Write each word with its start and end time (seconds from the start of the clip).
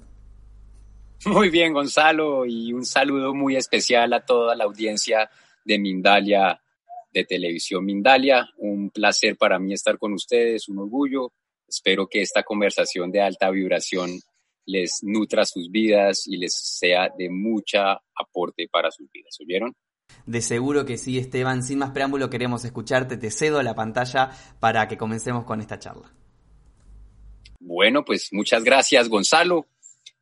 Muy 1.25 1.49
bien, 1.49 1.71
Gonzalo, 1.71 2.45
y 2.45 2.73
un 2.73 2.85
saludo 2.85 3.33
muy 3.33 3.55
especial 3.55 4.11
a 4.11 4.25
toda 4.25 4.53
la 4.53 4.65
audiencia 4.65 5.29
de 5.63 5.79
Mindalia, 5.79 6.59
de 7.13 7.23
Televisión 7.23 7.85
Mindalia. 7.85 8.49
Un 8.57 8.89
placer 8.89 9.37
para 9.37 9.59
mí 9.59 9.71
estar 9.71 9.97
con 9.97 10.11
ustedes, 10.11 10.67
un 10.67 10.79
orgullo. 10.79 11.31
Espero 11.69 12.07
que 12.07 12.21
esta 12.21 12.43
conversación 12.43 13.11
de 13.11 13.21
alta 13.21 13.49
vibración 13.51 14.19
les 14.65 14.99
nutra 15.03 15.45
sus 15.45 15.69
vidas 15.71 16.27
y 16.27 16.37
les 16.37 16.53
sea 16.53 17.09
de 17.17 17.29
mucha 17.29 17.93
aporte 18.15 18.67
para 18.71 18.91
sus 18.91 19.09
vidas. 19.11 19.37
¿Oyeron? 19.39 19.75
De 20.25 20.41
seguro 20.41 20.85
que 20.85 20.97
sí, 20.97 21.17
Esteban. 21.17 21.63
Sin 21.63 21.79
más 21.79 21.91
preámbulo, 21.91 22.29
queremos 22.29 22.65
escucharte. 22.65 23.17
Te 23.17 23.31
cedo 23.31 23.61
la 23.63 23.75
pantalla 23.75 24.31
para 24.59 24.87
que 24.87 24.97
comencemos 24.97 25.45
con 25.45 25.61
esta 25.61 25.79
charla. 25.79 26.11
Bueno, 27.59 28.03
pues 28.03 28.29
muchas 28.31 28.63
gracias, 28.63 29.09
Gonzalo. 29.09 29.67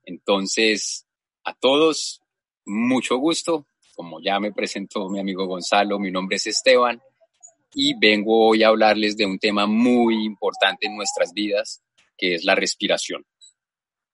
Entonces, 0.04 1.06
a 1.44 1.54
todos, 1.54 2.22
mucho 2.66 3.18
gusto. 3.18 3.68
Como 3.96 4.22
ya 4.22 4.40
me 4.40 4.52
presentó 4.52 5.10
mi 5.10 5.20
amigo 5.20 5.48
Gonzalo, 5.48 5.98
mi 5.98 6.12
nombre 6.12 6.36
es 6.36 6.48
Esteban 6.48 7.02
y 7.74 7.94
vengo 8.00 8.48
hoy 8.48 8.64
a 8.64 8.70
hablarles 8.70 9.18
de 9.18 9.26
un 9.26 9.40
tema 9.40 9.66
muy 9.66 10.26
importante 10.26 10.88
en 10.88 10.96
nuestras 10.96 11.34
vidas, 11.34 11.82
que 12.18 12.36
es 12.36 12.44
la 12.44 12.56
respiración. 12.56 13.26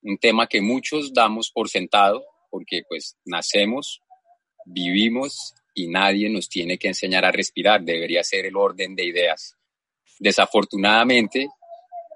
Un 0.01 0.17
tema 0.17 0.47
que 0.47 0.61
muchos 0.61 1.13
damos 1.13 1.51
por 1.51 1.69
sentado 1.69 2.23
porque 2.49 2.83
pues 2.87 3.17
nacemos, 3.25 4.01
vivimos 4.65 5.53
y 5.73 5.87
nadie 5.87 6.29
nos 6.29 6.49
tiene 6.49 6.77
que 6.77 6.89
enseñar 6.89 7.25
a 7.25 7.31
respirar, 7.31 7.81
debería 7.81 8.23
ser 8.23 8.45
el 8.45 8.55
orden 8.55 8.95
de 8.95 9.05
ideas. 9.05 9.55
Desafortunadamente, 10.19 11.47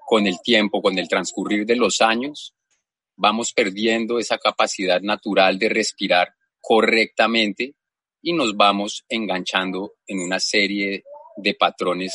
con 0.06 0.26
el 0.26 0.40
tiempo, 0.40 0.80
con 0.80 0.98
el 0.98 1.08
transcurrir 1.08 1.66
de 1.66 1.76
los 1.76 2.00
años, 2.00 2.54
vamos 3.16 3.52
perdiendo 3.52 4.18
esa 4.18 4.38
capacidad 4.38 5.00
natural 5.00 5.58
de 5.58 5.68
respirar 5.68 6.34
correctamente 6.60 7.74
y 8.22 8.32
nos 8.32 8.56
vamos 8.56 9.04
enganchando 9.08 9.94
en 10.06 10.20
una 10.20 10.38
serie 10.38 11.02
de 11.38 11.54
patrones 11.54 12.14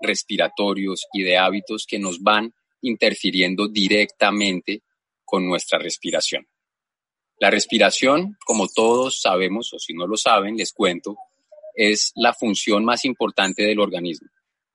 respiratorios 0.00 1.06
y 1.12 1.22
de 1.22 1.38
hábitos 1.38 1.86
que 1.86 1.98
nos 1.98 2.20
van 2.20 2.52
interfiriendo 2.80 3.68
directamente 3.68 4.82
con 5.24 5.46
nuestra 5.46 5.78
respiración. 5.78 6.46
La 7.38 7.50
respiración, 7.50 8.36
como 8.44 8.68
todos 8.68 9.20
sabemos, 9.20 9.72
o 9.72 9.78
si 9.78 9.94
no 9.94 10.06
lo 10.06 10.16
saben, 10.16 10.56
les 10.56 10.72
cuento, 10.72 11.16
es 11.74 12.12
la 12.14 12.34
función 12.34 12.84
más 12.84 13.04
importante 13.04 13.62
del 13.62 13.80
organismo. 13.80 14.28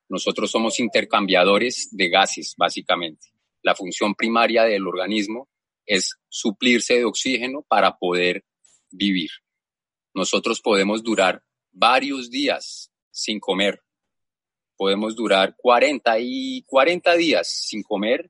Nosotros 0.09 0.49
somos 0.49 0.79
intercambiadores 0.79 1.89
de 1.91 2.09
gases, 2.09 2.55
básicamente. 2.57 3.27
La 3.61 3.75
función 3.75 4.15
primaria 4.15 4.63
del 4.63 4.87
organismo 4.87 5.49
es 5.85 6.15
suplirse 6.29 6.95
de 6.95 7.05
oxígeno 7.05 7.65
para 7.67 7.97
poder 7.97 8.43
vivir. 8.89 9.29
Nosotros 10.13 10.61
podemos 10.61 11.03
durar 11.03 11.43
varios 11.71 12.29
días 12.29 12.91
sin 13.11 13.39
comer. 13.39 13.81
Podemos 14.77 15.15
durar 15.15 15.55
40 15.57 16.19
y 16.19 16.63
40 16.63 17.15
días 17.15 17.49
sin 17.49 17.83
comer 17.83 18.29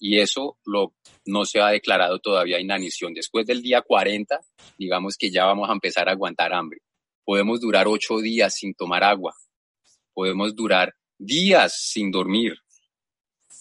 y 0.00 0.18
eso 0.18 0.58
lo, 0.64 0.94
no 1.24 1.44
se 1.44 1.60
ha 1.60 1.68
declarado 1.68 2.18
todavía 2.18 2.60
inanición. 2.60 3.14
Después 3.14 3.46
del 3.46 3.62
día 3.62 3.82
40, 3.82 4.40
digamos 4.78 5.16
que 5.16 5.30
ya 5.30 5.44
vamos 5.46 5.70
a 5.70 5.72
empezar 5.72 6.08
a 6.08 6.12
aguantar 6.12 6.52
hambre. 6.52 6.80
Podemos 7.24 7.60
durar 7.60 7.86
8 7.88 8.18
días 8.18 8.54
sin 8.54 8.74
tomar 8.74 9.04
agua. 9.04 9.34
Podemos 10.12 10.54
durar 10.54 10.94
días 11.18 11.74
sin 11.78 12.10
dormir 12.10 12.58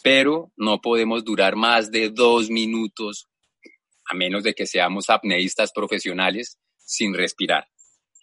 pero 0.05 0.51
no 0.55 0.81
podemos 0.81 1.25
durar 1.25 1.55
más 1.55 1.89
de 1.89 2.11
dos 2.11 2.51
minutos, 2.51 3.27
a 4.05 4.13
menos 4.13 4.43
de 4.43 4.53
que 4.53 4.67
seamos 4.67 5.09
apneístas 5.09 5.71
profesionales, 5.71 6.59
sin 6.77 7.15
respirar. 7.15 7.67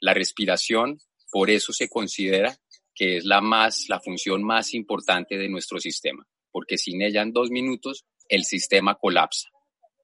La 0.01 0.15
respiración, 0.15 1.01
por 1.33 1.51
eso 1.51 1.73
se 1.73 1.89
considera 1.89 2.57
que 3.03 3.17
es 3.17 3.25
la 3.25 3.41
más, 3.41 3.89
la 3.89 3.99
función 3.99 4.45
más 4.45 4.75
importante 4.75 5.37
de 5.37 5.49
nuestro 5.49 5.81
sistema, 5.81 6.25
porque 6.53 6.79
sin 6.79 7.03
ella 7.03 7.23
en 7.23 7.33
dos 7.33 7.51
minutos 7.51 8.05
el 8.29 8.45
sistema 8.45 8.95
colapsa. 8.95 9.49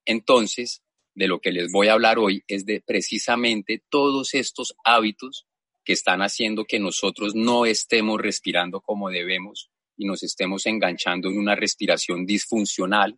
Entonces, 0.05 0.83
de 1.15 1.29
lo 1.29 1.39
que 1.39 1.53
les 1.53 1.71
voy 1.71 1.87
a 1.87 1.93
hablar 1.93 2.19
hoy 2.19 2.43
es 2.49 2.67
de 2.67 2.83
precisamente 2.85 3.85
todos 3.89 4.35
estos 4.35 4.75
hábitos 4.83 5.47
que 5.85 5.93
están 5.93 6.23
haciendo 6.23 6.65
que 6.65 6.81
nosotros 6.81 7.37
no 7.37 7.67
estemos 7.67 8.21
respirando 8.21 8.81
como 8.81 9.11
debemos 9.11 9.71
y 9.97 10.05
nos 10.05 10.25
estemos 10.25 10.67
enganchando 10.67 11.29
en 11.29 11.39
una 11.39 11.55
respiración 11.55 12.27
disfuncional, 12.27 13.17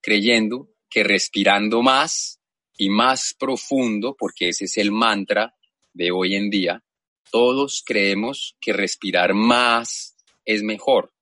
creyendo 0.00 0.70
que 0.88 1.04
respirando 1.04 1.82
más 1.82 2.40
y 2.78 2.88
más 2.88 3.36
profundo, 3.38 4.16
porque 4.18 4.48
ese 4.48 4.64
es 4.64 4.78
el 4.78 4.92
mantra 4.92 5.54
de 5.92 6.10
hoy 6.10 6.36
en 6.36 6.48
día, 6.48 6.82
todos 7.30 7.82
creemos 7.84 8.56
que 8.60 8.72
respirar 8.72 9.34
más 9.34 10.16
es 10.44 10.62
mejor. 10.62 11.12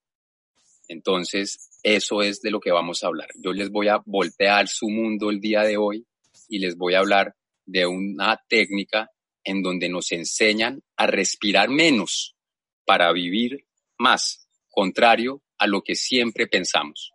Entonces, 0.88 1.70
eso 1.82 2.22
es 2.22 2.40
de 2.40 2.50
lo 2.50 2.60
que 2.60 2.72
vamos 2.72 3.02
a 3.02 3.08
hablar. 3.08 3.28
Yo 3.42 3.52
les 3.52 3.70
voy 3.70 3.88
a 3.88 4.02
voltear 4.04 4.68
su 4.68 4.88
mundo 4.88 5.30
el 5.30 5.40
día 5.40 5.62
de 5.62 5.76
hoy 5.76 6.06
y 6.48 6.58
les 6.58 6.76
voy 6.76 6.94
a 6.94 7.00
hablar 7.00 7.34
de 7.66 7.86
una 7.86 8.42
técnica 8.48 9.10
en 9.44 9.62
donde 9.62 9.88
nos 9.88 10.12
enseñan 10.12 10.82
a 10.96 11.06
respirar 11.06 11.68
menos 11.68 12.36
para 12.84 13.12
vivir 13.12 13.66
más 13.98 14.48
contrario 14.70 15.42
a 15.58 15.66
lo 15.66 15.82
que 15.82 15.94
siempre 15.94 16.46
pensamos. 16.46 17.12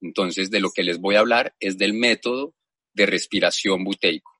Entonces, 0.00 0.50
de 0.50 0.60
lo 0.60 0.70
que 0.70 0.82
les 0.82 0.98
voy 0.98 1.16
a 1.16 1.20
hablar 1.20 1.54
es 1.60 1.78
del 1.78 1.92
método 1.92 2.54
de 2.94 3.06
respiración 3.06 3.84
buteico, 3.84 4.32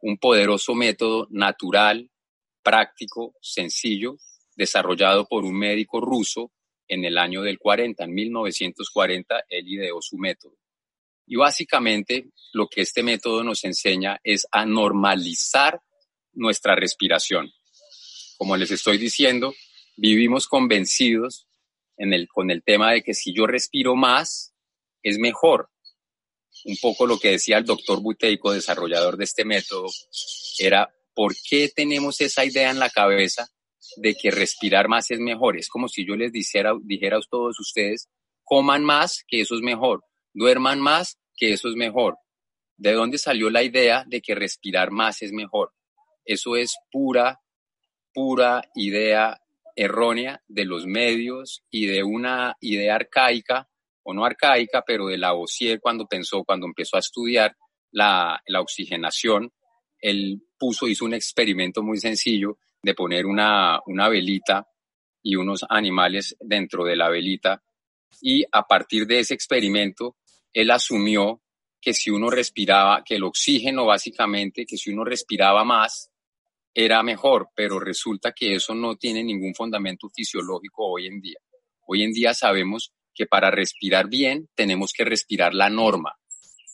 un 0.00 0.18
poderoso 0.18 0.74
método 0.74 1.26
natural, 1.30 2.10
práctico, 2.66 3.36
sencillo, 3.40 4.16
desarrollado 4.56 5.28
por 5.28 5.44
un 5.44 5.56
médico 5.56 6.00
ruso 6.00 6.50
en 6.88 7.04
el 7.04 7.16
año 7.16 7.42
del 7.42 7.60
40, 7.60 8.02
en 8.02 8.12
1940, 8.12 9.44
él 9.48 9.68
ideó 9.68 10.02
su 10.02 10.16
método. 10.18 10.56
Y 11.28 11.36
básicamente 11.36 12.26
lo 12.52 12.66
que 12.66 12.80
este 12.80 13.04
método 13.04 13.44
nos 13.44 13.62
enseña 13.62 14.18
es 14.24 14.48
a 14.50 14.66
normalizar 14.66 15.80
nuestra 16.32 16.74
respiración. 16.74 17.52
Como 18.36 18.56
les 18.56 18.72
estoy 18.72 18.98
diciendo, 18.98 19.54
vivimos 19.96 20.48
convencidos 20.48 21.46
con 22.32 22.50
el 22.50 22.64
tema 22.64 22.90
de 22.90 23.02
que 23.02 23.14
si 23.14 23.32
yo 23.32 23.46
respiro 23.46 23.94
más, 23.94 24.52
es 25.04 25.18
mejor. 25.18 25.70
Un 26.64 26.76
poco 26.78 27.06
lo 27.06 27.20
que 27.20 27.30
decía 27.30 27.58
el 27.58 27.64
doctor 27.64 28.00
Buteico, 28.00 28.52
desarrollador 28.52 29.16
de 29.16 29.24
este 29.24 29.44
método, 29.44 29.86
era 30.58 30.92
¿por 31.16 31.34
qué 31.48 31.70
tenemos 31.74 32.20
esa 32.20 32.44
idea 32.44 32.70
en 32.70 32.78
la 32.78 32.90
cabeza 32.90 33.48
de 33.96 34.14
que 34.14 34.30
respirar 34.30 34.86
más 34.86 35.10
es 35.10 35.18
mejor? 35.18 35.56
Es 35.56 35.68
como 35.68 35.88
si 35.88 36.06
yo 36.06 36.14
les 36.14 36.30
dijera, 36.30 36.74
dijera 36.82 37.16
a 37.16 37.20
todos 37.28 37.58
ustedes, 37.58 38.10
coman 38.44 38.84
más, 38.84 39.24
que 39.26 39.40
eso 39.40 39.54
es 39.54 39.62
mejor, 39.62 40.04
duerman 40.34 40.78
más, 40.78 41.18
que 41.34 41.54
eso 41.54 41.68
es 41.68 41.74
mejor. 41.74 42.18
¿De 42.76 42.92
dónde 42.92 43.16
salió 43.16 43.48
la 43.48 43.62
idea 43.62 44.04
de 44.06 44.20
que 44.20 44.34
respirar 44.34 44.90
más 44.90 45.22
es 45.22 45.32
mejor? 45.32 45.72
Eso 46.26 46.54
es 46.54 46.76
pura, 46.92 47.40
pura 48.12 48.62
idea 48.74 49.40
errónea 49.74 50.42
de 50.48 50.66
los 50.66 50.84
medios 50.86 51.62
y 51.70 51.86
de 51.86 52.02
una 52.02 52.56
idea 52.60 52.94
arcaica, 52.94 53.68
o 54.02 54.12
no 54.12 54.24
arcaica, 54.24 54.84
pero 54.86 55.06
de 55.06 55.16
Lavoisier 55.16 55.80
cuando 55.80 56.06
pensó, 56.06 56.44
cuando 56.44 56.66
empezó 56.66 56.96
a 56.96 57.00
estudiar 57.00 57.56
la, 57.90 58.42
la 58.46 58.60
oxigenación, 58.60 59.50
él 60.00 60.42
puso, 60.58 60.88
hizo 60.88 61.04
un 61.04 61.14
experimento 61.14 61.82
muy 61.82 61.98
sencillo 61.98 62.58
de 62.82 62.94
poner 62.94 63.26
una, 63.26 63.80
una 63.86 64.08
velita 64.08 64.66
y 65.22 65.36
unos 65.36 65.64
animales 65.68 66.36
dentro 66.40 66.84
de 66.84 66.96
la 66.96 67.08
velita. 67.08 67.62
Y 68.20 68.44
a 68.50 68.66
partir 68.66 69.06
de 69.06 69.20
ese 69.20 69.34
experimento, 69.34 70.16
él 70.52 70.70
asumió 70.70 71.42
que 71.80 71.92
si 71.92 72.10
uno 72.10 72.30
respiraba, 72.30 73.02
que 73.04 73.16
el 73.16 73.24
oxígeno 73.24 73.86
básicamente, 73.86 74.64
que 74.66 74.76
si 74.76 74.90
uno 74.90 75.04
respiraba 75.04 75.64
más, 75.64 76.10
era 76.74 77.02
mejor, 77.02 77.50
pero 77.54 77.80
resulta 77.80 78.32
que 78.32 78.54
eso 78.54 78.74
no 78.74 78.96
tiene 78.96 79.24
ningún 79.24 79.54
fundamento 79.54 80.08
fisiológico 80.10 80.86
hoy 80.86 81.06
en 81.06 81.20
día. 81.20 81.38
Hoy 81.86 82.02
en 82.02 82.12
día 82.12 82.34
sabemos 82.34 82.92
que 83.14 83.26
para 83.26 83.50
respirar 83.50 84.08
bien 84.08 84.48
tenemos 84.54 84.92
que 84.92 85.04
respirar 85.04 85.54
la 85.54 85.70
norma. 85.70 86.18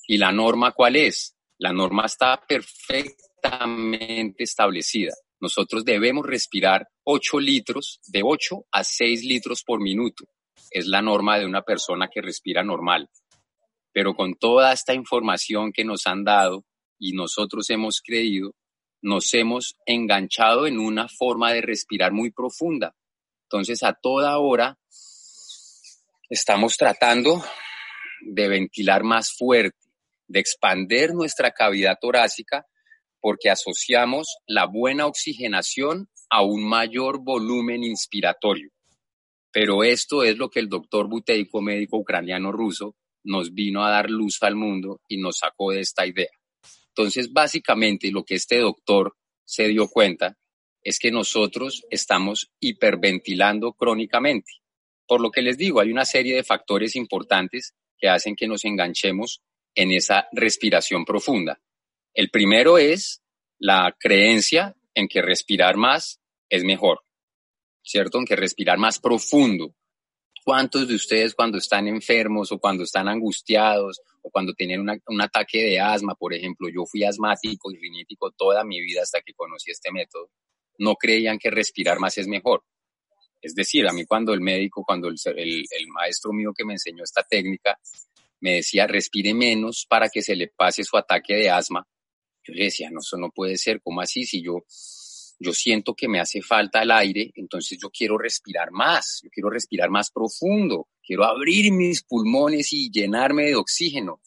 ¿Y 0.09 0.19
la 0.19 0.33
norma 0.33 0.73
cuál 0.73 0.97
es? 0.97 1.37
La 1.63 1.73
norma 1.73 2.07
está 2.07 2.45
perfectamente 2.45 4.43
establecida. 4.43 5.13
Nosotros 5.41 5.85
debemos 5.85 6.27
respirar 6.27 6.89
8 7.05 7.39
litros, 7.39 8.01
de 8.09 8.23
8 8.25 8.65
a 8.73 8.83
6 8.83 9.23
litros 9.23 9.63
por 9.65 9.81
minuto. 9.81 10.25
Es 10.73 10.89
la 10.89 11.01
norma 11.01 11.39
de 11.39 11.47
una 11.47 11.63
persona 11.63 12.09
que 12.13 12.21
respira 12.21 12.65
normal. 12.65 13.09
Pero 13.93 14.17
con 14.17 14.35
toda 14.35 14.73
esta 14.73 14.93
información 14.93 15.71
que 15.73 15.85
nos 15.85 16.09
han 16.09 16.25
dado 16.25 16.65
y 16.99 17.13
nosotros 17.13 17.71
hemos 17.71 18.01
creído, 18.01 18.57
nos 19.01 19.33
hemos 19.33 19.77
enganchado 19.87 20.67
en 20.67 20.81
una 20.81 21.07
forma 21.07 21.53
de 21.53 21.61
respirar 21.61 22.11
muy 22.11 22.33
profunda. 22.33 22.97
Entonces, 23.45 23.85
a 23.85 23.93
toda 23.93 24.37
hora 24.41 24.77
estamos 26.29 26.77
tratando 26.77 27.41
de 28.21 28.49
ventilar 28.49 29.05
más 29.05 29.33
fuerte, 29.33 29.82
de 30.33 30.41
expander 30.41 31.15
nuestra 31.15 31.53
cavidad 31.53 31.99
torácica 32.01 32.67
porque 33.21 33.51
asociamos 33.51 34.39
la 34.47 34.67
buena 34.67 35.07
oxigenación 35.07 36.09
a 36.29 36.43
un 36.43 36.65
mayor 36.65 37.23
volumen 37.23 37.85
inspiratorio. 37.85 38.71
Pero 39.53 39.85
esto 39.85 40.25
es 40.25 40.39
lo 40.39 40.49
que 40.49 40.61
el 40.61 40.69
doctor 40.69 41.09
Buteyko, 41.09 41.61
médico 41.61 41.99
ucraniano 41.99 42.51
ruso, 42.51 42.97
nos 43.23 43.53
vino 43.53 43.85
a 43.85 43.91
dar 43.91 44.11
luz 44.11 44.43
al 44.43 44.57
mundo 44.57 45.01
y 45.07 45.19
nos 45.19 45.39
sacó 45.39 45.71
de 45.71 45.81
esta 45.81 46.07
idea. 46.07 46.31
Entonces, 46.89 47.33
básicamente, 47.33 48.11
lo 48.11 48.25
que 48.25 48.35
este 48.35 48.59
doctor 48.59 49.15
se 49.45 49.69
dio 49.69 49.89
cuenta 49.89 50.37
es 50.83 50.99
que 50.99 51.13
nosotros 51.13 51.85
estamos 51.91 52.51
hiperventilando 52.59 53.75
crónicamente. 53.75 54.51
Por 55.07 55.21
lo 55.21 55.31
que 55.31 55.43
les 55.43 55.59
digo, 55.59 55.81
hay 55.81 55.93
una 55.93 56.07
serie 56.07 56.35
de 56.35 56.43
factores 56.43 56.97
importantes 56.97 57.75
que 57.99 58.09
hacen 58.09 58.35
que 58.35 58.49
nos 58.49 58.65
enganchemos 58.65 59.43
en 59.75 59.93
esa 59.93 60.29
respiración 60.33 61.05
profunda. 61.05 61.61
El 62.15 62.31
primero 62.31 62.79
es 62.79 63.23
la 63.59 63.95
creencia 63.99 64.77
en 64.95 65.09
que 65.09 65.23
respirar 65.23 65.77
más 65.77 66.21
es 66.49 66.65
mejor, 66.65 67.01
¿cierto? 67.83 68.19
En 68.19 68.27
que 68.27 68.37
respirar 68.37 68.79
más 68.79 68.99
profundo. 68.99 69.75
¿Cuántos 70.45 70.89
de 70.89 70.97
ustedes 70.97 71.35
cuando 71.35 71.59
están 71.59 71.87
enfermos 71.87 72.51
o 72.51 72.59
cuando 72.59 72.83
están 72.83 73.09
angustiados 73.09 74.01
o 74.23 74.31
cuando 74.31 74.53
tienen 74.55 74.81
un 74.81 75.23
ataque 75.23 75.63
de 75.63 75.81
asma, 75.81 76.15
por 76.17 76.35
ejemplo, 76.35 76.69
yo 76.69 76.85
fui 76.85 77.05
asmático 77.05 77.71
y 77.71 77.77
rinítico 77.77 78.33
toda 78.33 78.65
mi 78.65 78.81
vida 78.81 79.03
hasta 79.03 79.21
que 79.21 79.35
conocí 79.35 79.71
este 79.71 79.93
método, 79.93 80.31
no 80.79 80.97
creían 80.97 81.39
que 81.39 81.51
respirar 81.51 82.01
más 82.01 82.19
es 82.19 82.27
mejor. 82.27 82.65
Es 83.41 83.55
decir, 83.55 83.87
a 83.89 83.93
mí 83.93 84.05
cuando 84.05 84.33
el 84.33 84.41
médico, 84.41 84.85
cuando 84.85 85.09
el, 85.09 85.17
el, 85.37 85.89
maestro 85.89 86.33
mío 86.33 86.53
que 86.57 86.65
me 86.65 86.75
enseñó 86.75 87.03
esta 87.03 87.25
técnica, 87.25 87.79
me 88.43 88.55
decía, 88.55 88.87
respire 88.89 89.33
menos 89.35 89.87
para 89.89 90.09
que 90.09 90.21
se 90.21 90.35
le 90.35 90.49
pase 90.49 90.83
su 90.83 90.97
ataque 90.97 91.35
de 91.35 91.49
asma, 91.49 91.87
yo 92.45 92.53
le 92.53 92.65
decía, 92.65 92.91
no, 92.91 92.99
eso 92.99 93.17
no 93.17 93.31
puede 93.31 93.57
ser, 93.57 93.81
¿cómo 93.81 94.01
así? 94.01 94.25
Si 94.25 94.43
yo, 94.43 94.65
yo 95.39 95.53
siento 95.53 95.95
que 95.95 96.09
me 96.09 96.19
hace 96.19 96.43
falta 96.43 96.83
el 96.83 96.91
aire, 96.91 97.31
entonces 97.37 97.79
yo 97.81 97.89
quiero 97.91 98.19
respirar 98.19 98.73
más, 98.73 99.21
yo 99.23 99.31
quiero 99.31 99.49
respirar 99.49 99.91
más 99.91 100.11
profundo, 100.11 100.89
quiero 101.07 101.25
abrir 101.25 101.73
mis 101.73 102.03
pulmones 102.03 102.73
y 102.73 102.91
llenarme 102.91 103.45
de 103.45 103.55
oxígeno. 103.55 104.21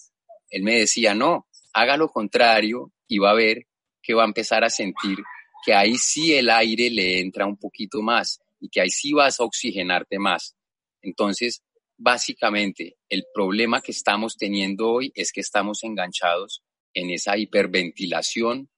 Él 0.50 0.64
me 0.64 0.80
decía, 0.80 1.14
no, 1.14 1.48
haga 1.74 1.98
lo 1.98 2.08
contrario 2.08 2.94
y 3.10 3.20
va 3.20 3.32
a 3.32 3.36
ver 3.36 3.68
que 4.02 4.14
va 4.14 4.24
a 4.24 4.28
empezar 4.28 4.64
a 4.64 4.70
sentir 4.70 5.18
que 5.66 5.74
ahí 5.74 5.98
sí 5.98 6.34
el 6.34 6.50
aire 6.50 6.90
le 6.90 7.20
entra 7.20 7.46
un 7.46 7.58
poquito 7.58 8.02
más 8.02 8.40
y 8.62 8.70
que 8.70 8.80
ahí 8.80 8.90
sí 8.90 9.12
vas 9.12 9.42
a 9.42 9.44
oxigenarte 9.44 10.20
más. 10.20 10.56
Entonces, 11.02 11.64
básicamente, 11.97 12.97
el 13.09 13.25
problema 13.33 13.81
que 13.81 13.92
estamos 13.92 14.38
teniendo 14.38 14.89
hoy 14.89 15.12
es 15.15 15.31
que 15.31 15.42
estamos 15.42 15.83
enganchados 15.83 16.63
en 16.94 17.09
esa 17.09 17.38
hiperventilación 17.38 18.69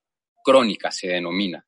crónica, 0.44 0.90
se 0.90 1.08
denomina. 1.08 1.66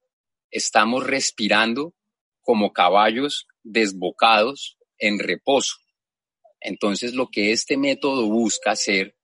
Estamos 0.51 1.07
respirando 1.07 1.95
como 2.41 2.73
caballos 2.73 3.47
desbocados 3.63 4.79
en 4.99 5.19
reposo. 5.19 5.77
Entonces, 6.61 7.15
lo 7.15 7.29
que 7.29 7.53
este 7.53 7.77
método 7.77 8.27
busca 8.27 8.73
hacer 8.73 9.17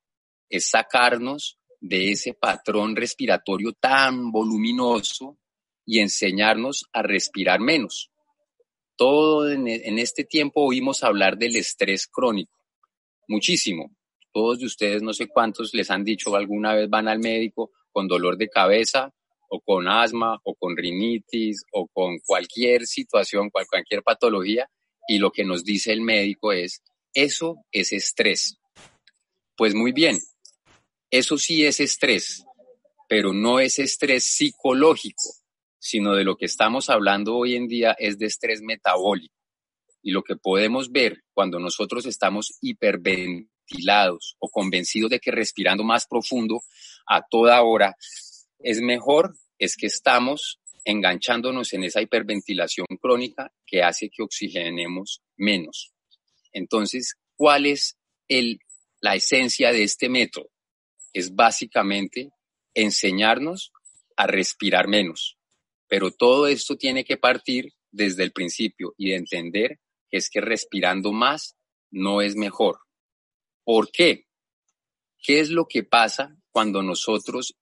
es 0.49 0.71
sacarnos 0.71 1.59
de 1.81 2.13
ese 2.13 2.35
patrón 2.35 2.97
respiratorio 2.97 3.73
tan 3.73 4.31
voluminoso 4.31 5.39
y 5.85 6.01
enseñarnos 6.01 6.87
a 6.93 7.03
respirar 7.03 7.61
menos. 7.61 8.11
Todo 8.97 9.51
en, 9.51 9.69
este 9.99 10.25
tiempo 10.25 10.63
oímos 10.63 11.05
hablar 11.05 11.37
del 11.37 11.57
estrés 11.57 12.07
crónico, 12.07 12.57
muchísimo. 13.29 13.95
Todos 14.33 14.59
de 14.59 14.67
ustedes, 14.67 15.03
no 15.03 15.13
sé 15.13 15.29
cuántos 15.29 15.75
les 15.75 15.91
han 15.91 16.05
dicho 16.05 16.35
alguna 16.35 16.75
vez 16.75 16.89
van 16.89 17.09
al 17.09 17.19
médico 17.19 17.73
con 17.93 18.09
dolor 18.09 18.37
de 18.37 18.49
cabeza 18.49 19.13
o 19.49 19.61
con 19.61 19.89
asma 19.89 20.41
o 20.45 20.55
con 20.55 20.77
rinitis 20.77 21.63
o 21.73 21.89
con 21.89 22.19
cualquier 22.21 22.87
situación, 22.87 23.51
cualquier 23.51 24.03
patología 24.03 24.69
y 25.09 25.19
lo 25.19 25.31
que 25.31 25.45
nos 25.45 25.65
dice 25.65 25.93
el 25.93 26.01
médico 26.01 26.53
es, 26.53 26.83
eso 27.15 27.57
es 27.73 27.93
estrés. 27.93 28.59
Pues 29.57 29.75
muy 29.75 29.93
bien, 29.93 30.19
eso 31.11 31.39
sí 31.39 31.65
es 31.65 31.81
estrés, 31.81 32.45
pero 33.09 33.33
no 33.33 33.61
es 33.61 33.79
estrés 33.79 34.25
psicológico, 34.25 35.23
sino 35.87 36.15
de 36.15 36.25
lo 36.25 36.37
que 36.37 36.47
estamos 36.47 36.91
hablando 36.91 37.37
hoy 37.37 37.55
en 37.55 37.69
día 37.69 37.95
es 37.99 38.19
de 38.19 38.27
estrés 38.27 38.61
metabólico. 38.61 39.35
Y 40.03 40.11
lo 40.11 40.23
que 40.23 40.37
podemos 40.37 40.91
ver 40.91 41.23
cuando 41.33 41.61
nosotros 41.61 42.07
estamos 42.07 42.59
hiperventilados 42.61 44.37
o 44.39 44.49
convencidos 44.49 45.11
de 45.11 45.21
que 45.21 45.31
respirando 45.31 45.85
más 45.85 46.07
profundo 46.07 46.61
a 47.07 47.23
toda 47.29 47.63
hora 47.63 47.97
es 48.59 48.81
mejor, 48.81 49.37
es 49.59 49.77
que 49.77 49.87
estamos 49.87 50.61
enganchándonos 50.85 51.73
en 51.73 51.85
esa 51.85 52.03
hiperventilación 52.03 52.87
crónica 53.01 53.53
que 53.65 53.83
hace 53.83 54.09
que 54.09 54.23
oxigenemos 54.23 55.23
menos. 55.37 55.93
Entonces, 56.53 57.15
¿cuál 57.37 57.67
es 57.67 57.97
el, 58.29 58.61
la 59.01 59.15
esencia 59.15 59.73
de 59.73 59.83
este 59.83 60.09
método? 60.09 60.51
Es 61.13 61.35
básicamente 61.35 62.31
enseñarnos 62.75 63.73
a 64.17 64.27
respirar 64.27 64.89
menos. 64.89 65.36
Pero 65.89 66.11
todo 66.11 66.47
esto 66.47 66.77
tiene 66.77 67.05
que 67.05 67.17
partir 67.17 67.73
desde 67.91 68.25
el 68.25 68.33
principio 68.33 68.95
y 68.97 69.11
de 69.11 69.17
entender 69.17 69.81
que 70.09 70.19
es 70.19 70.31
que 70.31 70.41
respirando 70.41 71.13
más 71.13 71.57
no 71.91 72.23
es 72.23 72.37
mejor. 72.37 72.79
¿Por 73.65 73.91
qué? 73.91 74.27
¿Qué 75.23 75.41
es 75.41 75.51
lo 75.51 75.67
que 75.67 75.83
pasa 75.83 76.37
cuando 76.51 76.83
nosotros 76.83 77.57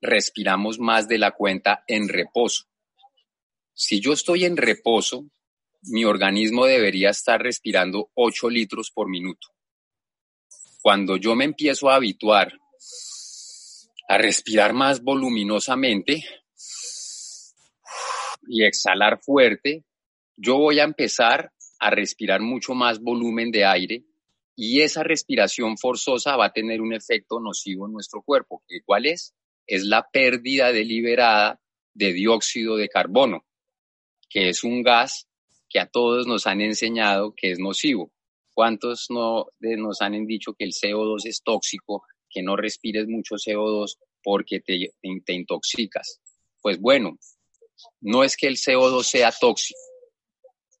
respiramos 0.00 0.78
más 0.78 1.08
de 1.08 1.18
la 1.18 1.32
cuenta 1.32 1.84
en 1.86 2.08
reposo? 2.08 2.64
Si 3.72 4.00
yo 4.00 4.12
estoy 4.12 4.44
en 4.44 4.56
reposo, 4.56 5.28
mi 5.82 6.04
organismo 6.04 6.66
debería 6.66 7.10
estar 7.10 7.40
respirando 7.40 8.10
8 8.14 8.50
litros 8.50 8.90
por 8.90 9.08
minuto. 9.08 9.48
Cuando 10.82 11.16
yo 11.16 11.34
me 11.34 11.44
empiezo 11.44 11.88
a 11.88 11.96
habituar 11.96 12.52
a 14.08 14.16
respirar 14.16 14.72
más 14.72 15.02
voluminosamente, 15.02 16.24
y 18.48 18.64
exhalar 18.64 19.20
fuerte, 19.20 19.84
yo 20.36 20.56
voy 20.56 20.80
a 20.80 20.84
empezar 20.84 21.52
a 21.78 21.90
respirar 21.90 22.40
mucho 22.40 22.74
más 22.74 23.00
volumen 23.00 23.50
de 23.50 23.64
aire 23.64 24.04
y 24.56 24.80
esa 24.80 25.04
respiración 25.04 25.78
forzosa 25.78 26.36
va 26.36 26.46
a 26.46 26.52
tener 26.52 26.80
un 26.80 26.92
efecto 26.92 27.38
nocivo 27.38 27.86
en 27.86 27.92
nuestro 27.92 28.22
cuerpo. 28.22 28.62
¿Cuál 28.84 29.06
es? 29.06 29.34
Es 29.66 29.84
la 29.84 30.08
pérdida 30.10 30.72
deliberada 30.72 31.60
de 31.94 32.12
dióxido 32.12 32.76
de 32.76 32.88
carbono, 32.88 33.44
que 34.28 34.48
es 34.48 34.64
un 34.64 34.82
gas 34.82 35.28
que 35.68 35.78
a 35.78 35.86
todos 35.86 36.26
nos 36.26 36.46
han 36.46 36.60
enseñado 36.60 37.34
que 37.36 37.52
es 37.52 37.58
nocivo. 37.58 38.10
¿Cuántos 38.54 39.06
no, 39.10 39.46
nos 39.60 40.02
han 40.02 40.26
dicho 40.26 40.54
que 40.54 40.64
el 40.64 40.72
CO2 40.72 41.26
es 41.26 41.42
tóxico, 41.44 42.02
que 42.28 42.42
no 42.42 42.56
respires 42.56 43.06
mucho 43.06 43.36
CO2 43.36 43.96
porque 44.22 44.60
te, 44.60 44.90
te 45.24 45.32
intoxicas? 45.32 46.20
Pues 46.60 46.80
bueno, 46.80 47.16
no 48.00 48.24
es 48.24 48.36
que 48.36 48.46
el 48.46 48.56
CO2 48.56 49.02
sea 49.02 49.32
tóxico 49.32 49.78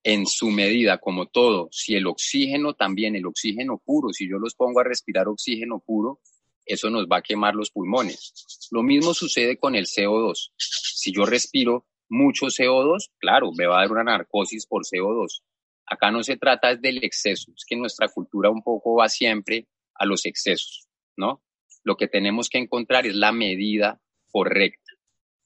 en 0.02 0.26
su 0.26 0.50
medida, 0.50 0.98
como 0.98 1.26
todo. 1.26 1.68
Si 1.70 1.94
el 1.94 2.06
oxígeno 2.06 2.74
también, 2.74 3.16
el 3.16 3.26
oxígeno 3.26 3.82
puro, 3.84 4.12
si 4.12 4.28
yo 4.28 4.38
los 4.38 4.54
pongo 4.54 4.80
a 4.80 4.84
respirar 4.84 5.28
oxígeno 5.28 5.80
puro, 5.80 6.20
eso 6.64 6.90
nos 6.90 7.06
va 7.06 7.18
a 7.18 7.22
quemar 7.22 7.54
los 7.54 7.70
pulmones. 7.70 8.32
Lo 8.70 8.82
mismo 8.82 9.14
sucede 9.14 9.58
con 9.58 9.74
el 9.74 9.86
CO2. 9.86 10.52
Si 10.56 11.12
yo 11.12 11.24
respiro 11.24 11.86
mucho 12.08 12.46
CO2, 12.46 13.10
claro, 13.18 13.52
me 13.52 13.66
va 13.66 13.78
a 13.78 13.80
dar 13.80 13.92
una 13.92 14.04
narcosis 14.04 14.66
por 14.66 14.84
CO2. 14.84 15.42
Acá 15.86 16.10
no 16.10 16.22
se 16.22 16.36
trata 16.36 16.76
del 16.76 17.02
exceso, 17.02 17.52
es 17.56 17.64
que 17.66 17.76
nuestra 17.76 18.08
cultura 18.08 18.50
un 18.50 18.62
poco 18.62 18.96
va 18.96 19.08
siempre 19.08 19.66
a 19.94 20.04
los 20.04 20.26
excesos, 20.26 20.86
¿no? 21.16 21.42
Lo 21.82 21.96
que 21.96 22.08
tenemos 22.08 22.48
que 22.50 22.58
encontrar 22.58 23.06
es 23.06 23.14
la 23.14 23.32
medida 23.32 24.00
correcta. 24.30 24.87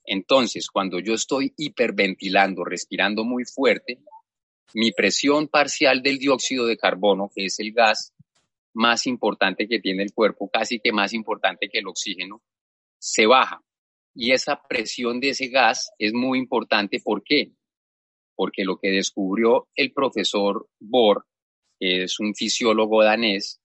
Entonces, 0.04 0.68
cuando 0.68 0.99
yo 0.99 1.14
estoy 1.14 1.52
hiperventilando, 1.56 2.64
respirando 2.64 3.25
muy 3.25 3.44
fuerte, 3.44 3.99
mi 4.75 4.92
presión 4.92 5.49
parcial 5.49 6.02
del 6.02 6.18
dióxido 6.18 6.66
de 6.66 6.76
carbono, 6.76 7.30
que 7.35 7.47
es 7.47 7.59
el 7.61 7.73
gas 7.73 8.12
más 8.75 9.06
importante 9.06 9.68
que 9.68 9.80
tiene 9.80 10.02
el 10.02 10.12
cuerpo, 10.12 10.49
casi 10.50 10.80
que 10.80 10.92
más 10.92 11.12
importante 11.12 11.68
que 11.68 11.78
el 11.78 11.88
oxígeno, 11.88 12.42
se 12.99 13.26
baja. 13.26 13.62
Y 14.14 14.32
esa 14.32 14.61
presión 14.68 15.21
de 15.21 15.30
ese 15.30 15.49
gas 15.49 15.92
es 15.99 16.12
muy 16.12 16.38
importante. 16.38 17.00
¿Por 17.00 17.23
qué? 17.23 17.52
Porque 18.35 18.64
lo 18.64 18.78
que 18.78 18.90
descubrió 18.90 19.68
el 19.75 19.92
profesor 19.92 20.68
Bohr, 20.80 21.25
que 21.78 22.04
es 22.04 22.18
un 22.18 22.35
fisiólogo 22.35 23.02
danés, 23.02 23.61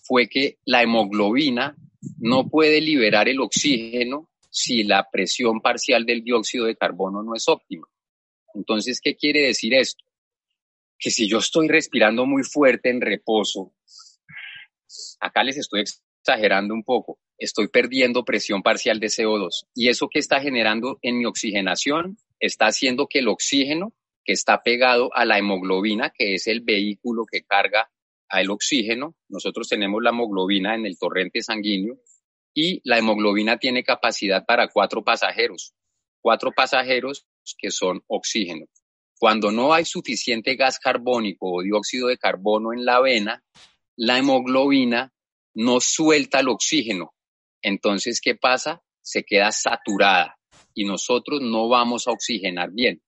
fue 0.00 0.28
que 0.28 0.58
la 0.64 0.82
hemoglobina 0.82 1.76
no 2.18 2.48
puede 2.48 2.80
liberar 2.80 3.28
el 3.28 3.40
oxígeno 3.40 4.28
si 4.52 4.84
la 4.84 5.08
presión 5.10 5.62
parcial 5.62 6.04
del 6.04 6.22
dióxido 6.22 6.66
de 6.66 6.76
carbono 6.76 7.22
no 7.22 7.34
es 7.34 7.48
óptima. 7.48 7.88
Entonces, 8.54 9.00
¿qué 9.00 9.16
quiere 9.16 9.40
decir 9.40 9.72
esto? 9.72 10.04
Que 10.98 11.10
si 11.10 11.26
yo 11.26 11.38
estoy 11.38 11.68
respirando 11.68 12.26
muy 12.26 12.42
fuerte 12.42 12.90
en 12.90 13.00
reposo, 13.00 13.72
acá 15.20 15.42
les 15.42 15.56
estoy 15.56 15.80
exagerando 15.80 16.74
un 16.74 16.84
poco, 16.84 17.18
estoy 17.38 17.68
perdiendo 17.68 18.26
presión 18.26 18.62
parcial 18.62 19.00
de 19.00 19.06
CO2 19.06 19.68
y 19.74 19.88
eso 19.88 20.08
que 20.10 20.18
está 20.18 20.38
generando 20.40 20.98
en 21.00 21.18
mi 21.18 21.24
oxigenación 21.24 22.18
está 22.38 22.66
haciendo 22.66 23.06
que 23.06 23.20
el 23.20 23.28
oxígeno 23.28 23.94
que 24.22 24.34
está 24.34 24.62
pegado 24.62 25.08
a 25.14 25.24
la 25.24 25.38
hemoglobina, 25.38 26.10
que 26.10 26.34
es 26.34 26.46
el 26.46 26.60
vehículo 26.60 27.24
que 27.24 27.42
carga 27.42 27.90
al 28.28 28.50
oxígeno, 28.50 29.16
nosotros 29.28 29.66
tenemos 29.66 30.02
la 30.02 30.10
hemoglobina 30.10 30.74
en 30.74 30.84
el 30.84 30.98
torrente 30.98 31.40
sanguíneo 31.40 31.96
y 32.54 32.80
la 32.84 32.98
hemoglobina 32.98 33.58
tiene 33.58 33.82
capacidad 33.82 34.44
para 34.44 34.68
cuatro 34.68 35.02
pasajeros, 35.02 35.74
cuatro 36.20 36.52
pasajeros 36.52 37.26
que 37.58 37.70
son 37.70 38.02
oxígeno. 38.06 38.66
Cuando 39.18 39.50
no 39.52 39.72
hay 39.72 39.84
suficiente 39.84 40.56
gas 40.56 40.78
carbónico 40.78 41.52
o 41.52 41.62
dióxido 41.62 42.08
de 42.08 42.18
carbono 42.18 42.72
en 42.72 42.84
la 42.84 43.00
vena, 43.00 43.42
la 43.96 44.18
hemoglobina 44.18 45.12
no 45.54 45.80
suelta 45.80 46.40
el 46.40 46.48
oxígeno. 46.48 47.14
Entonces, 47.62 48.20
¿qué 48.20 48.34
pasa? 48.34 48.82
Se 49.00 49.22
queda 49.22 49.52
saturada 49.52 50.38
y 50.74 50.84
nosotros 50.84 51.40
no 51.40 51.68
vamos 51.68 52.08
a 52.08 52.12
oxigenar 52.12 52.70
bien. 52.72 53.02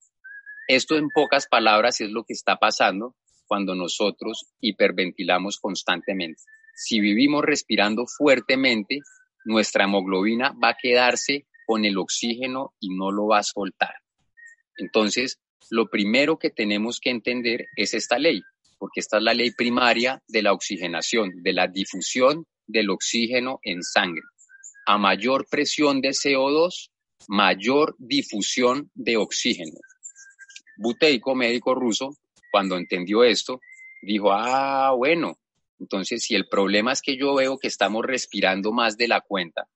Esto 0.68 0.96
en 0.96 1.08
pocas 1.08 1.46
palabras 1.46 2.00
es 2.00 2.10
lo 2.10 2.24
que 2.24 2.32
está 2.32 2.56
pasando 2.56 3.16
cuando 3.46 3.74
nosotros 3.74 4.46
hiperventilamos 4.60 5.58
constantemente. 5.58 6.42
Si 6.74 7.00
vivimos 7.00 7.44
respirando 7.44 8.06
fuertemente, 8.06 9.00
nuestra 9.44 9.84
hemoglobina 9.84 10.54
va 10.62 10.70
a 10.70 10.76
quedarse 10.80 11.46
con 11.66 11.84
el 11.84 11.98
oxígeno 11.98 12.74
y 12.80 12.94
no 12.94 13.10
lo 13.10 13.26
va 13.26 13.38
a 13.38 13.42
soltar. 13.42 13.94
Entonces, 14.76 15.38
lo 15.70 15.88
primero 15.88 16.38
que 16.38 16.50
tenemos 16.50 17.00
que 17.00 17.10
entender 17.10 17.68
es 17.76 17.94
esta 17.94 18.18
ley 18.18 18.42
porque 18.84 19.00
esta 19.00 19.16
es 19.16 19.22
la 19.22 19.32
ley 19.32 19.50
primaria 19.50 20.22
de 20.28 20.42
la 20.42 20.52
oxigenación, 20.52 21.42
de 21.42 21.54
la 21.54 21.68
difusión 21.68 22.44
del 22.66 22.90
oxígeno 22.90 23.58
en 23.62 23.82
sangre. 23.82 24.20
A 24.84 24.98
mayor 24.98 25.46
presión 25.48 26.02
de 26.02 26.10
CO2, 26.10 26.90
mayor 27.28 27.96
difusión 27.98 28.90
de 28.94 29.16
oxígeno. 29.16 29.78
Buteyko, 30.76 31.34
médico 31.34 31.74
ruso, 31.74 32.16
cuando 32.50 32.76
entendió 32.76 33.24
esto, 33.24 33.58
dijo, 34.02 34.32
ah, 34.32 34.92
bueno, 34.94 35.38
entonces 35.78 36.22
si 36.22 36.34
el 36.34 36.48
problema 36.48 36.92
es 36.92 37.02
que 37.02 37.16
yo 37.16 37.34
veo 37.34 37.58
que 37.58 37.68
estamos 37.68 38.04
respirando 38.04 38.72
más 38.72 38.96
de 38.96 39.08
la 39.08 39.20
cuenta, 39.20 39.68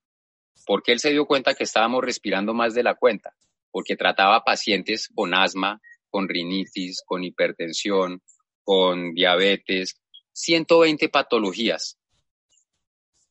¿por 0.67 0.83
qué 0.83 0.93
él 0.93 1.00
se 1.00 1.11
dio 1.11 1.26
cuenta 1.26 1.55
que 1.55 1.64
estábamos 1.64 2.02
respirando 2.02 2.55
más 2.55 2.75
de 2.75 2.83
la 2.83 2.95
cuenta? 2.95 3.35
Porque 3.71 3.97
trataba 3.97 4.45
pacientes 4.45 5.09
con 5.14 5.35
asma, 5.35 5.81
con 6.11 6.28
rinitis, 6.28 7.02
con 7.05 7.25
hipertensión, 7.25 8.23
con 8.62 9.14
diabetes, 9.14 10.00
120 10.33 11.09
patologías 11.09 11.99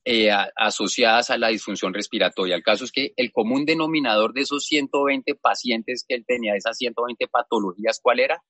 eh, 0.10 0.32
asociadas 0.56 1.30
a 1.30 1.38
la 1.38 1.50
disfunción 1.50 1.94
respiratoria. 1.94 2.56
El 2.56 2.64
caso 2.64 2.86
es 2.86 2.92
que 2.92 3.14
el 3.18 3.32
común 3.32 3.66
denominador 3.66 4.34
de 4.34 4.42
esos 4.42 4.66
120 4.66 5.36
pacientes 5.36 6.06
que 6.08 6.16
él 6.16 6.24
tenía, 6.26 6.56
esas 6.56 6.78
120 6.78 7.28
patologías, 7.28 8.00
¿cuál 8.02 8.22
era? 8.22 8.42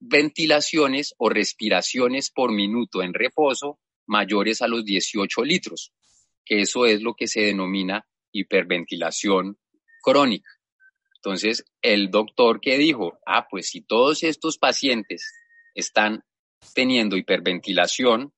Ventilaciones 0.00 1.14
o 1.18 1.28
respiraciones 1.28 2.30
por 2.30 2.52
minuto 2.52 3.02
en 3.02 3.14
reposo 3.14 3.78
mayores 4.06 4.62
a 4.62 4.66
los 4.66 4.84
18 4.84 5.44
litros, 5.44 5.92
que 6.44 6.62
eso 6.62 6.86
es 6.86 7.02
lo 7.02 7.14
que 7.14 7.28
se 7.28 7.42
denomina 7.42 8.06
hiperventilación 8.32 9.58
crónica. 10.02 10.50
Entonces, 11.16 11.64
el 11.82 12.10
doctor 12.10 12.60
que 12.60 12.78
dijo, 12.78 13.18
ah, 13.26 13.46
pues 13.50 13.68
si 13.68 13.82
todos 13.82 14.22
estos 14.22 14.56
pacientes 14.56 15.34
están 15.74 16.24
teniendo 16.74 17.16
hiperventilación 17.16 18.32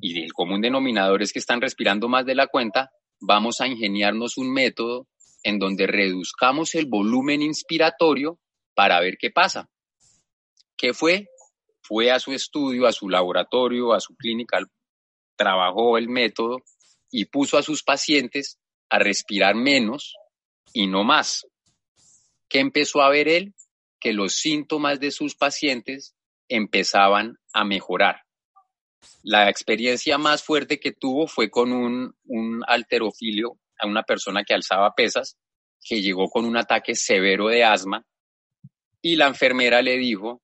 y 0.00 0.22
el 0.22 0.32
común 0.32 0.60
denominador 0.60 1.22
es 1.22 1.32
que 1.32 1.38
están 1.38 1.60
respirando 1.60 2.08
más 2.08 2.26
de 2.26 2.34
la 2.34 2.48
cuenta, 2.48 2.90
vamos 3.20 3.60
a 3.60 3.68
ingeniarnos 3.68 4.36
un 4.36 4.52
método 4.52 5.08
en 5.42 5.58
donde 5.58 5.86
reduzcamos 5.86 6.74
el 6.74 6.86
volumen 6.86 7.42
inspiratorio 7.42 8.40
para 8.74 9.00
ver 9.00 9.16
qué 9.18 9.30
pasa. 9.30 9.70
¿Qué 10.76 10.92
fue? 10.92 11.28
Fue 11.82 12.10
a 12.10 12.18
su 12.18 12.32
estudio, 12.32 12.86
a 12.86 12.92
su 12.92 13.08
laboratorio, 13.08 13.92
a 13.92 14.00
su 14.00 14.14
clínica, 14.16 14.58
trabajó 15.36 15.98
el 15.98 16.08
método 16.08 16.58
y 17.10 17.26
puso 17.26 17.58
a 17.58 17.62
sus 17.62 17.82
pacientes 17.82 18.58
a 18.88 18.98
respirar 18.98 19.54
menos 19.54 20.14
y 20.72 20.86
no 20.86 21.04
más. 21.04 21.46
¿Qué 22.48 22.60
empezó 22.60 23.02
a 23.02 23.10
ver 23.10 23.28
él? 23.28 23.54
Que 24.00 24.12
los 24.12 24.34
síntomas 24.34 25.00
de 25.00 25.10
sus 25.10 25.34
pacientes 25.34 26.14
empezaban 26.48 27.38
a 27.52 27.64
mejorar. 27.64 28.22
La 29.22 29.48
experiencia 29.48 30.18
más 30.18 30.42
fuerte 30.42 30.78
que 30.78 30.92
tuvo 30.92 31.26
fue 31.26 31.50
con 31.50 31.72
un, 31.72 32.14
un 32.24 32.62
alterofilio, 32.66 33.58
a 33.78 33.86
una 33.86 34.02
persona 34.02 34.44
que 34.44 34.54
alzaba 34.54 34.94
pesas, 34.94 35.36
que 35.82 36.02
llegó 36.02 36.28
con 36.28 36.44
un 36.44 36.56
ataque 36.56 36.94
severo 36.94 37.48
de 37.48 37.64
asma 37.64 38.04
y 39.02 39.16
la 39.16 39.28
enfermera 39.28 39.82
le 39.82 39.98
dijo, 39.98 40.42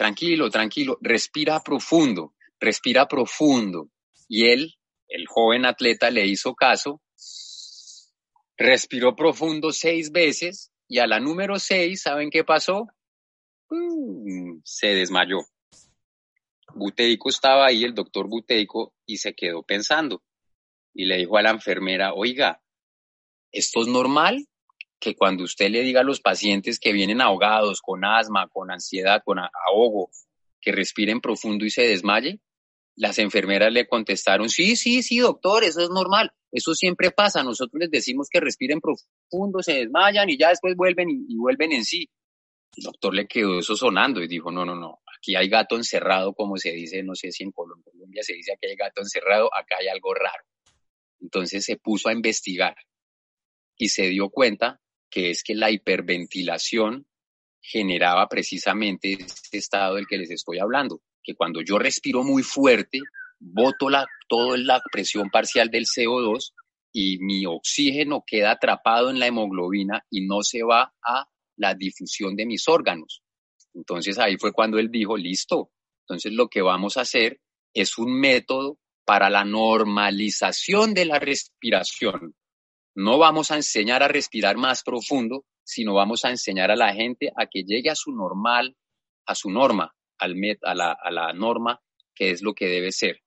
tranquilo, 0.00 0.48
tranquilo, 0.48 0.96
respira 1.02 1.60
profundo, 1.60 2.32
respira 2.58 3.06
profundo. 3.06 3.90
Y 4.28 4.46
él, 4.46 4.74
el 5.08 5.26
joven 5.26 5.66
atleta, 5.66 6.10
le 6.10 6.26
hizo 6.26 6.54
caso, 6.54 7.02
respiró 8.56 9.14
profundo 9.14 9.72
seis 9.72 10.10
veces 10.10 10.72
y 10.88 11.00
a 11.00 11.06
la 11.06 11.20
número 11.20 11.58
seis, 11.58 12.00
¿saben 12.00 12.30
qué 12.30 12.44
pasó? 12.44 12.86
Se 14.64 14.86
desmayó. 14.86 15.40
Buteico 16.74 17.28
estaba 17.28 17.66
ahí, 17.66 17.84
el 17.84 17.92
doctor 17.92 18.26
Buteico, 18.26 18.94
y 19.04 19.18
se 19.18 19.34
quedó 19.34 19.62
pensando. 19.62 20.22
Y 20.94 21.04
le 21.04 21.18
dijo 21.18 21.36
a 21.36 21.42
la 21.42 21.50
enfermera, 21.50 22.14
oiga, 22.14 22.62
¿esto 23.52 23.82
es 23.82 23.88
normal? 23.88 24.46
Que 25.00 25.16
cuando 25.16 25.44
usted 25.44 25.70
le 25.70 25.80
diga 25.82 26.02
a 26.02 26.04
los 26.04 26.20
pacientes 26.20 26.78
que 26.78 26.92
vienen 26.92 27.20
ahogados, 27.20 27.80
con 27.80 28.04
asma, 28.04 28.48
con 28.48 28.70
ansiedad, 28.70 29.22
con 29.24 29.38
ahogo, 29.38 30.10
que 30.60 30.72
respiren 30.72 31.20
profundo 31.20 31.64
y 31.64 31.70
se 31.70 31.82
desmaye. 31.82 32.40
Las 32.96 33.18
enfermeras 33.18 33.72
le 33.72 33.86
contestaron, 33.86 34.50
sí, 34.50 34.76
sí, 34.76 35.02
sí, 35.02 35.18
doctor, 35.18 35.64
eso 35.64 35.80
es 35.80 35.88
normal. 35.88 36.32
Eso 36.52 36.74
siempre 36.74 37.10
pasa. 37.10 37.42
Nosotros 37.42 37.80
les 37.80 37.90
decimos 37.90 38.28
que 38.30 38.40
respiren 38.40 38.80
profundo, 38.80 39.62
se 39.62 39.74
desmayan 39.74 40.28
y 40.28 40.36
ya 40.36 40.50
después 40.50 40.76
vuelven 40.76 41.08
y 41.08 41.36
vuelven 41.36 41.72
en 41.72 41.84
sí. 41.84 42.10
El 42.76 42.84
doctor 42.84 43.14
le 43.14 43.26
quedó 43.26 43.58
eso 43.58 43.74
sonando 43.74 44.22
y 44.22 44.28
dijo, 44.28 44.50
no, 44.50 44.64
no, 44.64 44.76
no, 44.76 45.00
aquí 45.16 45.34
hay 45.34 45.48
gato 45.48 45.76
encerrado, 45.76 46.34
como 46.34 46.56
se 46.56 46.70
dice, 46.72 47.02
no 47.02 47.14
sé 47.14 47.32
si 47.32 47.42
en 47.42 47.52
Colombia 47.52 48.22
se 48.22 48.34
dice 48.34 48.56
que 48.60 48.68
hay 48.68 48.76
gato 48.76 49.00
encerrado, 49.00 49.50
acá 49.54 49.76
hay 49.80 49.88
algo 49.88 50.14
raro. 50.14 50.44
Entonces 51.20 51.64
se 51.64 51.76
puso 51.76 52.08
a 52.08 52.12
investigar 52.12 52.76
y 53.76 53.88
se 53.88 54.08
dio 54.08 54.30
cuenta 54.30 54.80
que 55.10 55.30
es 55.30 55.42
que 55.42 55.54
la 55.54 55.70
hiperventilación 55.70 57.06
generaba 57.60 58.28
precisamente 58.28 59.12
este 59.12 59.58
estado 59.58 59.96
del 59.96 60.06
que 60.06 60.18
les 60.18 60.30
estoy 60.30 60.58
hablando, 60.58 61.02
que 61.22 61.34
cuando 61.34 61.60
yo 61.60 61.78
respiro 61.78 62.22
muy 62.22 62.42
fuerte, 62.42 63.00
boto 63.38 63.90
la, 63.90 64.06
toda 64.28 64.56
la 64.56 64.80
presión 64.90 65.30
parcial 65.30 65.70
del 65.70 65.84
CO2 65.84 66.52
y 66.92 67.18
mi 67.18 67.46
oxígeno 67.46 68.24
queda 68.26 68.52
atrapado 68.52 69.10
en 69.10 69.18
la 69.18 69.26
hemoglobina 69.26 70.04
y 70.10 70.26
no 70.26 70.42
se 70.42 70.62
va 70.62 70.92
a 71.02 71.28
la 71.56 71.74
difusión 71.74 72.36
de 72.36 72.46
mis 72.46 72.66
órganos. 72.68 73.22
Entonces 73.74 74.18
ahí 74.18 74.36
fue 74.38 74.52
cuando 74.52 74.78
él 74.78 74.90
dijo, 74.90 75.16
listo, 75.16 75.70
entonces 76.04 76.32
lo 76.32 76.48
que 76.48 76.62
vamos 76.62 76.96
a 76.96 77.02
hacer 77.02 77.40
es 77.72 77.98
un 77.98 78.18
método 78.18 78.78
para 79.04 79.30
la 79.30 79.44
normalización 79.44 80.94
de 80.94 81.04
la 81.04 81.18
respiración. 81.18 82.34
No 83.02 83.16
vamos 83.16 83.50
a 83.50 83.56
enseñar 83.56 84.02
a 84.02 84.08
respirar 84.08 84.58
más 84.58 84.82
profundo, 84.82 85.46
sino 85.64 85.94
vamos 85.94 86.26
a 86.26 86.30
enseñar 86.30 86.70
a 86.70 86.76
la 86.76 86.92
gente 86.92 87.32
a 87.34 87.46
que 87.46 87.62
llegue 87.62 87.88
a 87.88 87.94
su 87.94 88.12
normal, 88.12 88.76
a 89.24 89.34
su 89.34 89.48
norma, 89.48 89.94
al 90.18 90.34
a, 90.64 90.74
la, 90.74 90.92
a 90.92 91.10
la 91.10 91.32
norma 91.32 91.80
que 92.14 92.30
es 92.30 92.42
lo 92.42 92.52
que 92.52 92.66
debe 92.66 92.92
ser. 92.92 93.22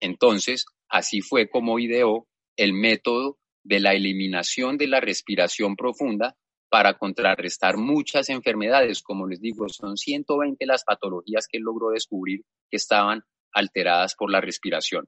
Entonces, 0.00 0.66
así 0.88 1.20
fue 1.20 1.48
como 1.48 1.78
ideó 1.78 2.26
el 2.56 2.72
método 2.72 3.38
de 3.62 3.78
la 3.78 3.94
eliminación 3.94 4.78
de 4.78 4.88
la 4.88 4.98
respiración 4.98 5.76
profunda 5.76 6.34
para 6.68 6.98
contrarrestar 6.98 7.76
muchas 7.76 8.28
enfermedades. 8.30 9.00
Como 9.00 9.28
les 9.28 9.40
digo, 9.40 9.68
son 9.68 9.96
120 9.96 10.66
las 10.66 10.82
patologías 10.82 11.46
que 11.46 11.60
logró 11.60 11.90
descubrir 11.90 12.40
que 12.68 12.78
estaban 12.78 13.22
alteradas 13.52 14.16
por 14.16 14.32
la 14.32 14.40
respiración. 14.40 15.06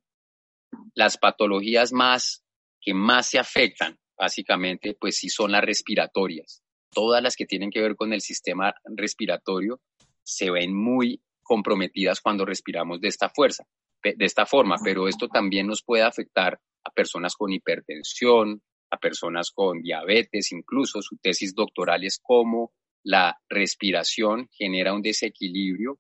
Las 0.95 1.19
patologías 1.19 1.93
más 1.93 2.46
que 2.87 2.95
más 2.95 3.31
se 3.31 3.41
afectan, 3.41 3.99
básicamente, 4.17 4.97
pues 4.99 5.17
sí 5.17 5.29
son 5.29 5.51
las 5.51 5.65
respiratorias. 5.65 6.63
Todas 6.93 7.21
las 7.21 7.35
que 7.35 7.45
tienen 7.45 7.71
que 7.73 7.81
ver 7.81 7.97
con 7.97 8.13
el 8.13 8.21
sistema 8.21 8.73
respiratorio 8.85 9.81
se 10.23 10.53
ven 10.53 10.73
muy 10.73 11.21
comprometidas 11.43 12.21
cuando 12.21 12.45
respiramos 12.45 13.01
de 13.01 13.09
esta 13.09 13.29
fuerza, 13.29 13.65
de 14.05 14.25
esta 14.25 14.47
forma, 14.47 14.77
pero 14.85 15.09
esto 15.09 15.27
también 15.27 15.67
nos 15.67 15.83
puede 15.83 16.05
afectar 16.05 16.61
a 16.85 16.91
personas 16.91 17.35
con 17.35 17.53
hipertensión, 17.53 18.63
a 18.93 18.99
personas 18.99 19.51
con 19.51 19.83
diabetes, 19.83 20.53
incluso 20.53 21.03
su 21.03 21.17
tesis 21.17 21.57
doctoral 21.57 22.05
es 22.05 22.21
cómo 22.23 22.73
la 23.03 23.37
respiración 23.49 24.49
genera 24.53 24.95
un 24.95 25.03
desequilibrio 25.03 25.99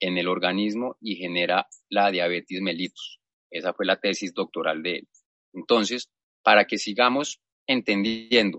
en 0.00 0.18
el 0.18 0.26
organismo 0.26 0.96
y 1.00 1.14
genera 1.14 1.68
la 1.88 2.10
diabetes 2.10 2.60
mellitus. 2.60 3.20
Esa 3.52 3.72
fue 3.72 3.86
la 3.86 4.00
tesis 4.00 4.34
doctoral 4.34 4.82
de 4.82 4.96
él. 4.96 5.08
Entonces, 5.52 6.10
para 6.44 6.66
que 6.66 6.78
sigamos 6.78 7.40
entendiendo 7.66 8.58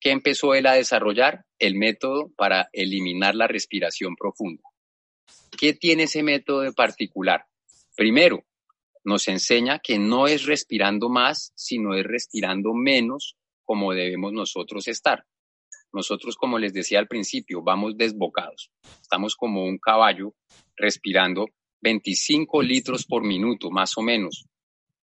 qué 0.00 0.10
empezó 0.10 0.54
él 0.54 0.66
a 0.66 0.74
desarrollar, 0.74 1.46
el 1.58 1.76
método 1.76 2.32
para 2.36 2.68
eliminar 2.72 3.36
la 3.36 3.46
respiración 3.46 4.16
profunda. 4.16 4.64
¿Qué 5.56 5.72
tiene 5.72 6.04
ese 6.04 6.24
método 6.24 6.60
de 6.60 6.72
particular? 6.72 7.46
Primero, 7.96 8.44
nos 9.04 9.28
enseña 9.28 9.78
que 9.78 9.98
no 9.98 10.26
es 10.26 10.44
respirando 10.44 11.08
más, 11.08 11.52
sino 11.54 11.94
es 11.94 12.04
respirando 12.04 12.74
menos 12.74 13.36
como 13.64 13.92
debemos 13.92 14.32
nosotros 14.32 14.88
estar. 14.88 15.24
Nosotros, 15.92 16.36
como 16.36 16.58
les 16.58 16.72
decía 16.72 16.98
al 16.98 17.06
principio, 17.06 17.62
vamos 17.62 17.96
desbocados. 17.96 18.70
Estamos 19.00 19.36
como 19.36 19.64
un 19.64 19.78
caballo 19.78 20.34
respirando 20.74 21.46
25 21.82 22.62
litros 22.62 23.04
por 23.04 23.24
minuto, 23.24 23.70
más 23.70 23.96
o 23.98 24.02
menos. 24.02 24.46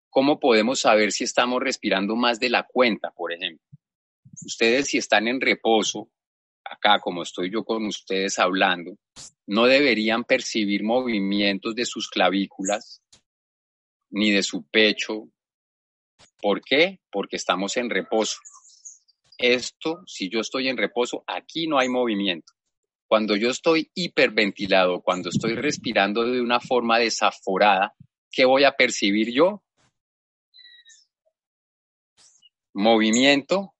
¿Cómo 0.10 0.40
podemos 0.40 0.80
saber 0.80 1.12
si 1.12 1.24
estamos 1.24 1.62
respirando 1.62 2.16
más 2.16 2.40
de 2.40 2.50
la 2.50 2.64
cuenta, 2.64 3.12
por 3.12 3.32
ejemplo? 3.32 3.64
Ustedes 4.44 4.88
si 4.88 4.98
están 4.98 5.28
en 5.28 5.40
reposo, 5.40 6.10
acá 6.64 7.00
como 7.00 7.24
estoy 7.24 7.52
yo 7.52 7.64
con 7.64 7.86
ustedes 7.86 8.40
hablando, 8.40 8.98
no 9.48 9.66
deberían 9.66 10.24
percibir 10.24 10.84
movimientos 10.84 11.76
de 11.76 11.86
sus 11.86 12.10
clavículas, 12.10 13.02
ni 14.10 14.32
de 14.32 14.44
su 14.44 14.64
pecho. 14.64 15.30
¿Por 16.42 16.62
qué? 16.62 17.00
Porque 17.12 17.36
estamos 17.36 17.78
en 17.78 17.90
reposo. 17.90 18.40
Esto, 19.38 20.02
si 20.06 20.30
yo 20.30 20.40
estoy 20.40 20.70
en 20.70 20.78
reposo, 20.78 21.24
aquí 21.28 21.68
no 21.68 21.78
hay 21.80 21.90
movimiento. 21.90 22.54
Cuando 23.08 23.36
yo 23.36 23.50
estoy 23.50 23.90
hiperventilado, 23.96 25.02
cuando 25.02 25.30
estoy 25.30 25.56
respirando 25.56 26.24
de 26.24 26.42
una 26.42 26.60
forma 26.60 27.00
desaforada, 27.00 27.96
¿qué 28.32 28.46
voy 28.46 28.64
a 28.66 28.74
percibir 28.74 29.32
yo? 29.34 29.64
Movimiento 32.74 33.74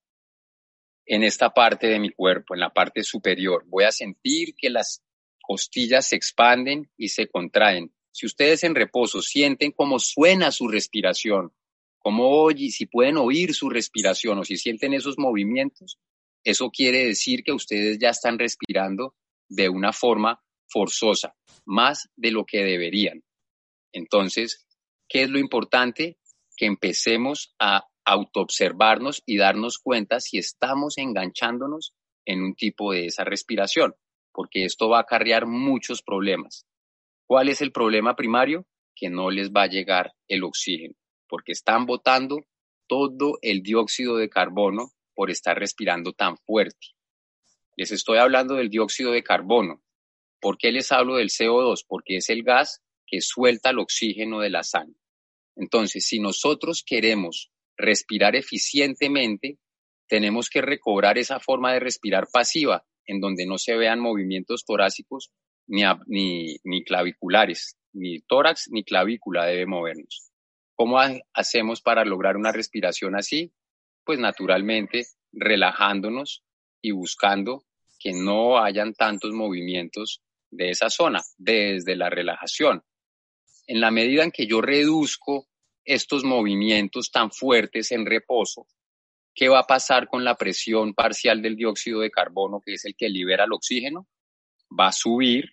en 1.06 1.24
esta 1.24 1.50
parte 1.50 1.88
de 1.88 1.98
mi 1.98 2.10
cuerpo, 2.10 2.54
en 2.54 2.60
la 2.60 2.70
parte 2.70 3.02
superior. 3.02 3.64
Voy 3.66 3.84
a 3.84 3.92
sentir 3.92 4.54
que 4.56 4.70
las 4.70 5.02
costillas 5.42 6.08
se 6.08 6.16
expanden 6.16 6.90
y 6.96 7.08
se 7.08 7.28
contraen. 7.28 7.92
Si 8.12 8.26
ustedes 8.26 8.64
en 8.64 8.74
reposo 8.74 9.22
sienten 9.22 9.72
cómo 9.72 9.98
suena 9.98 10.52
su 10.52 10.68
respiración, 10.68 11.52
cómo 11.98 12.28
oye, 12.28 12.70
si 12.70 12.86
pueden 12.86 13.16
oír 13.16 13.54
su 13.54 13.68
respiración 13.68 14.38
o 14.38 14.44
si 14.44 14.56
sienten 14.56 14.94
esos 14.94 15.18
movimientos, 15.18 15.98
eso 16.44 16.70
quiere 16.70 17.04
decir 17.04 17.42
que 17.42 17.52
ustedes 17.52 17.98
ya 17.98 18.10
están 18.10 18.38
respirando 18.38 19.14
de 19.48 19.68
una 19.68 19.92
forma 19.92 20.42
forzosa, 20.68 21.34
más 21.64 22.08
de 22.16 22.30
lo 22.30 22.44
que 22.44 22.64
deberían. 22.64 23.22
Entonces, 23.92 24.66
¿qué 25.08 25.22
es 25.22 25.30
lo 25.30 25.38
importante? 25.38 26.18
Que 26.56 26.66
empecemos 26.66 27.54
a 27.58 27.84
autoobservarnos 28.10 29.22
y 29.24 29.36
darnos 29.36 29.78
cuenta 29.78 30.20
si 30.20 30.38
estamos 30.38 30.98
enganchándonos 30.98 31.94
en 32.24 32.42
un 32.42 32.54
tipo 32.54 32.92
de 32.92 33.06
esa 33.06 33.24
respiración, 33.24 33.94
porque 34.32 34.64
esto 34.64 34.88
va 34.88 34.98
a 34.98 35.02
acarrear 35.02 35.46
muchos 35.46 36.02
problemas. 36.02 36.66
¿Cuál 37.26 37.48
es 37.48 37.60
el 37.62 37.72
problema 37.72 38.16
primario? 38.16 38.66
Que 38.94 39.08
no 39.08 39.30
les 39.30 39.50
va 39.50 39.62
a 39.62 39.68
llegar 39.68 40.12
el 40.28 40.44
oxígeno, 40.44 40.94
porque 41.28 41.52
están 41.52 41.86
botando 41.86 42.40
todo 42.88 43.38
el 43.42 43.62
dióxido 43.62 44.16
de 44.16 44.28
carbono 44.28 44.90
por 45.14 45.30
estar 45.30 45.56
respirando 45.56 46.12
tan 46.12 46.36
fuerte. 46.38 46.88
Les 47.76 47.92
estoy 47.92 48.18
hablando 48.18 48.56
del 48.56 48.68
dióxido 48.68 49.12
de 49.12 49.22
carbono. 49.22 49.80
¿Por 50.40 50.58
qué 50.58 50.72
les 50.72 50.90
hablo 50.90 51.16
del 51.16 51.28
CO2? 51.28 51.84
Porque 51.86 52.16
es 52.16 52.28
el 52.28 52.42
gas 52.42 52.82
que 53.06 53.20
suelta 53.20 53.70
el 53.70 53.78
oxígeno 53.78 54.40
de 54.40 54.50
la 54.50 54.64
sangre. 54.64 54.98
Entonces, 55.56 56.06
si 56.06 56.18
nosotros 56.18 56.82
queremos 56.84 57.50
respirar 57.80 58.36
eficientemente, 58.36 59.58
tenemos 60.08 60.50
que 60.50 60.60
recobrar 60.60 61.18
esa 61.18 61.40
forma 61.40 61.72
de 61.72 61.80
respirar 61.80 62.28
pasiva, 62.32 62.84
en 63.06 63.20
donde 63.20 63.46
no 63.46 63.58
se 63.58 63.76
vean 63.76 64.00
movimientos 64.00 64.64
torácicos 64.64 65.30
ni, 65.66 66.56
ni, 66.64 66.84
claviculares, 66.84 67.76
ni 67.92 68.20
tórax 68.20 68.68
ni 68.70 68.84
clavícula 68.84 69.46
debe 69.46 69.66
movernos. 69.66 70.30
¿Cómo 70.74 70.98
hacemos 71.34 71.82
para 71.82 72.04
lograr 72.04 72.36
una 72.36 72.52
respiración 72.52 73.14
así? 73.14 73.52
Pues 74.04 74.18
naturalmente 74.18 75.06
relajándonos 75.32 76.42
y 76.80 76.92
buscando 76.92 77.64
que 77.98 78.12
no 78.12 78.58
hayan 78.58 78.94
tantos 78.94 79.32
movimientos 79.32 80.22
de 80.50 80.70
esa 80.70 80.90
zona, 80.90 81.20
desde 81.36 81.96
la 81.96 82.10
relajación. 82.10 82.82
En 83.66 83.80
la 83.80 83.90
medida 83.90 84.24
en 84.24 84.32
que 84.32 84.46
yo 84.46 84.60
reduzco 84.60 85.49
estos 85.84 86.24
movimientos 86.24 87.10
tan 87.10 87.30
fuertes 87.30 87.92
en 87.92 88.06
reposo, 88.06 88.66
¿qué 89.34 89.48
va 89.48 89.60
a 89.60 89.66
pasar 89.66 90.08
con 90.08 90.24
la 90.24 90.36
presión 90.36 90.94
parcial 90.94 91.42
del 91.42 91.56
dióxido 91.56 92.00
de 92.00 92.10
carbono, 92.10 92.60
que 92.60 92.74
es 92.74 92.84
el 92.84 92.94
que 92.96 93.08
libera 93.08 93.44
el 93.44 93.52
oxígeno? 93.52 94.06
Va 94.78 94.88
a 94.88 94.92
subir 94.92 95.50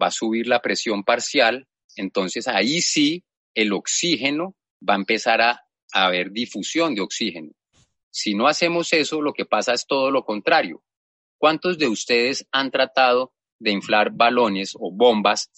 va 0.00 0.08
a 0.08 0.10
subir 0.10 0.46
la 0.46 0.60
presión 0.60 1.04
parcial, 1.04 1.66
entonces 1.96 2.48
ahí 2.48 2.80
sí 2.80 3.24
el 3.54 3.72
oxígeno 3.72 4.56
va 4.88 4.94
a 4.94 4.98
empezar 4.98 5.40
a, 5.40 5.64
haber 5.94 6.30
difusión 6.30 6.94
de 6.94 7.02
oxígeno. 7.02 7.52
Si 8.10 8.34
no 8.34 8.46
hacemos 8.46 8.94
eso, 8.94 9.20
lo 9.20 9.34
que 9.34 9.44
pasa 9.44 9.74
es 9.74 9.86
todo 9.86 10.10
lo 10.10 10.24
contrario. 10.24 10.82
¿Cuántos 11.36 11.76
de 11.76 11.86
ustedes 11.86 12.46
han 12.50 12.70
tratado 12.70 13.34
de 13.58 13.72
inflar 13.72 14.10
balones 14.10 14.72
o 14.74 14.90
bombas? 14.90 15.50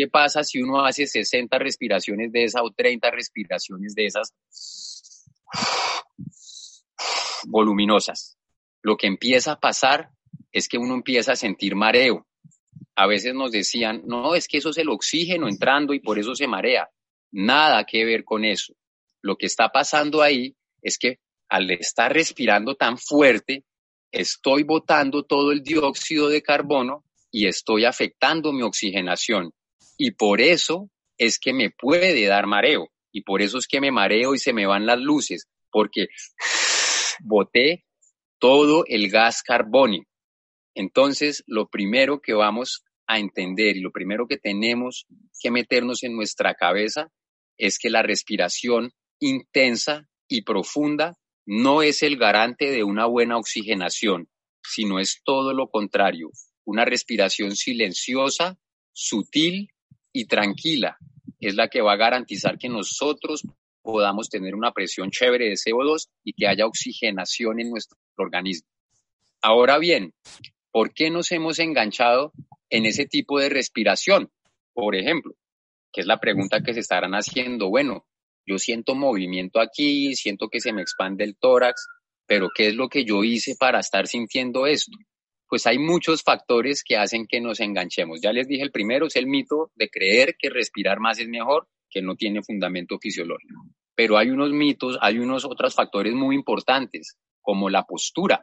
¿Qué 0.00 0.08
pasa 0.08 0.42
si 0.42 0.62
uno 0.62 0.82
hace 0.82 1.06
60 1.06 1.58
respiraciones 1.58 2.32
de 2.32 2.44
esas 2.44 2.62
o 2.64 2.70
30 2.70 3.10
respiraciones 3.10 3.94
de 3.94 4.06
esas 4.06 4.32
voluminosas? 7.46 8.38
lo 8.80 8.96
que 8.96 9.08
empieza 9.08 9.52
a 9.52 9.60
pasar 9.60 10.08
es 10.52 10.70
que 10.70 10.78
uno 10.78 10.94
empieza 10.94 11.32
a 11.32 11.36
sentir 11.36 11.76
mareo. 11.76 12.26
A 12.96 13.06
veces 13.06 13.34
nos 13.34 13.52
decían, 13.52 14.00
no, 14.06 14.34
es 14.34 14.48
que 14.48 14.56
eso 14.56 14.70
es 14.70 14.78
el 14.78 14.88
oxígeno 14.88 15.48
entrando 15.48 15.92
y 15.92 16.00
por 16.00 16.18
eso 16.18 16.34
se 16.34 16.46
marea. 16.46 16.88
Nada 17.30 17.84
que 17.84 18.06
ver 18.06 18.24
con 18.24 18.46
eso. 18.46 18.72
Lo 19.20 19.36
que 19.36 19.44
está 19.44 19.68
pasando 19.68 20.22
ahí 20.22 20.56
es 20.80 20.96
que 20.96 21.18
al 21.50 21.70
estar 21.72 22.10
respirando 22.10 22.74
tan 22.74 22.96
fuerte, 22.96 23.64
estoy 24.10 24.62
botando 24.62 25.24
todo 25.24 25.52
el 25.52 25.62
dióxido 25.62 26.30
de 26.30 26.40
carbono 26.40 27.04
y 27.30 27.48
estoy 27.48 27.84
afectando 27.84 28.50
mi 28.50 28.62
oxigenación. 28.62 29.52
Y 30.02 30.12
por 30.12 30.40
eso 30.40 30.90
es 31.18 31.38
que 31.38 31.52
me 31.52 31.68
puede 31.68 32.24
dar 32.24 32.46
mareo. 32.46 32.88
Y 33.12 33.20
por 33.20 33.42
eso 33.42 33.58
es 33.58 33.66
que 33.68 33.82
me 33.82 33.92
mareo 33.92 34.34
y 34.34 34.38
se 34.38 34.54
me 34.54 34.64
van 34.64 34.86
las 34.86 34.98
luces, 34.98 35.46
porque 35.70 36.06
boté 37.22 37.84
todo 38.38 38.84
el 38.86 39.10
gas 39.10 39.42
carbónico. 39.42 40.08
Entonces, 40.74 41.44
lo 41.46 41.68
primero 41.68 42.22
que 42.22 42.32
vamos 42.32 42.82
a 43.06 43.18
entender 43.18 43.76
y 43.76 43.80
lo 43.80 43.92
primero 43.92 44.26
que 44.26 44.38
tenemos 44.38 45.06
que 45.38 45.50
meternos 45.50 46.02
en 46.02 46.16
nuestra 46.16 46.54
cabeza 46.54 47.12
es 47.58 47.78
que 47.78 47.90
la 47.90 48.00
respiración 48.00 48.92
intensa 49.18 50.08
y 50.28 50.44
profunda 50.44 51.18
no 51.44 51.82
es 51.82 52.02
el 52.02 52.16
garante 52.16 52.70
de 52.70 52.84
una 52.84 53.04
buena 53.04 53.36
oxigenación, 53.36 54.30
sino 54.62 54.98
es 54.98 55.20
todo 55.24 55.52
lo 55.52 55.68
contrario, 55.68 56.30
una 56.64 56.86
respiración 56.86 57.54
silenciosa, 57.54 58.58
sutil 58.94 59.68
y 60.12 60.26
tranquila 60.26 60.96
es 61.40 61.54
la 61.54 61.68
que 61.68 61.80
va 61.80 61.94
a 61.94 61.96
garantizar 61.96 62.58
que 62.58 62.68
nosotros 62.68 63.42
podamos 63.82 64.28
tener 64.28 64.54
una 64.54 64.72
presión 64.72 65.10
chévere 65.10 65.48
de 65.48 65.54
CO2 65.54 66.08
y 66.24 66.32
que 66.34 66.46
haya 66.46 66.66
oxigenación 66.66 67.60
en 67.60 67.70
nuestro 67.70 67.98
organismo. 68.16 68.68
Ahora 69.40 69.78
bien, 69.78 70.12
¿Por 70.72 70.94
qué 70.94 71.10
nos 71.10 71.32
hemos 71.32 71.58
enganchado 71.58 72.32
en 72.68 72.86
ese 72.86 73.06
tipo 73.06 73.40
de 73.40 73.48
respiración? 73.48 74.30
Por 74.72 74.94
ejemplo, 74.94 75.34
que 75.92 76.02
es 76.02 76.06
la 76.06 76.20
pregunta 76.20 76.62
que 76.62 76.74
se 76.74 76.80
estarán 76.80 77.12
haciendo. 77.12 77.70
Bueno, 77.70 78.06
yo 78.46 78.58
siento 78.58 78.94
movimiento 78.94 79.60
aquí, 79.60 80.14
siento 80.14 80.48
que 80.48 80.60
se 80.60 80.72
me 80.72 80.82
expande 80.82 81.24
el 81.24 81.36
tórax, 81.36 81.88
pero 82.24 82.48
¿qué 82.54 82.68
es 82.68 82.74
lo 82.74 82.88
que 82.88 83.04
yo 83.04 83.24
hice 83.24 83.56
para 83.58 83.80
estar 83.80 84.06
sintiendo 84.06 84.66
esto? 84.66 84.96
Pues 85.50 85.66
hay 85.66 85.80
muchos 85.80 86.22
factores 86.22 86.84
que 86.84 86.96
hacen 86.96 87.26
que 87.26 87.40
nos 87.40 87.58
enganchemos. 87.58 88.20
Ya 88.22 88.32
les 88.32 88.46
dije, 88.46 88.62
el 88.62 88.70
primero 88.70 89.08
es 89.08 89.16
el 89.16 89.26
mito 89.26 89.72
de 89.74 89.90
creer 89.90 90.36
que 90.38 90.48
respirar 90.48 91.00
más 91.00 91.18
es 91.18 91.28
mejor, 91.28 91.68
que 91.90 92.00
no 92.00 92.14
tiene 92.14 92.40
fundamento 92.42 92.98
fisiológico. 93.00 93.64
Pero 93.96 94.16
hay 94.16 94.30
unos 94.30 94.52
mitos, 94.52 94.96
hay 95.00 95.18
unos 95.18 95.44
otros 95.44 95.74
factores 95.74 96.14
muy 96.14 96.36
importantes, 96.36 97.18
como 97.42 97.68
la 97.68 97.82
postura. 97.82 98.40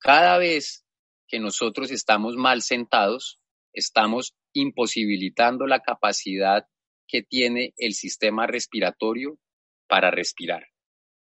Cada 0.00 0.38
vez 0.38 0.84
que 1.28 1.38
nosotros 1.38 1.92
estamos 1.92 2.34
mal 2.34 2.62
sentados, 2.62 3.38
estamos 3.72 4.34
imposibilitando 4.52 5.68
la 5.68 5.80
capacidad 5.80 6.66
que 7.06 7.22
tiene 7.22 7.74
el 7.76 7.94
sistema 7.94 8.48
respiratorio 8.48 9.38
para 9.86 10.10
respirar. 10.10 10.71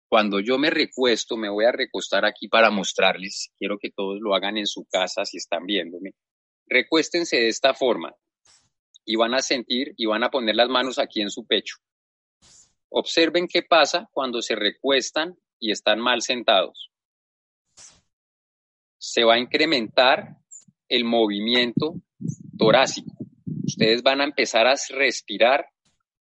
Cuando 0.08 0.40
yo 0.40 0.58
me 0.58 0.70
recuesto, 0.70 1.36
me 1.36 1.50
voy 1.50 1.66
a 1.66 1.72
recostar 1.72 2.24
aquí 2.24 2.48
para 2.48 2.70
mostrarles, 2.70 3.52
quiero 3.58 3.78
que 3.78 3.90
todos 3.90 4.18
lo 4.20 4.34
hagan 4.34 4.56
en 4.56 4.66
su 4.66 4.86
casa 4.90 5.26
si 5.26 5.36
están 5.36 5.66
viéndome. 5.66 6.12
Recuéstense 6.66 7.36
de 7.36 7.48
esta 7.48 7.74
forma 7.74 8.14
y 9.04 9.16
van 9.16 9.34
a 9.34 9.42
sentir 9.42 9.92
y 9.96 10.06
van 10.06 10.24
a 10.24 10.30
poner 10.30 10.56
las 10.56 10.68
manos 10.68 10.98
aquí 10.98 11.20
en 11.20 11.30
su 11.30 11.46
pecho. 11.46 11.76
Observen 12.90 13.48
qué 13.48 13.62
pasa 13.62 14.08
cuando 14.12 14.40
se 14.40 14.54
recuestan 14.54 15.36
y 15.60 15.72
están 15.72 16.00
mal 16.00 16.22
sentados. 16.22 16.90
Se 18.98 19.24
va 19.24 19.34
a 19.34 19.38
incrementar 19.38 20.38
el 20.88 21.04
movimiento 21.04 21.94
torácico. 22.58 23.12
Ustedes 23.64 24.02
van 24.02 24.22
a 24.22 24.24
empezar 24.24 24.66
a 24.66 24.74
respirar 24.90 25.66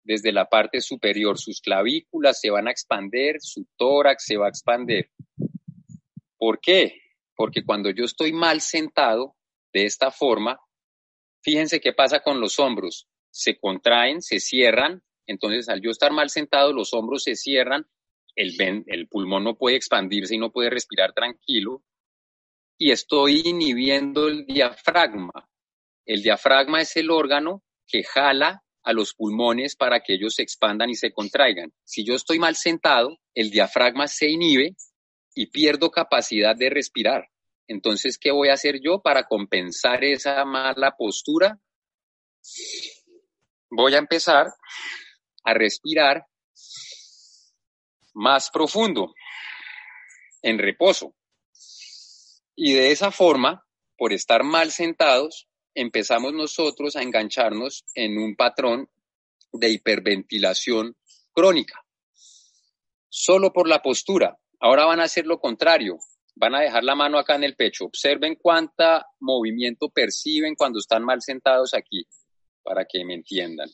desde 0.04 0.32
la 0.32 0.50
parte 0.50 0.82
superior. 0.82 1.38
Sus 1.38 1.62
clavículas 1.62 2.40
se 2.40 2.50
van 2.50 2.68
a 2.68 2.72
expander, 2.72 3.38
su 3.40 3.66
tórax 3.78 4.26
se 4.26 4.38
va 4.38 4.48
a 4.48 4.50
expander. 4.50 5.10
¿Por 6.38 6.60
qué? 6.60 7.02
Porque 7.36 7.64
cuando 7.64 7.90
yo 7.90 8.06
estoy 8.06 8.34
mal 8.34 8.62
sentado 8.62 9.36
de 9.74 9.86
esta 9.86 10.12
forma, 10.12 10.60
fíjense 11.42 11.80
qué 11.80 11.94
pasa 11.94 12.22
con 12.22 12.40
los 12.40 12.60
hombros. 12.60 13.08
Se 13.32 13.58
contraen, 13.58 14.22
se 14.22 14.40
cierran. 14.40 15.02
Entonces, 15.26 15.70
al 15.70 15.82
yo 15.82 15.90
estar 15.90 16.12
mal 16.12 16.30
sentado, 16.30 16.74
los 16.74 16.94
hombros 16.94 17.24
se 17.24 17.36
cierran, 17.36 17.88
el, 18.36 18.56
el 18.88 19.08
pulmón 19.08 19.44
no 19.44 19.56
puede 19.56 19.78
expandirse 19.78 20.36
y 20.36 20.38
no 20.38 20.52
puede 20.52 20.70
respirar 20.70 21.14
tranquilo. 21.14 21.84
Y 22.78 22.92
estoy 22.92 23.42
inhibiendo 23.46 24.28
el 24.28 24.46
diafragma. 24.46 25.50
El 26.06 26.22
diafragma 26.22 26.82
es 26.82 26.98
el 26.98 27.10
órgano 27.10 27.64
que 27.88 28.04
jala 28.04 28.63
a 28.84 28.94
los 28.94 29.14
pulmones 29.14 29.76
para 29.76 30.02
que 30.02 30.14
ellos 30.14 30.36
se 30.36 30.44
expandan 30.44 30.90
y 30.90 30.96
se 30.96 31.12
contraigan. 31.12 31.74
Si 31.84 32.04
yo 32.06 32.16
estoy 32.16 32.40
mal 32.40 32.56
sentado, 32.56 33.18
el 33.34 33.50
diafragma 33.50 34.08
se 34.08 34.30
inhibe 34.30 34.76
y 35.36 35.48
pierdo 35.48 35.90
capacidad 35.90 36.56
de 36.56 36.70
respirar. 36.70 37.30
Entonces, 37.68 38.18
¿qué 38.18 38.32
voy 38.32 38.50
a 38.50 38.54
hacer 38.54 38.80
yo 38.82 39.02
para 39.02 39.24
compensar 39.24 40.04
esa 40.04 40.44
mala 40.46 40.96
postura? 40.98 41.60
Voy 43.70 43.96
a 43.96 44.00
empezar 44.00 44.48
a 45.44 45.54
respirar 45.54 46.26
más 48.14 48.50
profundo, 48.52 49.14
en 50.42 50.60
reposo. 50.60 51.16
Y 52.56 52.74
de 52.74 52.92
esa 52.92 53.12
forma, 53.12 53.66
por 53.98 54.14
estar 54.14 54.44
mal 54.44 54.72
sentados, 54.72 55.48
empezamos 55.76 56.34
nosotros 56.34 56.96
a 56.96 57.02
engancharnos 57.02 57.86
en 57.94 58.18
un 58.18 58.36
patrón 58.36 58.90
de 59.52 59.70
hiperventilación 59.70 60.96
crónica. 61.32 61.84
Solo 63.10 63.54
por 63.54 63.68
la 63.68 63.82
postura. 63.82 64.38
Ahora 64.60 64.86
van 64.86 65.00
a 65.00 65.04
hacer 65.04 65.26
lo 65.26 65.40
contrario. 65.40 66.00
Van 66.36 66.56
a 66.56 66.62
dejar 66.62 66.84
la 66.84 66.96
mano 66.96 67.20
acá 67.20 67.36
en 67.36 67.44
el 67.44 67.56
pecho. 67.56 67.86
Observen 67.86 68.36
cuánta 68.42 69.06
movimiento 69.20 69.90
perciben 69.90 70.56
cuando 70.56 70.80
están 70.80 71.04
mal 71.04 71.22
sentados 71.22 71.74
aquí, 71.74 72.08
para 72.64 72.86
que 72.86 73.06
me 73.06 73.14
entiendan. 73.14 73.70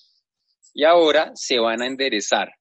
Y 0.73 0.83
ahora 0.83 1.31
se 1.35 1.57
van 1.59 1.81
a 1.81 1.87
enderezar. 1.87 2.53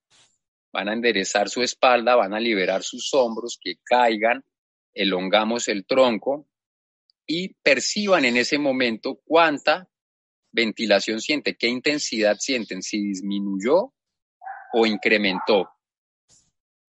Van 0.73 0.89
a 0.89 0.93
enderezar 0.93 1.49
su 1.49 1.63
espalda, 1.63 2.15
van 2.15 2.35
a 2.35 2.41
liberar 2.41 2.83
sus 2.83 3.13
hombros, 3.15 3.59
que 3.61 3.77
caigan, 3.83 4.45
elongamos 4.93 5.67
el 5.69 5.87
tronco, 5.87 6.47
y 7.31 7.55
perciban 7.63 8.25
en 8.25 8.39
ese 8.39 8.59
momento 8.59 9.21
cuánta 9.25 9.87
ventilación 10.51 11.21
siente, 11.21 11.57
qué 11.57 11.69
intensidad 11.69 12.39
sienten, 12.41 12.83
si 12.83 13.01
disminuyó 13.03 13.93
o 14.73 14.87
incrementó. 14.87 15.69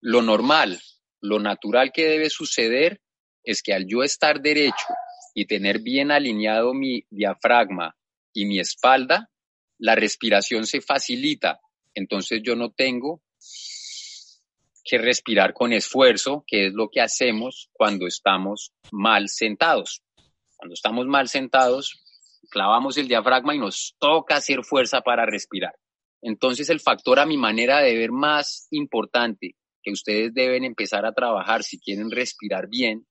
Lo 0.02 0.22
normal, 0.22 0.82
lo 1.22 1.40
natural 1.40 1.92
que 1.92 2.06
debe 2.06 2.30
suceder 2.30 3.02
es 3.44 3.62
que 3.62 3.74
al 3.74 3.86
yo 3.86 4.02
estar 4.02 4.42
derecho 4.42 4.88
y 5.36 5.46
tener 5.46 5.82
bien 5.82 6.10
alineado 6.10 6.74
mi 6.74 7.04
diafragma 7.10 7.96
y 8.34 8.46
mi 8.46 8.60
espalda, 8.60 9.30
la 9.78 9.96
respiración 9.96 10.66
se 10.66 10.80
facilita. 10.80 11.60
Entonces 11.94 12.42
yo 12.42 12.56
no 12.56 12.72
tengo 12.72 13.22
que 14.86 14.98
respirar 14.98 15.54
con 15.54 15.74
esfuerzo, 15.74 16.46
que 16.48 16.68
es 16.68 16.74
lo 16.74 16.90
que 16.90 17.02
hacemos 17.02 17.70
cuando 17.74 18.08
estamos 18.08 18.72
mal 18.92 19.28
sentados. 19.28 20.02
Cuando 20.60 20.74
estamos 20.74 21.08
mal 21.08 21.30
sentados, 21.30 22.04
clavamos 22.52 22.98
el 22.98 23.08
diafragma 23.08 23.56
y 23.56 23.60
nos 23.60 23.96
toca 23.98 24.36
hacer 24.36 24.66
fuerza 24.66 25.00
para 25.00 25.26
respirar. 25.26 25.74
Entonces 26.22 26.70
el 26.70 26.82
factor 26.82 27.18
a 27.20 27.26
mi 27.26 27.38
manera 27.38 27.80
de 27.80 27.96
ver 27.96 28.12
más 28.12 28.68
importante 28.72 29.56
que 29.82 29.94
ustedes 29.94 30.34
deben 30.34 30.66
empezar 30.66 31.06
a 31.06 31.14
trabajar 31.14 31.64
si 31.64 31.80
quieren 31.80 32.12
respirar 32.12 32.68
bien 32.68 33.08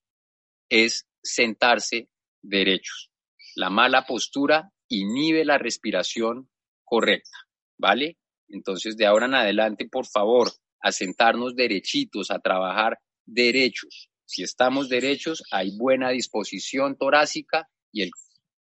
es 0.69 1.09
sentarse 1.23 2.11
derechos. 2.43 3.11
La 3.55 3.71
mala 3.71 4.05
postura 4.05 4.71
inhibe 4.89 5.47
la 5.47 5.57
respiración 5.57 6.51
correcta, 6.85 7.39
¿vale? 7.79 8.19
Entonces 8.47 8.99
de 8.99 9.07
ahora 9.07 9.25
en 9.25 9.37
adelante, 9.37 9.89
por 9.91 10.05
favor, 10.05 10.53
a 10.83 10.93
sentarnos 10.93 11.57
derechitos, 11.57 12.31
a 12.31 12.41
trabajar 12.41 12.99
derechos. 13.25 14.11
Si 14.29 14.43
estamos 14.43 14.91
derechos, 14.91 15.43
hay 15.51 15.75
buena 15.75 16.11
disposición 16.11 16.99
torácica 16.99 17.67
y 17.91 18.03
el 18.03 18.11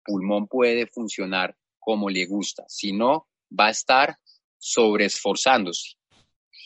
pulmón 0.05 0.47
puede 0.47 0.87
funcionar 0.87 1.57
como 1.81 2.09
le 2.09 2.25
gusta. 2.25 2.63
Si 2.69 2.93
no, 2.93 3.27
va 3.51 3.67
a 3.67 3.71
estar 3.71 4.17
sobreesforzándose. 4.59 5.97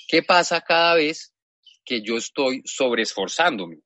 ¿Qué 0.07 0.23
pasa 0.23 0.61
cada 0.61 0.97
vez 0.97 1.33
que 1.83 2.03
yo 2.03 2.19
estoy 2.19 2.61
sobreesforzándome? 2.67 3.79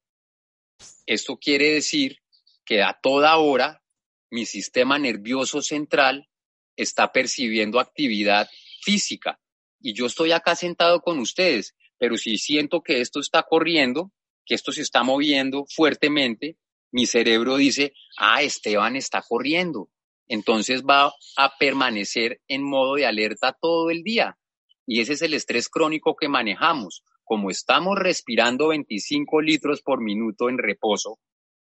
Esto 1.07 1.37
quiere 1.37 1.75
decir 1.75 2.19
que 2.65 2.83
a 2.83 2.99
toda 3.01 3.37
hora 3.37 3.85
mi 4.33 4.47
sistema 4.47 4.99
nervioso 4.99 5.63
central 5.63 6.29
está 6.75 7.13
percibiendo 7.13 7.79
actividad 7.79 8.51
física 8.83 9.39
y 9.81 9.95
yo 9.95 10.07
estoy 10.07 10.33
acá 10.33 10.57
sentado 10.57 11.03
con 11.03 11.21
ustedes, 11.21 11.77
pero 11.99 12.17
si 12.17 12.37
siento 12.37 12.83
que 12.83 13.01
esto 13.01 13.21
está 13.21 13.45
corriendo, 13.45 14.11
que 14.45 14.55
esto 14.55 14.73
se 14.73 14.83
está 14.83 15.03
moviendo 15.03 15.65
fuertemente, 15.69 16.57
mi 16.93 17.07
cerebro 17.07 17.57
dice, 17.57 17.93
ah, 18.19 18.43
Esteban 18.43 18.97
está 18.97 19.23
corriendo. 19.23 19.91
Entonces 20.27 20.85
va 20.85 21.13
a 21.37 21.53
permanecer 21.59 22.41
en 22.49 22.63
modo 22.63 22.95
de 22.95 23.07
alerta 23.07 23.57
todo 23.61 23.91
el 23.91 24.03
día. 24.03 24.39
Y 24.87 25.01
ese 25.01 25.15
es 25.15 25.23
el 25.23 25.35
estrés 25.35 25.69
crónico 25.69 26.15
que 26.15 26.29
manejamos. 26.29 27.03
Como 27.25 27.51
estamos 27.51 27.99
respirando 27.99 28.69
25 28.69 29.41
litros 29.41 29.83
por 29.83 30.01
minuto 30.01 30.49
en 30.49 30.59
reposo, 30.59 31.19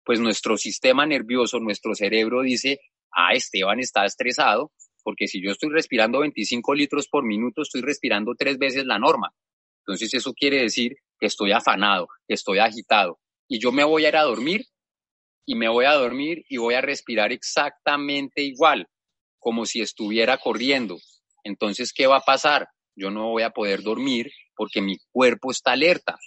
pues 0.04 0.20
nuestro 0.20 0.56
sistema 0.56 1.04
nervioso, 1.04 1.60
nuestro 1.60 1.94
cerebro 1.94 2.42
dice, 2.42 2.80
ah, 3.12 3.34
Esteban 3.34 3.80
está 3.80 4.06
estresado, 4.06 4.72
porque 5.02 5.26
si 5.26 5.42
yo 5.42 5.50
estoy 5.50 5.70
respirando 5.70 6.20
25 6.20 6.74
litros 6.74 7.08
por 7.08 7.24
minuto, 7.24 7.62
estoy 7.62 7.82
respirando 7.82 8.34
tres 8.34 8.58
veces 8.58 8.86
la 8.86 8.98
norma. 8.98 9.34
Entonces 9.80 10.14
eso 10.14 10.32
quiere 10.32 10.62
decir 10.62 10.96
que 11.18 11.26
estoy 11.26 11.52
afanado, 11.52 12.08
que 12.26 12.34
estoy 12.34 12.58
agitado. 12.58 13.18
Y 13.48 13.60
yo 13.60 13.72
me 13.72 13.84
voy 13.84 14.04
a 14.04 14.08
ir 14.08 14.16
a 14.16 14.22
dormir 14.22 14.66
y 15.46 15.54
me 15.54 15.68
voy 15.68 15.86
a 15.86 15.94
dormir 15.94 16.44
y 16.48 16.58
voy 16.58 16.74
a 16.74 16.80
respirar 16.80 17.32
exactamente 17.32 18.42
igual, 18.42 18.86
como 19.38 19.64
si 19.64 19.80
estuviera 19.80 20.38
corriendo. 20.38 20.98
Entonces, 21.44 21.92
¿qué 21.92 22.06
va 22.06 22.18
a 22.18 22.24
pasar? 22.24 22.68
Yo 22.94 23.10
no 23.10 23.30
voy 23.30 23.42
a 23.42 23.50
poder 23.50 23.82
dormir 23.82 24.30
porque 24.54 24.82
mi 24.82 24.96
cuerpo 25.10 25.50
está 25.50 25.72
alerta. 25.72 26.18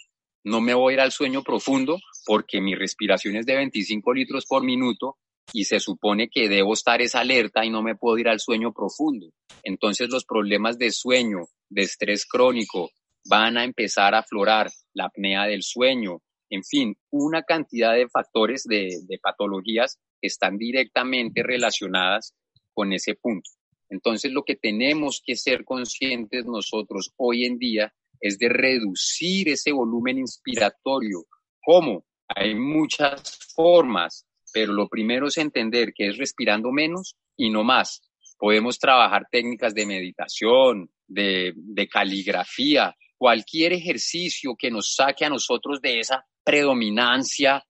No 0.43 0.61
me 0.61 0.73
voy 0.73 0.93
a 0.93 0.95
ir 0.95 1.01
al 1.01 1.11
sueño 1.11 1.43
profundo 1.43 1.99
porque 2.25 2.61
mi 2.61 2.73
respiración 2.73 3.35
es 3.35 3.45
de 3.45 3.55
25 3.55 4.13
litros 4.13 4.45
por 4.47 4.63
minuto 4.63 5.17
y 5.53 5.65
se 5.65 5.79
supone 5.79 6.29
que 6.29 6.49
debo 6.49 6.73
estar 6.73 7.01
esa 7.01 7.19
alerta 7.19 7.65
y 7.65 7.69
no 7.69 7.83
me 7.83 7.95
puedo 7.95 8.17
ir 8.17 8.27
al 8.27 8.39
sueño 8.39 8.73
profundo. 8.73 9.27
Entonces 9.63 10.09
los 10.09 10.25
problemas 10.25 10.77
de 10.77 10.91
sueño, 10.91 11.39
de 11.69 11.81
estrés 11.83 12.25
crónico, 12.25 12.89
van 13.25 13.57
a 13.57 13.63
empezar 13.63 14.15
a 14.15 14.19
aflorar 14.19 14.69
la 14.93 15.05
apnea 15.05 15.45
del 15.45 15.63
sueño, 15.63 16.21
en 16.51 16.65
fin, 16.65 16.97
una 17.11 17.43
cantidad 17.43 17.95
de 17.95 18.09
factores 18.09 18.65
de, 18.65 19.19
patologías 19.23 19.99
están 20.21 20.57
directamente 20.57 21.43
relacionadas 21.43 22.35
con 22.73 22.91
ese 22.91 23.15
punto. 23.15 23.49
Entonces, 23.89 24.31
lo 24.31 24.43
que 24.43 24.57
tenemos 24.57 25.21
que 25.25 25.37
ser 25.37 25.63
conscientes 25.63 26.45
nosotros 26.45 27.13
hoy 27.15 27.45
en 27.45 27.57
día 27.57 27.93
es 28.19 28.37
de 28.37 28.49
reducir 28.49 29.47
ese 29.49 29.71
volumen 29.71 30.19
inspiratorio. 30.19 31.25
¿Cómo? 31.63 32.03
Hay 32.27 32.53
muchas 32.53 33.39
formas, 33.55 34.25
pero 34.53 34.73
lo 34.73 34.89
primero 34.89 35.27
es 35.27 35.37
entender 35.37 35.93
que 35.93 36.09
es 36.09 36.17
respirando 36.17 36.71
menos 36.71 37.15
y 37.37 37.49
no 37.49 37.63
más. 37.63 38.01
Podemos 38.37 38.77
trabajar 38.77 39.27
técnicas 39.31 39.73
de 39.73 39.85
meditación, 39.85 40.89
de 41.07 41.89
caligrafía, 41.89 42.95
cualquier 43.21 43.71
ejercicio 43.71 44.55
que 44.57 44.71
nos 44.71 44.95
saque 44.95 45.23
a 45.23 45.29
nosotros 45.29 45.79
de 45.79 45.99
esa 45.99 46.25
predominancia 46.43 47.63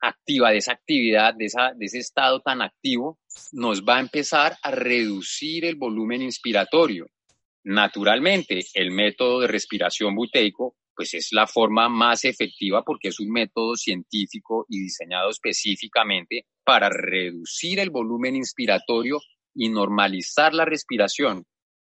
activa, 0.00 0.50
de 0.50 0.56
esa 0.56 0.72
actividad, 0.72 1.32
de, 1.32 1.44
esa, 1.44 1.72
de 1.76 1.86
ese 1.86 2.00
estado 2.00 2.40
tan 2.40 2.60
activo, 2.60 3.20
nos 3.52 3.84
va 3.84 3.98
a 3.98 4.00
empezar 4.00 4.56
a 4.64 4.72
reducir 4.72 5.64
el 5.64 5.76
volumen 5.76 6.22
inspiratorio. 6.22 7.06
Naturalmente, 7.62 8.66
el 8.74 8.90
método 8.90 9.42
de 9.42 9.46
respiración 9.46 10.12
buteico, 10.16 10.74
pues 10.96 11.14
es 11.14 11.28
la 11.30 11.46
forma 11.46 11.88
más 11.88 12.24
efectiva 12.24 12.82
porque 12.82 13.10
es 13.10 13.20
un 13.20 13.30
método 13.30 13.76
científico 13.76 14.66
y 14.68 14.80
diseñado 14.80 15.30
específicamente 15.30 16.46
para 16.64 16.88
reducir 16.88 17.78
el 17.78 17.90
volumen 17.90 18.34
inspiratorio 18.34 19.20
y 19.54 19.68
normalizar 19.68 20.52
la 20.52 20.64
respiración, 20.64 21.44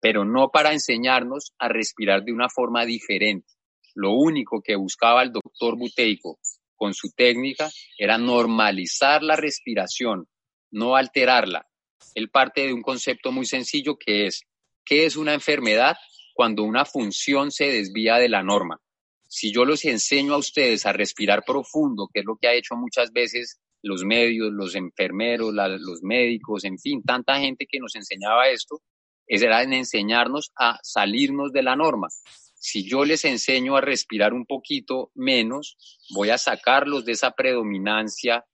pero 0.02 0.26
no 0.26 0.50
para 0.50 0.74
enseñarnos 0.74 1.54
a 1.60 1.70
respirar 1.70 2.24
de 2.24 2.34
una 2.34 2.50
forma 2.50 2.86
diferente. 2.86 3.48
Lo 3.94 4.12
único 4.14 4.62
que 4.62 4.76
buscaba 4.76 5.22
el 5.22 5.32
doctor 5.32 5.78
Buteico 5.78 6.40
con 6.76 6.94
su 6.94 7.12
técnica 7.12 7.70
era 7.98 8.18
normalizar 8.18 9.22
la 9.22 9.36
respiración, 9.36 10.28
no 10.72 10.96
alterarla. 10.96 11.68
Él 12.16 12.30
parte 12.30 12.66
de 12.66 12.74
un 12.74 12.82
concepto 12.82 13.32
muy 13.32 13.46
sencillo 13.46 13.98
que 13.98 14.26
es, 14.26 14.44
¿qué 14.84 15.06
es 15.06 15.16
una 15.16 15.34
enfermedad? 15.34 15.96
Cuando 16.34 16.64
una 16.64 16.86
función 16.86 17.52
se 17.52 17.66
desvía 17.66 18.16
de 18.16 18.30
la 18.30 18.42
norma. 18.42 18.82
Si 19.28 19.54
yo 19.54 19.64
los 19.64 19.86
enseño 19.86 20.34
a 20.34 20.38
ustedes 20.38 20.86
a 20.86 20.94
respirar 20.94 21.44
profundo, 21.46 22.10
que 22.12 22.22
es 22.22 22.26
lo 22.26 22.38
que 22.38 22.48
ha 22.48 22.54
hecho 22.54 22.76
muchas 22.76 23.12
veces 23.14 23.62
los 23.84 24.04
medios, 24.04 24.52
los 24.52 24.76
enfermeros, 24.76 25.54
los 25.54 26.02
médicos, 26.02 26.66
en 26.66 26.78
fin, 26.80 27.04
tanta 27.04 27.40
gente 27.40 27.66
que 27.70 27.80
nos 27.80 27.96
enseñaba 27.96 28.50
esto, 28.50 28.82
era 29.39 29.63
en 29.63 29.72
enseñarnos 29.72 30.52
a 30.58 30.78
salirnos 30.84 31.54
de 31.54 31.63
la 31.63 31.78
norma. 31.78 32.10
Si 32.56 32.84
yo 32.84 33.06
les 33.06 33.24
enseño 33.24 33.78
a 33.78 33.82
respirar 33.82 34.34
un 34.34 34.46
poquito 34.46 35.10
menos, 35.15 35.78
voy 36.13 36.30
a 36.30 36.38
sacarlos 36.38 37.06
de 37.06 37.13
esa 37.13 37.32
predominancia 37.32 38.46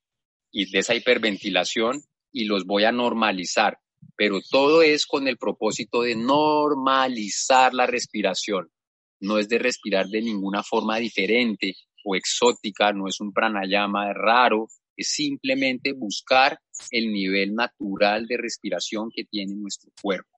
y 0.51 0.69
de 0.69 0.79
esa 0.79 0.93
hiperventilación 0.93 2.03
y 2.31 2.45
los 2.45 2.65
voy 2.65 2.83
a 2.83 2.91
normalizar. 2.91 3.79
Pero 4.15 4.39
todo 4.49 4.83
es 4.83 5.07
con 5.07 5.27
el 5.27 5.37
propósito 5.37 6.03
de 6.03 6.15
normalizar 6.15 7.73
la 7.73 7.87
respiración. 7.87 8.71
No 9.19 9.39
es 9.39 9.49
de 9.49 9.57
respirar 9.57 10.05
de 10.05 10.21
ninguna 10.21 10.61
forma 10.61 10.97
diferente 10.97 11.75
o 12.05 12.15
exótica, 12.15 12.93
no 12.93 13.07
es 13.07 13.19
un 13.19 13.33
pranayama 13.33 14.13
raro, 14.13 14.67
es 14.95 15.09
simplemente 15.09 15.93
buscar 15.93 16.59
el 16.91 17.11
nivel 17.11 17.55
natural 17.55 18.27
de 18.27 18.37
respiración 18.37 19.09
que 19.13 19.25
tiene 19.25 19.55
nuestro 19.55 19.91
cuerpo. 20.01 20.36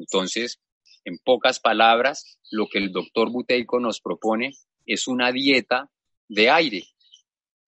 Entonces, 0.00 0.58
en 1.04 1.18
pocas 1.18 1.60
palabras, 1.60 2.38
lo 2.50 2.66
que 2.68 2.78
el 2.78 2.90
doctor 2.90 3.30
Buteico 3.30 3.78
nos 3.80 4.00
propone 4.00 4.52
es 4.86 5.06
una 5.06 5.30
dieta 5.30 5.90
de 6.28 6.48
aire, 6.48 6.84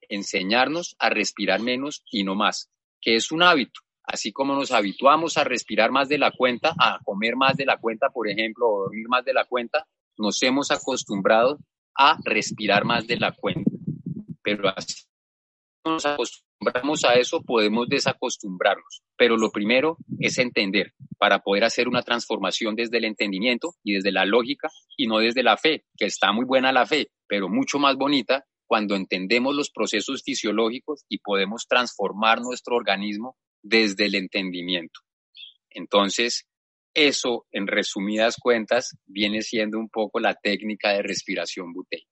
enseñarnos 0.08 0.96
a 0.98 1.10
respirar 1.10 1.60
menos 1.60 2.02
y 2.10 2.24
no 2.24 2.34
más, 2.34 2.70
que 3.00 3.16
es 3.16 3.32
un 3.32 3.42
hábito. 3.42 3.80
Así 4.04 4.32
como 4.32 4.54
nos 4.54 4.72
habituamos 4.72 5.36
a 5.36 5.44
respirar 5.44 5.90
más 5.90 6.08
de 6.08 6.18
la 6.18 6.32
cuenta, 6.32 6.74
a 6.78 6.98
comer 7.04 7.36
más 7.36 7.56
de 7.56 7.66
la 7.66 7.76
cuenta, 7.76 8.08
por 8.08 8.28
ejemplo, 8.28 8.66
o 8.66 8.82
dormir 8.84 9.08
más 9.08 9.24
de 9.24 9.34
la 9.34 9.44
cuenta, 9.44 9.86
nos 10.16 10.42
hemos 10.42 10.70
acostumbrado 10.70 11.58
a 11.94 12.18
respirar 12.24 12.84
más 12.84 13.06
de 13.06 13.18
la 13.18 13.32
cuenta. 13.32 13.70
Pero 14.42 14.68
así 14.74 15.04
nos 15.84 16.06
acostumbramos 16.06 17.04
a 17.04 17.14
eso, 17.14 17.42
podemos 17.42 17.88
desacostumbrarnos. 17.88 19.02
Pero 19.16 19.36
lo 19.36 19.50
primero 19.50 19.96
es 20.18 20.38
entender 20.38 20.92
para 21.18 21.40
poder 21.40 21.64
hacer 21.64 21.88
una 21.88 22.02
transformación 22.02 22.74
desde 22.74 22.98
el 22.98 23.04
entendimiento 23.04 23.74
y 23.82 23.94
desde 23.94 24.12
la 24.12 24.24
lógica 24.24 24.68
y 24.96 25.06
no 25.06 25.18
desde 25.18 25.42
la 25.42 25.56
fe, 25.56 25.84
que 25.96 26.06
está 26.06 26.32
muy 26.32 26.44
buena 26.44 26.72
la 26.72 26.86
fe, 26.86 27.08
pero 27.26 27.48
mucho 27.48 27.78
más 27.78 27.96
bonita 27.96 28.44
cuando 28.66 28.94
entendemos 28.94 29.54
los 29.54 29.70
procesos 29.70 30.22
fisiológicos 30.24 31.04
y 31.08 31.18
podemos 31.18 31.66
transformar 31.68 32.40
nuestro 32.40 32.76
organismo 32.76 33.36
desde 33.62 34.06
el 34.06 34.14
entendimiento. 34.14 35.00
Entonces, 35.70 36.46
eso, 36.94 37.46
en 37.52 37.66
resumidas 37.66 38.36
cuentas, 38.40 38.96
viene 39.06 39.42
siendo 39.42 39.78
un 39.78 39.88
poco 39.88 40.20
la 40.20 40.34
técnica 40.34 40.90
de 40.92 41.02
respiración 41.02 41.72
buteico. 41.72 42.11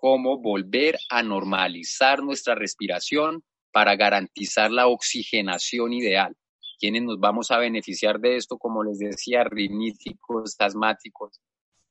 Cómo 0.00 0.38
volver 0.40 0.96
a 1.10 1.22
normalizar 1.22 2.22
nuestra 2.22 2.54
respiración 2.54 3.42
para 3.72 3.96
garantizar 3.96 4.70
la 4.70 4.86
oxigenación 4.86 5.92
ideal. 5.92 6.36
¿Quiénes 6.78 7.02
nos 7.02 7.18
vamos 7.18 7.50
a 7.50 7.58
beneficiar 7.58 8.20
de 8.20 8.36
esto? 8.36 8.58
Como 8.58 8.84
les 8.84 8.98
decía, 8.98 9.42
riníticos, 9.42 10.54
asmáticos, 10.60 11.40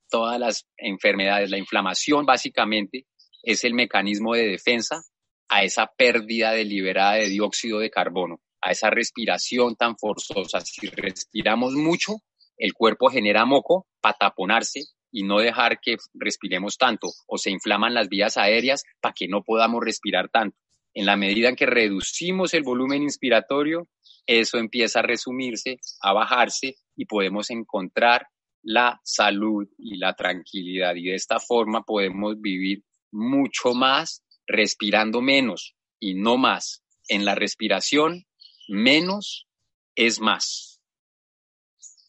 todas 0.09 0.39
las 0.39 0.67
enfermedades. 0.77 1.49
La 1.49 1.57
inflamación 1.57 2.25
básicamente 2.25 3.05
es 3.43 3.65
el 3.65 3.73
mecanismo 3.73 4.35
de 4.35 4.47
defensa 4.47 5.01
a 5.49 5.63
esa 5.63 5.87
pérdida 5.87 6.51
deliberada 6.51 7.15
de 7.15 7.27
dióxido 7.27 7.79
de 7.79 7.89
carbono, 7.89 8.39
a 8.61 8.71
esa 8.71 8.89
respiración 8.89 9.75
tan 9.75 9.97
forzosa. 9.97 10.61
Si 10.61 10.87
respiramos 10.87 11.73
mucho, 11.73 12.15
el 12.57 12.73
cuerpo 12.73 13.09
genera 13.09 13.45
moco 13.45 13.85
para 13.99 14.17
taponarse 14.17 14.85
y 15.11 15.23
no 15.23 15.39
dejar 15.39 15.79
que 15.79 15.97
respiremos 16.13 16.77
tanto 16.77 17.07
o 17.27 17.37
se 17.37 17.51
inflaman 17.51 17.93
las 17.93 18.09
vías 18.09 18.37
aéreas 18.37 18.83
para 19.01 19.13
que 19.13 19.27
no 19.27 19.43
podamos 19.43 19.83
respirar 19.83 20.29
tanto. 20.29 20.57
En 20.93 21.05
la 21.05 21.15
medida 21.15 21.49
en 21.49 21.55
que 21.55 21.65
reducimos 21.65 22.53
el 22.53 22.63
volumen 22.63 23.03
inspiratorio, 23.03 23.87
eso 24.25 24.57
empieza 24.57 24.99
a 24.99 25.03
resumirse, 25.03 25.79
a 26.01 26.13
bajarse 26.13 26.75
y 26.95 27.05
podemos 27.05 27.49
encontrar 27.49 28.27
la 28.63 28.99
salud 29.03 29.67
y 29.77 29.97
la 29.97 30.13
tranquilidad. 30.13 30.95
Y 30.95 31.03
de 31.03 31.15
esta 31.15 31.39
forma 31.39 31.83
podemos 31.83 32.39
vivir 32.41 32.83
mucho 33.11 33.73
más 33.73 34.23
respirando 34.45 35.21
menos 35.21 35.75
y 35.99 36.15
no 36.15 36.37
más. 36.37 36.83
En 37.07 37.23
la 37.23 37.35
respiración, 37.35 38.25
menos 38.67 39.47
es 39.95 40.19
más. 40.19 40.76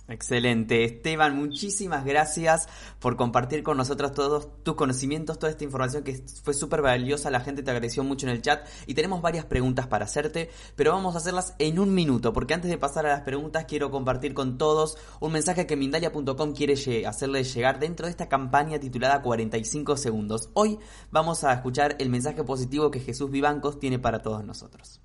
Excelente. 0.09 0.85
Esteban, 0.85 1.37
muchísimas 1.37 2.03
gracias 2.03 2.67
por 2.99 3.17
compartir 3.17 3.63
con 3.63 3.77
nosotros 3.77 4.15
todos 4.15 4.49
tus 4.63 4.75
conocimientos, 4.75 5.39
toda 5.39 5.51
esta 5.51 5.65
información 5.65 6.03
que 6.03 6.23
fue 6.43 6.55
súper 6.55 6.81
valiosa. 6.81 7.31
La 7.31 7.41
gente 7.41 7.63
te 7.63 7.71
agradeció 7.71 8.03
mucho 8.05 8.27
en 8.27 8.33
el 8.33 8.41
chat 8.41 8.67
y 8.87 8.95
tenemos 8.95 9.21
varias 9.21 9.45
preguntas 9.45 9.87
para 9.87 10.07
hacerte, 10.07 10.51
pero 10.77 10.93
vamos 10.93 11.15
a 11.15 11.19
hacerlas 11.19 11.55
en 11.59 11.79
un 11.79 11.93
minuto, 11.93 12.33
porque 12.33 12.55
antes 12.55 12.71
de 12.71 12.79
pasar 12.79 13.05
a 13.05 13.11
las 13.11 13.21
preguntas 13.21 13.67
quiero 13.67 13.91
compartir 13.91 14.33
con 14.33 14.57
todos 14.57 14.97
un 15.21 15.33
mensaje 15.33 15.67
que 15.67 15.77
Mindalia.com 15.77 16.55
quiere 16.55 16.75
hacerle 17.07 17.45
llegar 17.45 17.79
dentro 17.79 18.07
de 18.07 18.11
esta 18.11 18.31
campaña 18.31 18.81
titulada 18.81 19.21
45 19.21 19.99
segundos. 19.99 20.49
Hoy 20.55 20.79
vamos 21.11 21.45
a 21.45 21.53
escuchar 21.53 21.97
el 21.99 22.09
mensaje 22.09 22.45
positivo 22.45 22.91
que 22.91 23.01
Jesús 23.01 23.31
Vivancos 23.31 23.79
tiene 23.79 23.99
para 23.99 24.23
todos 24.23 24.43
nosotros. 24.43 25.03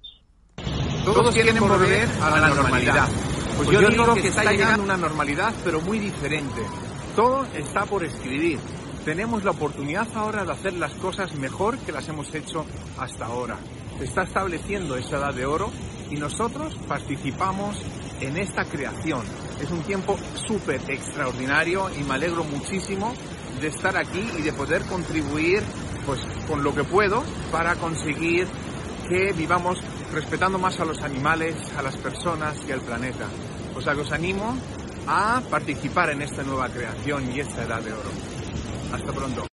Todos 1.03 1.33
quieren 1.33 1.59
volver 1.59 2.07
a 2.21 2.39
la 2.39 2.47
normalidad. 2.47 3.09
Pues 3.57 3.69
yo 3.69 3.87
digo 3.87 4.13
que 4.15 4.27
está 4.27 4.51
llegando 4.51 4.83
una 4.83 4.97
normalidad, 4.97 5.53
pero 5.63 5.81
muy 5.81 5.99
diferente. 5.99 6.61
Todo 7.15 7.45
está 7.55 7.85
por 7.85 8.03
escribir. 8.03 8.59
Tenemos 9.05 9.43
la 9.43 9.51
oportunidad 9.51 10.07
ahora 10.15 10.43
de 10.43 10.51
hacer 10.51 10.73
las 10.73 10.93
cosas 10.93 11.35
mejor 11.35 11.77
que 11.79 11.91
las 11.91 12.07
hemos 12.07 12.33
hecho 12.33 12.65
hasta 12.97 13.25
ahora. 13.25 13.57
Se 13.97 14.05
está 14.05 14.23
estableciendo 14.23 14.95
esa 14.95 15.17
edad 15.17 15.33
de 15.33 15.45
oro 15.45 15.69
y 16.09 16.15
nosotros 16.15 16.75
participamos 16.87 17.77
en 18.21 18.37
esta 18.37 18.65
creación. 18.65 19.23
Es 19.61 19.69
un 19.71 19.83
tiempo 19.83 20.17
súper 20.47 20.81
extraordinario 20.87 21.89
y 21.99 22.03
me 22.03 22.15
alegro 22.15 22.43
muchísimo 22.43 23.13
de 23.61 23.67
estar 23.67 23.95
aquí 23.97 24.25
y 24.37 24.41
de 24.41 24.53
poder 24.53 24.83
contribuir 24.85 25.61
pues 26.05 26.19
con 26.47 26.63
lo 26.63 26.73
que 26.73 26.83
puedo 26.83 27.23
para 27.51 27.75
conseguir 27.75 28.47
que 29.07 29.33
vivamos 29.33 29.79
respetando 30.13 30.57
más 30.57 30.79
a 30.79 30.85
los 30.85 31.01
animales, 31.01 31.55
a 31.77 31.81
las 31.81 31.95
personas 31.97 32.55
y 32.67 32.71
al 32.71 32.81
planeta. 32.81 33.27
O 33.75 33.81
sea 33.81 33.93
que 33.93 34.01
os 34.01 34.11
animo 34.11 34.55
a 35.07 35.41
participar 35.49 36.11
en 36.11 36.21
esta 36.21 36.43
nueva 36.43 36.69
creación 36.69 37.31
y 37.31 37.39
esta 37.39 37.63
edad 37.63 37.81
de 37.81 37.93
oro. 37.93 38.11
Hasta 38.93 39.11
pronto. 39.11 39.52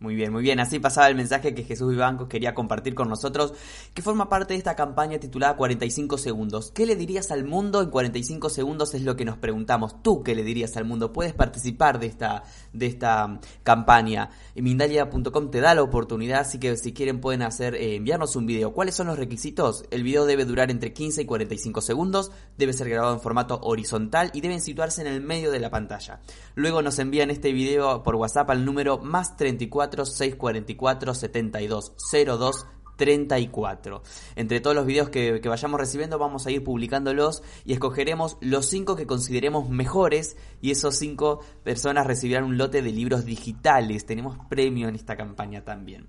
Muy 0.00 0.14
bien, 0.14 0.32
muy 0.32 0.42
bien. 0.42 0.60
Así 0.60 0.78
pasaba 0.78 1.08
el 1.08 1.16
mensaje 1.16 1.54
que 1.56 1.64
Jesús 1.64 1.90
Vivancos 1.90 2.28
quería 2.28 2.54
compartir 2.54 2.94
con 2.94 3.08
nosotros, 3.08 3.52
que 3.94 4.00
forma 4.00 4.28
parte 4.28 4.54
de 4.54 4.58
esta 4.58 4.76
campaña 4.76 5.18
titulada 5.18 5.56
45 5.56 6.18
segundos. 6.18 6.70
¿Qué 6.70 6.86
le 6.86 6.94
dirías 6.94 7.32
al 7.32 7.44
mundo 7.44 7.82
en 7.82 7.90
45 7.90 8.48
segundos? 8.48 8.94
Es 8.94 9.02
lo 9.02 9.16
que 9.16 9.24
nos 9.24 9.38
preguntamos. 9.38 10.00
¿Tú 10.00 10.22
qué 10.22 10.36
le 10.36 10.44
dirías 10.44 10.76
al 10.76 10.84
mundo? 10.84 11.12
Puedes 11.12 11.34
participar 11.34 11.98
de 11.98 12.06
esta, 12.06 12.44
de 12.72 12.86
esta 12.86 13.26
um, 13.26 13.40
campaña. 13.64 14.30
Mindalia.com 14.54 15.50
te 15.50 15.60
da 15.60 15.74
la 15.74 15.82
oportunidad, 15.82 16.40
así 16.42 16.60
que 16.60 16.76
si 16.76 16.92
quieren 16.92 17.20
pueden 17.20 17.42
hacer, 17.42 17.74
eh, 17.74 17.96
enviarnos 17.96 18.36
un 18.36 18.46
video. 18.46 18.72
¿Cuáles 18.72 18.94
son 18.94 19.08
los 19.08 19.18
requisitos? 19.18 19.84
El 19.90 20.04
video 20.04 20.26
debe 20.26 20.44
durar 20.44 20.70
entre 20.70 20.92
15 20.92 21.22
y 21.22 21.24
45 21.24 21.80
segundos, 21.80 22.30
debe 22.56 22.72
ser 22.72 22.88
grabado 22.88 23.14
en 23.14 23.20
formato 23.20 23.58
horizontal 23.64 24.30
y 24.32 24.42
deben 24.42 24.60
situarse 24.60 25.00
en 25.00 25.08
el 25.08 25.22
medio 25.22 25.50
de 25.50 25.58
la 25.58 25.70
pantalla. 25.70 26.20
Luego 26.54 26.82
nos 26.82 27.00
envían 27.00 27.30
este 27.30 27.52
video 27.52 28.04
por 28.04 28.14
WhatsApp 28.14 28.50
al 28.50 28.64
número 28.64 28.98
más 28.98 29.36
34 29.36 29.87
644 29.90 31.14
72 31.14 31.92
02 32.12 32.66
34. 32.98 34.02
Entre 34.36 34.60
todos 34.60 34.76
los 34.76 34.84
videos 34.84 35.08
que, 35.08 35.40
vayamos 35.40 35.80
recibiendo 35.80 36.18
vamos 36.18 36.46
a 36.46 36.50
ir 36.50 36.62
publicándolos 36.62 37.42
y 37.64 37.72
escogeremos 37.72 38.36
los 38.40 38.66
5 38.66 38.96
que 38.96 39.06
consideremos 39.06 39.70
mejores 39.70 40.36
y 40.60 40.72
esos 40.72 40.96
5 40.96 41.40
personas 41.62 42.06
recibirán 42.06 42.44
un 42.44 42.58
lote 42.58 42.82
de 42.82 42.92
libros 42.92 43.24
digitales. 43.24 44.04
Tenemos 44.04 44.36
premio 44.50 44.88
en 44.88 44.96
esta 44.96 45.16
campaña 45.16 45.64
también. 45.64 46.08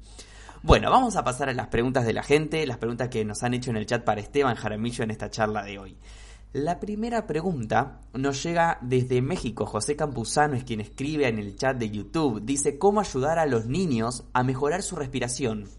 Bueno, 0.61 0.91
vamos 0.91 1.15
a 1.15 1.23
pasar 1.23 1.47
a 1.47 1.53
las 1.53 1.67
preguntas 1.67 2.05
de 2.05 2.11
la 2.11 2.23
gente, 2.23 2.65
las 2.67 2.79
preguntas 2.79 3.07
que 3.07 3.23
nos 3.23 3.43
han 3.43 3.53
hecho 3.53 3.69
en 3.69 3.77
el 3.77 3.85
chat 3.85 4.03
para 4.03 4.19
Esteban 4.19 4.55
Jaramillo 4.55 5.05
en 5.05 5.11
esta 5.11 5.29
charla 5.29 5.63
de 5.63 5.79
hoy. 5.79 5.97
La 6.53 6.79
primera 6.79 7.27
pregunta 7.27 8.01
nos 8.12 8.41
llega 8.41 8.79
desde 8.81 9.21
México. 9.21 9.67
José 9.67 9.95
Campuzano 9.95 10.55
es 10.55 10.63
quien 10.63 10.81
escribe 10.81 11.27
en 11.27 11.38
el 11.38 11.55
chat 11.55 11.77
de 11.77 11.91
YouTube. 11.91 12.41
Dice, 12.41 12.79
¿cómo 12.79 13.01
ayudar 13.01 13.38
a 13.38 13.45
los 13.45 13.67
niños 13.67 14.23
a 14.33 14.41
mejorar 14.41 14.81
su 14.81 14.95
respiración? 14.95 15.69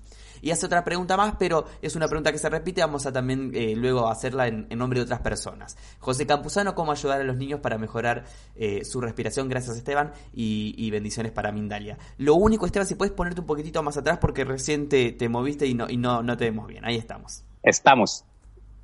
Y 0.43 0.53
hace 0.53 0.67
otra 0.67 0.85
pregunta 0.85 1.17
más, 1.17 1.35
pero 1.41 1.67
es 1.83 1.97
una 1.97 2.07
pregunta 2.07 2.31
que 2.31 2.39
se 2.39 2.49
repite, 2.49 2.83
vamos 2.83 3.05
a 3.05 3.13
también 3.13 3.51
eh, 3.53 3.75
luego 3.75 4.09
hacerla 4.09 4.47
en, 4.47 4.69
nombre 4.79 5.01
de 5.01 5.07
otras 5.07 5.21
personas. 5.23 5.77
José 5.99 6.25
Campuzano, 6.25 6.77
¿cómo 6.77 6.93
ayudar 6.93 7.21
a 7.21 7.25
los 7.25 7.37
niños 7.37 7.59
para 7.59 7.77
mejorar 7.77 8.25
eh, 8.55 8.85
su 8.85 9.01
respiración? 9.01 9.49
Gracias 9.49 9.77
Esteban 9.77 10.13
y, 10.33 10.89
bendiciones 10.93 11.33
para 11.33 11.51
Mindalia. 11.51 11.99
Lo 12.17 12.37
único, 12.37 12.65
Esteban, 12.65 12.87
si 12.87 12.95
puedes 12.95 13.13
ponerte 13.13 13.41
un 13.41 13.47
poquitito 13.49 13.83
más 13.83 13.97
atrás 13.97 14.19
porque 14.19 14.45
recién 14.45 14.89
te, 14.89 15.29
moviste 15.29 15.67
y, 15.67 15.75
no, 15.75 15.91
y 15.91 15.97
no, 15.97 16.23
no 16.23 16.37
te 16.37 16.45
vemos 16.45 16.69
bien. 16.69 16.85
Ahí 16.85 16.97
estamos. 16.97 17.43
Estamos. 17.65 18.25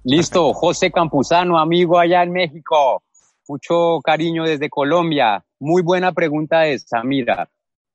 Listo, 0.08 0.54
José 0.54 0.92
Campuzano, 0.92 1.58
amigo 1.58 1.98
allá 1.98 2.22
en 2.22 2.30
México. 2.30 3.02
Mucho 3.48 3.98
cariño 4.04 4.44
desde 4.44 4.70
Colombia. 4.70 5.44
Muy 5.58 5.82
buena 5.82 6.12
pregunta 6.12 6.64
esta. 6.68 7.02
Mira, 7.02 7.50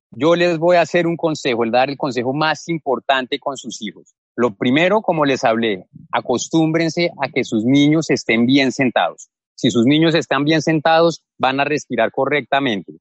yo 0.09 0.35
les 0.35 0.57
voy 0.57 0.75
a 0.75 0.81
hacer 0.81 1.07
un 1.07 1.15
consejo, 1.15 1.63
el 1.63 1.71
dar 1.71 1.89
el 1.89 1.95
consejo 1.95 2.33
más 2.33 2.67
importante 2.67 3.39
con 3.39 3.55
sus 3.55 3.81
hijos. 3.81 4.13
Lo 4.35 4.53
primero, 4.53 5.01
como 5.01 5.23
les 5.23 5.45
hablé, 5.45 5.87
acostúmbrense 6.11 7.11
a 7.17 7.29
que 7.29 7.45
sus 7.45 7.63
niños 7.63 8.09
estén 8.09 8.45
bien 8.45 8.73
sentados. 8.73 9.29
Si 9.55 9.71
sus 9.71 9.85
niños 9.85 10.13
están 10.13 10.43
bien 10.43 10.61
sentados, 10.61 11.23
van 11.37 11.61
a 11.61 11.63
respirar 11.63 12.11
correctamente. 12.11 12.91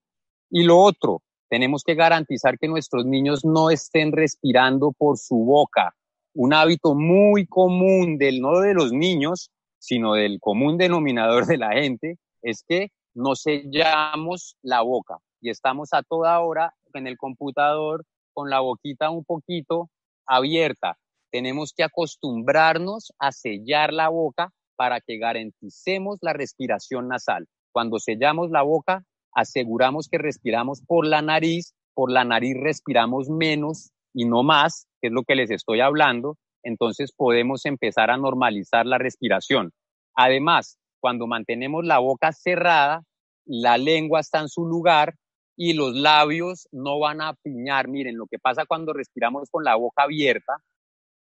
Y 0.51 0.63
lo 0.63 0.79
otro, 0.79 1.23
tenemos 1.49 1.83
que 1.83 1.97
garantizar 1.97 2.61
que 2.61 2.69
nuestros 2.69 3.05
niños 3.07 3.45
no 3.45 3.71
estén 3.71 4.13
respirando 4.13 4.93
por 4.97 5.19
su 5.19 5.35
boca, 5.35 5.97
un 6.35 6.53
hábito 6.55 6.95
muy 6.95 7.47
común 7.47 8.19
del, 8.19 8.41
no 8.41 8.61
de 8.61 8.75
los 8.75 8.93
niños, 8.93 9.51
sino 9.79 10.15
del 10.15 10.39
común 10.41 10.79
denominador 10.79 11.47
de 11.47 11.59
la 11.59 11.73
gente, 11.73 12.19
es 12.43 12.65
que 12.67 12.89
no 13.15 13.35
sellamos 13.35 14.57
la 14.63 14.83
boca 14.83 15.19
y 15.41 15.51
estamos 15.51 15.91
a 15.93 16.03
toda 16.03 16.39
hora 16.41 16.75
en 16.95 17.07
el 17.07 17.17
computador 17.17 18.05
con 18.33 18.51
la 18.51 18.61
boquita 18.61 19.11
un 19.11 19.25
poquito 19.25 19.91
abierta. 20.27 20.97
Tenemos 21.31 21.73
que 21.73 21.83
acostumbrarnos 21.83 23.13
a 23.19 23.33
sellar 23.33 23.93
la 23.93 24.09
boca 24.09 24.53
para 24.77 25.01
que 25.01 25.19
garanticemos 25.19 26.19
la 26.23 26.33
respiración 26.33 27.09
nasal. 27.09 27.47
Cuando 27.73 27.99
sellamos 27.99 28.51
la 28.51 28.63
boca, 28.63 29.05
aseguramos 29.33 30.09
que 30.09 30.19
respiramos 30.19 30.83
por 30.87 31.07
la 31.07 31.23
nariz, 31.23 31.75
por 31.95 32.11
la 32.11 32.25
nariz 32.25 32.57
respiramos 32.59 33.29
menos 33.29 33.91
y 34.13 34.25
no 34.25 34.43
más, 34.43 34.87
que 35.01 35.09
es 35.09 35.13
lo 35.13 35.23
que 35.23 35.35
les 35.35 35.51
estoy 35.51 35.81
hablando, 35.81 36.37
entonces 36.63 37.13
podemos 37.13 37.65
empezar 37.67 38.11
a 38.11 38.17
normalizar 38.17 38.87
la 38.87 38.99
respiración. 38.99 39.73
Además, 40.15 40.79
cuando 41.01 41.27
mantenemos 41.27 41.85
la 41.85 41.99
boca 41.99 42.33
cerrada, 42.33 43.03
la 43.47 43.79
lengua 43.79 44.21
está 44.21 44.41
en 44.41 44.49
su 44.49 44.67
lugar 44.67 45.15
y 45.57 45.73
los 45.73 45.95
labios 45.95 46.69
no 46.73 46.99
van 46.99 47.21
a 47.21 47.35
piñar. 47.35 47.89
Miren, 47.89 48.17
lo 48.17 48.27
que 48.27 48.39
pasa 48.39 48.67
cuando 48.67 48.93
respiramos 48.93 49.49
con 49.51 49.65
la 49.65 49.77
boca 49.77 50.05
abierta 50.05 50.59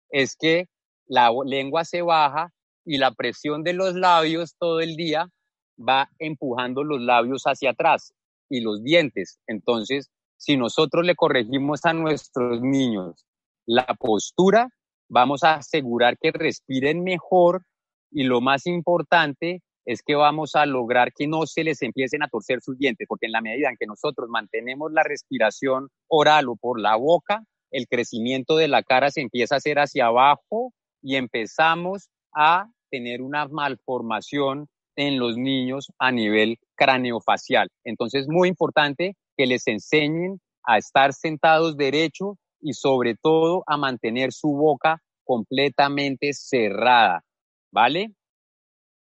es 0.10 0.36
que 0.36 0.68
la 1.08 1.32
lengua 1.46 1.86
se 1.86 2.02
baja 2.02 2.52
y 2.86 2.98
la 2.98 3.12
presión 3.12 3.63
de 3.63 3.74
los 3.74 3.96
labios 3.96 4.56
todo 4.58 4.80
el 4.80 4.96
día 4.96 5.30
va 5.78 6.10
empujando 6.20 6.84
los 6.84 7.02
labios 7.02 7.44
hacia 7.44 7.72
atrás 7.72 8.13
y 8.50 8.62
los 8.62 8.84
dientes. 8.84 9.39
Entonces, 9.48 10.10
si 10.38 10.58
nosotros 10.58 11.06
le 11.06 11.15
corregimos 11.15 11.86
a 11.86 11.94
nuestros 11.94 12.62
niños 12.62 13.26
la 13.69 13.86
postura, 13.99 14.67
vamos 15.10 15.43
a 15.43 15.55
asegurar 15.55 16.17
que 16.17 16.32
respiren 16.32 17.03
mejor 17.03 17.62
y 18.10 18.23
lo 18.23 18.41
más 18.41 18.65
importante 18.65 19.62
es 19.86 20.01
que 20.01 20.15
vamos 20.15 20.55
a 20.55 20.65
lograr 20.65 21.13
que 21.13 21.27
no 21.27 21.45
se 21.45 21.63
les 21.63 21.84
empiecen 21.84 22.23
a 22.23 22.29
torcer 22.29 22.62
sus 22.62 22.79
dientes, 22.79 23.05
porque 23.08 23.27
en 23.27 23.32
la 23.32 23.41
medida 23.41 23.69
en 23.69 23.77
que 23.79 23.86
nosotros 23.86 24.27
mantenemos 24.27 24.91
la 24.91 25.03
respiración 25.03 25.89
oral 26.08 26.49
o 26.49 26.55
por 26.55 26.79
la 26.79 26.95
boca, 26.95 27.43
el 27.69 27.88
crecimiento 27.88 28.58
de 28.58 28.69
la 28.69 28.82
cara 28.82 29.12
se 29.12 29.21
empieza 29.21 29.53
a 29.53 29.60
hacer 29.60 29.77
hacia 29.77 30.08
abajo 30.08 30.73
y 31.03 31.17
empezamos 31.17 32.10
a 32.34 32.71
tener 32.89 33.21
una 33.21 33.47
malformación 33.47 34.67
en 34.95 35.19
los 35.19 35.38
niños 35.38 35.91
a 35.99 36.12
nivel 36.12 36.58
craneofacial. 36.75 37.69
Entonces, 37.84 38.27
muy 38.27 38.49
importante 38.49 39.15
que 39.38 39.45
les 39.45 39.67
enseñen 39.67 40.39
a 40.63 40.79
estar 40.79 41.13
sentados 41.13 41.77
derecho 41.77 42.36
y 42.62 42.74
sobre 42.74 43.15
todo 43.15 43.63
a 43.67 43.78
mantener 43.78 44.32
su 44.32 44.50
boca 44.50 45.02
completamente 45.24 46.34
cerrada. 46.34 47.24
¿Vale? 47.72 48.13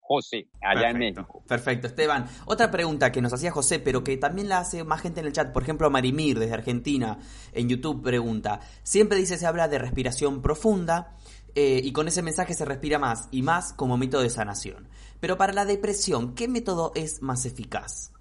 José, 0.07 0.49
allá 0.61 0.91
en 0.91 0.99
México. 0.99 1.43
Perfecto, 1.49 1.87
Esteban. 1.87 2.27
Otra 2.45 2.71
pregunta 2.71 3.11
que 3.11 3.23
nos 3.23 3.33
hacía 3.33 3.51
José, 3.51 3.79
pero 3.79 4.05
que 4.05 4.19
también 4.19 4.51
la 4.51 4.59
hace 4.59 4.85
más 4.85 5.01
gente 5.01 5.21
en 5.21 5.27
el 5.27 5.33
chat. 5.33 5.51
Por 5.51 5.63
ejemplo, 5.63 5.89
Marimir, 5.91 6.39
desde 6.39 6.53
Argentina, 6.53 7.19
en 7.53 7.71
YouTube, 7.71 8.03
pregunta. 8.03 8.61
Siempre 8.83 9.17
dice, 9.17 9.39
se 9.39 9.47
habla 9.47 9.67
de 9.67 9.79
respiración 9.79 10.43
profunda. 10.43 11.17
Eh, 11.55 11.81
y 11.83 11.93
con 11.93 12.09
ese 12.09 12.21
mensaje 12.21 12.53
se 12.53 12.65
respira 12.65 12.99
más 12.99 13.29
y 13.31 13.43
más 13.43 13.73
como 13.73 13.97
método 13.97 14.23
de 14.23 14.31
sanación. 14.31 14.89
Pero 15.21 15.39
para 15.39 15.53
la 15.53 15.65
depresión, 15.65 16.35
¿qué 16.35 16.49
método 16.49 16.93
es 16.95 17.23
más 17.23 17.47
eficaz? 17.47 18.13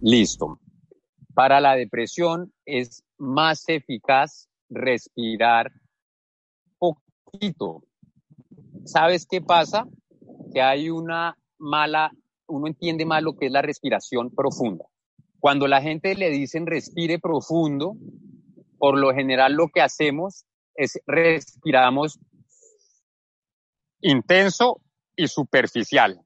Listo. 0.00 0.58
Para 1.34 1.60
la 1.60 1.76
depresión 1.76 2.52
es 2.64 3.04
más 3.18 3.68
eficaz 3.68 4.48
respirar 4.68 5.72
poquito. 6.78 7.84
¿Sabes 8.84 9.26
qué 9.30 9.40
pasa? 9.40 9.86
Que 10.52 10.60
hay 10.62 10.90
una 10.90 11.36
mala, 11.58 12.10
uno 12.46 12.66
entiende 12.66 13.04
mal 13.04 13.24
lo 13.24 13.36
que 13.36 13.46
es 13.46 13.52
la 13.52 13.62
respiración 13.62 14.34
profunda. 14.34 14.86
Cuando 15.38 15.66
la 15.68 15.80
gente 15.80 16.14
le 16.14 16.30
dicen 16.30 16.66
respire 16.66 17.18
profundo, 17.18 17.96
por 18.78 18.98
lo 18.98 19.12
general 19.14 19.54
lo 19.54 19.68
que 19.68 19.80
hacemos 19.80 20.44
es 20.74 21.00
respiramos 21.06 22.18
intenso 24.00 24.80
y 25.16 25.28
superficial. 25.28 26.20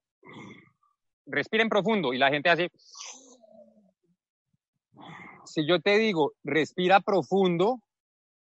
Respiren 1.27 1.69
profundo 1.69 2.12
y 2.12 2.19
la 2.19 2.31
gente 2.31 2.51
hace 2.51 2.71
si 5.46 5.66
yo 5.66 5.80
te 5.80 5.98
digo, 5.98 6.33
respira 6.42 7.00
profundo, 7.00 7.80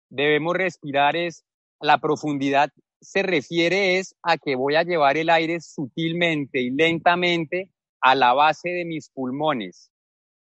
debemos 0.08 0.54
respirar 0.56 1.16
es, 1.16 1.44
la 1.80 1.98
profundidad 1.98 2.70
se 3.00 3.22
refiere 3.22 3.98
es 3.98 4.14
a 4.22 4.38
que 4.38 4.54
voy 4.54 4.76
a 4.76 4.84
llevar 4.84 5.16
el 5.16 5.28
aire 5.28 5.60
sutilmente 5.60 6.60
y 6.60 6.70
lentamente 6.70 7.70
a 8.00 8.14
la 8.14 8.32
base 8.32 8.70
de 8.70 8.84
mis 8.84 9.10
pulmones. 9.10 9.90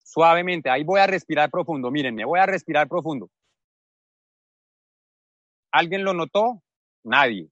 Suavemente, 0.04 0.70
ahí 0.70 0.84
voy 0.84 1.00
a 1.00 1.06
respirar 1.08 1.50
profundo. 1.50 1.90
Miren, 1.90 2.14
me 2.14 2.24
voy 2.24 2.38
a 2.38 2.46
respirar 2.46 2.88
profundo. 2.88 3.28
¿Alguien 5.72 6.04
lo 6.04 6.14
notó? 6.14 6.62
Nadie. 7.02 7.50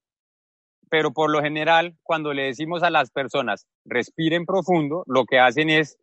Pero 0.89 1.11
por 1.11 1.29
lo 1.29 1.41
general, 1.41 1.97
cuando 2.01 2.33
le 2.33 2.43
decimos 2.43 2.81
a 2.83 2.89
las 2.89 3.11
personas, 3.11 3.67
respiren 3.83 4.45
profundo, 4.45 5.03
lo 5.07 5.25
que 5.25 5.39
hacen 5.39 5.69
es 5.69 5.97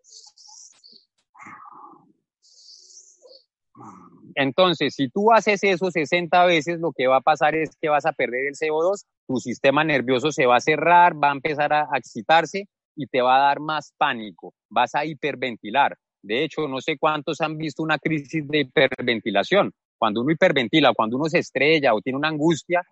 Entonces, 4.35 4.95
si 4.95 5.09
tú 5.09 5.33
haces 5.33 5.62
eso 5.62 5.91
60 5.91 6.45
veces, 6.47 6.80
lo 6.80 6.93
que 6.93 7.07
va 7.07 7.18
a 7.18 7.20
pasar 7.20 7.55
es 7.55 7.76
que 7.80 7.89
vas 7.89 8.07
a 8.07 8.12
perder 8.12 8.47
el 8.47 8.55
CO2, 8.55 9.05
tu 9.26 9.37
sistema 9.37 9.85
nervioso 9.85 10.33
se 10.33 10.47
va 10.47 10.57
a 10.57 10.61
cerrar, 10.61 11.14
va 11.22 11.30
a 11.30 11.35
empezar 11.35 11.72
a 11.72 11.89
excitarse 11.95 12.66
y 12.97 13.07
te 13.07 13.20
va 13.20 13.37
a 13.37 13.47
dar 13.49 13.61
más 13.61 13.93
pánico, 13.99 14.55
vas 14.70 14.95
a 14.95 15.05
hiperventilar. 15.05 15.97
De 16.22 16.45
hecho, 16.45 16.68
no 16.68 16.80
sé 16.80 16.97
cuántos 16.99 17.41
han 17.41 17.57
visto 17.59 17.83
una 17.83 17.99
crisis 17.99 18.47
de 18.47 18.61
hiperventilación. 18.61 19.72
Cuando 19.99 20.20
uno 20.20 20.33
hiperventila, 20.33 20.93
cuando 20.95 21.16
uno 21.16 21.26
se 21.26 21.39
estrella 21.39 21.95
o 21.95 22.01
tiene 22.01 22.16
una 22.16 22.28
angustia, 22.28 22.83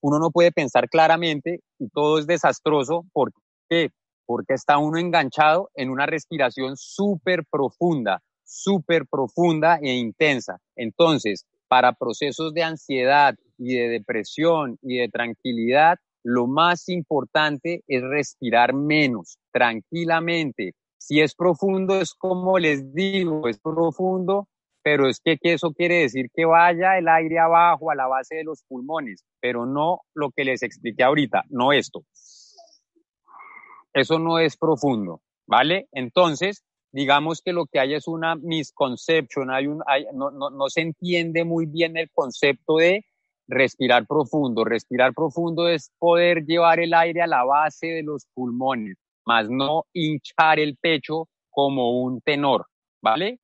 uno 0.00 0.18
no 0.18 0.30
puede 0.30 0.52
pensar 0.52 0.88
claramente 0.88 1.60
y 1.78 1.88
todo 1.88 2.18
es 2.18 2.26
desastroso. 2.26 3.04
¿Por 3.12 3.32
qué? 3.68 3.90
Porque 4.26 4.54
está 4.54 4.78
uno 4.78 4.98
enganchado 4.98 5.70
en 5.74 5.90
una 5.90 6.06
respiración 6.06 6.76
súper 6.76 7.44
profunda, 7.50 8.20
súper 8.46 9.06
profunda 9.06 9.78
e 9.82 9.92
intensa. 9.92 10.58
Entonces, 10.76 11.44
para 11.68 11.92
procesos 11.92 12.54
de 12.54 12.62
ansiedad 12.62 13.34
y 13.58 13.74
de 13.74 13.88
depresión 13.88 14.78
y 14.82 14.98
de 14.98 15.08
tranquilidad, 15.08 15.98
lo 16.22 16.46
más 16.46 16.88
importante 16.88 17.82
es 17.86 18.02
respirar 18.02 18.72
menos, 18.72 19.38
tranquilamente. 19.52 20.74
Si 20.98 21.20
es 21.20 21.34
profundo, 21.34 22.00
es 22.00 22.14
como 22.14 22.58
les 22.58 22.92
digo, 22.94 23.48
es 23.48 23.58
profundo, 23.58 24.48
pero 24.82 25.08
es 25.08 25.20
que, 25.20 25.36
eso 25.42 25.72
quiere 25.72 26.00
decir 26.00 26.26
que 26.32 26.44
vaya 26.44 26.96
el 26.96 27.08
aire 27.08 27.40
abajo 27.40 27.90
a 27.90 27.96
la 27.96 28.06
base 28.06 28.36
de 28.36 28.44
los 28.44 28.62
pulmones, 28.68 29.24
pero 29.40 29.66
no 29.66 30.02
lo 30.14 30.30
que 30.30 30.44
les 30.44 30.62
expliqué 30.62 31.02
ahorita, 31.02 31.42
no 31.48 31.72
esto. 31.72 32.04
Eso 33.92 34.18
no 34.18 34.38
es 34.38 34.56
profundo, 34.56 35.22
¿vale? 35.46 35.88
Entonces, 35.90 36.64
digamos 36.96 37.42
que 37.42 37.52
lo 37.52 37.66
que 37.66 37.78
hay 37.78 37.92
es 37.92 38.08
una 38.08 38.36
misconception, 38.36 39.50
hay 39.50 39.66
un, 39.66 39.82
no, 40.14 40.30
no, 40.30 40.48
no 40.48 40.68
se 40.70 40.80
entiende 40.80 41.44
muy 41.44 41.66
bien 41.66 41.98
el 41.98 42.10
concepto 42.10 42.78
de 42.78 43.04
respirar 43.46 44.06
profundo. 44.06 44.64
Respirar 44.64 45.12
profundo 45.12 45.68
es 45.68 45.92
poder 45.98 46.46
llevar 46.46 46.80
el 46.80 46.94
aire 46.94 47.20
a 47.20 47.26
la 47.26 47.44
base 47.44 47.88
de 47.88 48.02
los 48.02 48.24
pulmones, 48.32 48.96
más 49.26 49.50
no 49.50 49.84
hinchar 49.92 50.58
el 50.58 50.78
pecho 50.78 51.28
como 51.50 52.00
un 52.00 52.22
tenor, 52.22 52.64
¿vale? 53.02 53.40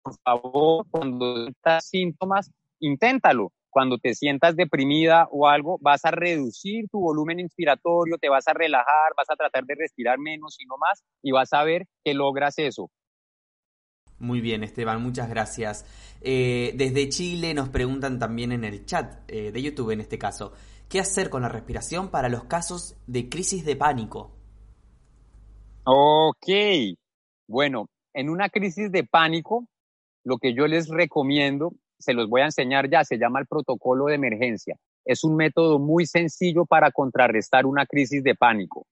Por 0.00 0.16
favor, 0.22 0.86
cuando 0.88 1.48
estás 1.48 1.88
síntomas, 1.88 2.48
inténtalo. 2.78 3.50
Cuando 3.76 3.98
te 3.98 4.14
sientas 4.14 4.56
deprimida 4.56 5.28
o 5.30 5.48
algo, 5.48 5.76
vas 5.82 6.02
a 6.06 6.10
reducir 6.10 6.88
tu 6.88 6.98
volumen 6.98 7.40
inspiratorio, 7.40 8.16
te 8.16 8.30
vas 8.30 8.48
a 8.48 8.54
relajar, 8.54 9.12
vas 9.14 9.28
a 9.28 9.36
tratar 9.36 9.66
de 9.66 9.74
respirar 9.74 10.18
menos 10.18 10.56
y 10.58 10.64
no 10.64 10.78
más, 10.78 11.04
y 11.22 11.30
vas 11.30 11.52
a 11.52 11.62
ver 11.62 11.86
que 12.02 12.14
logras 12.14 12.54
eso. 12.56 12.90
Muy 14.18 14.40
bien, 14.40 14.64
Esteban, 14.64 15.02
muchas 15.02 15.28
gracias. 15.28 15.84
Eh, 16.22 16.72
desde 16.74 17.10
Chile 17.10 17.52
nos 17.52 17.68
preguntan 17.68 18.18
también 18.18 18.50
en 18.50 18.64
el 18.64 18.86
chat 18.86 19.30
eh, 19.30 19.52
de 19.52 19.60
YouTube, 19.60 19.90
en 19.90 20.00
este 20.00 20.16
caso, 20.16 20.54
¿qué 20.88 20.98
hacer 20.98 21.28
con 21.28 21.42
la 21.42 21.50
respiración 21.50 22.10
para 22.10 22.30
los 22.30 22.44
casos 22.44 22.96
de 23.06 23.28
crisis 23.28 23.66
de 23.66 23.76
pánico? 23.76 24.30
Ok, 25.84 26.48
bueno, 27.46 27.90
en 28.14 28.30
una 28.30 28.48
crisis 28.48 28.90
de 28.90 29.04
pánico, 29.04 29.66
lo 30.24 30.38
que 30.38 30.54
yo 30.54 30.66
les 30.66 30.88
recomiendo, 30.88 31.74
se 31.98 32.14
los 32.14 32.28
voy 32.28 32.42
a 32.42 32.46
enseñar 32.46 32.88
ya, 32.90 33.04
se 33.04 33.18
llama 33.18 33.40
el 33.40 33.46
protocolo 33.46 34.06
de 34.06 34.14
emergencia. 34.14 34.76
Es 35.04 35.24
un 35.24 35.36
método 35.36 35.78
muy 35.78 36.06
sencillo 36.06 36.66
para 36.66 36.90
contrarrestar 36.90 37.66
una 37.66 37.86
crisis 37.86 38.22
de 38.22 38.34
pánico 38.34 38.86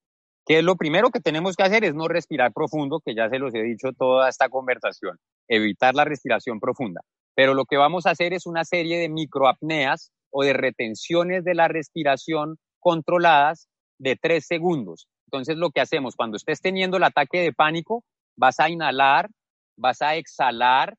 que 0.46 0.62
lo 0.62 0.76
primero 0.76 1.10
que 1.10 1.20
tenemos 1.20 1.56
que 1.56 1.62
hacer 1.62 1.84
es 1.84 1.94
no 1.94 2.06
respirar 2.08 2.52
profundo, 2.52 3.00
que 3.00 3.14
ya 3.14 3.28
se 3.28 3.38
los 3.38 3.54
he 3.54 3.62
dicho 3.62 3.92
toda 3.92 4.28
esta 4.28 4.48
conversación, 4.48 5.18
evitar 5.48 5.94
la 5.94 6.04
respiración 6.04 6.60
profunda. 6.60 7.00
Pero 7.34 7.54
lo 7.54 7.64
que 7.64 7.76
vamos 7.76 8.06
a 8.06 8.10
hacer 8.10 8.32
es 8.34 8.46
una 8.46 8.64
serie 8.64 8.98
de 8.98 9.08
microapneas 9.08 10.12
o 10.30 10.44
de 10.44 10.52
retenciones 10.52 11.44
de 11.44 11.54
la 11.54 11.68
respiración 11.68 12.58
controladas 12.78 13.68
de 13.98 14.16
tres 14.16 14.46
segundos. 14.46 15.08
Entonces 15.26 15.56
lo 15.56 15.70
que 15.70 15.80
hacemos 15.80 16.14
cuando 16.14 16.36
estés 16.36 16.60
teniendo 16.60 16.98
el 16.98 17.04
ataque 17.04 17.40
de 17.40 17.52
pánico, 17.52 18.04
vas 18.36 18.60
a 18.60 18.68
inhalar, 18.68 19.30
vas 19.76 20.02
a 20.02 20.16
exhalar, 20.16 20.94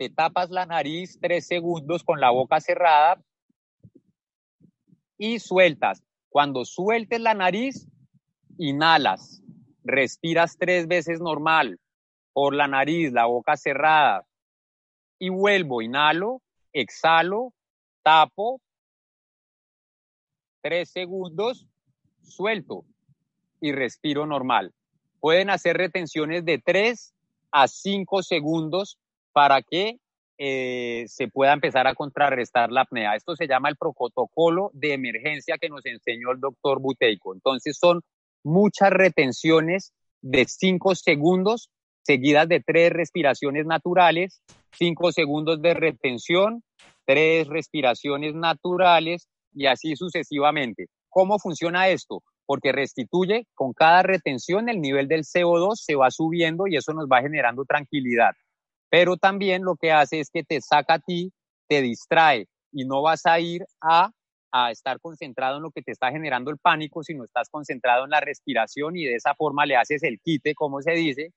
te 0.00 0.08
tapas 0.08 0.48
la 0.48 0.64
nariz 0.64 1.18
tres 1.20 1.46
segundos 1.46 2.02
con 2.04 2.20
la 2.20 2.30
boca 2.30 2.58
cerrada 2.58 3.22
y 5.18 5.40
sueltas. 5.40 6.02
Cuando 6.30 6.64
sueltes 6.64 7.20
la 7.20 7.34
nariz, 7.34 7.86
inhalas, 8.56 9.42
respiras 9.84 10.56
tres 10.56 10.88
veces 10.88 11.20
normal 11.20 11.78
por 12.32 12.54
la 12.54 12.66
nariz, 12.66 13.12
la 13.12 13.26
boca 13.26 13.58
cerrada 13.58 14.24
y 15.18 15.28
vuelvo, 15.28 15.82
inhalo, 15.82 16.40
exhalo, 16.72 17.52
tapo, 18.02 18.62
tres 20.62 20.88
segundos, 20.88 21.68
suelto 22.22 22.86
y 23.60 23.72
respiro 23.72 24.24
normal. 24.24 24.72
Pueden 25.20 25.50
hacer 25.50 25.76
retenciones 25.76 26.46
de 26.46 26.56
tres 26.56 27.12
a 27.50 27.68
cinco 27.68 28.22
segundos 28.22 28.98
para 29.32 29.62
que 29.62 29.98
eh, 30.38 31.04
se 31.06 31.28
pueda 31.28 31.52
empezar 31.52 31.86
a 31.86 31.94
contrarrestar 31.94 32.72
la 32.72 32.82
apnea. 32.82 33.14
Esto 33.14 33.36
se 33.36 33.46
llama 33.46 33.68
el 33.68 33.76
protocolo 33.76 34.70
de 34.72 34.94
emergencia 34.94 35.58
que 35.58 35.68
nos 35.68 35.84
enseñó 35.84 36.32
el 36.32 36.40
doctor 36.40 36.80
Buteico. 36.80 37.34
Entonces 37.34 37.76
son 37.78 38.00
muchas 38.42 38.90
retenciones 38.90 39.92
de 40.22 40.46
5 40.46 40.94
segundos 40.94 41.70
seguidas 42.02 42.48
de 42.48 42.60
tres 42.60 42.92
respiraciones 42.92 43.66
naturales, 43.66 44.42
5 44.72 45.12
segundos 45.12 45.60
de 45.60 45.74
retención, 45.74 46.62
tres 47.04 47.46
respiraciones 47.46 48.34
naturales 48.34 49.28
y 49.52 49.66
así 49.66 49.96
sucesivamente. 49.96 50.86
¿Cómo 51.08 51.38
funciona 51.38 51.88
esto? 51.88 52.22
Porque 52.46 52.72
restituye 52.72 53.46
con 53.54 53.72
cada 53.72 54.02
retención 54.02 54.68
el 54.68 54.80
nivel 54.80 55.08
del 55.08 55.24
CO2 55.24 55.74
se 55.74 55.96
va 55.96 56.10
subiendo 56.10 56.66
y 56.66 56.76
eso 56.76 56.92
nos 56.94 57.06
va 57.06 57.20
generando 57.20 57.64
tranquilidad. 57.64 58.32
Pero 58.90 59.16
también 59.16 59.62
lo 59.64 59.76
que 59.76 59.92
hace 59.92 60.20
es 60.20 60.30
que 60.30 60.42
te 60.44 60.60
saca 60.60 60.94
a 60.94 60.98
ti, 60.98 61.32
te 61.68 61.80
distrae 61.82 62.46
y 62.72 62.84
no 62.84 63.02
vas 63.02 63.26
a 63.26 63.40
ir 63.40 63.64
a 63.80 64.10
a 64.52 64.70
estar 64.72 64.98
concentrado 65.00 65.58
en 65.58 65.62
lo 65.62 65.70
que 65.70 65.82
te 65.82 65.92
está 65.92 66.10
generando 66.10 66.50
el 66.50 66.58
pánico, 66.58 67.04
sino 67.04 67.24
estás 67.24 67.48
concentrado 67.50 68.04
en 68.04 68.10
la 68.10 68.20
respiración 68.20 68.96
y 68.96 69.04
de 69.04 69.14
esa 69.14 69.34
forma 69.36 69.64
le 69.66 69.76
haces 69.76 70.02
el 70.02 70.18
quite, 70.20 70.54
como 70.54 70.82
se 70.82 70.92
dice, 70.92 71.30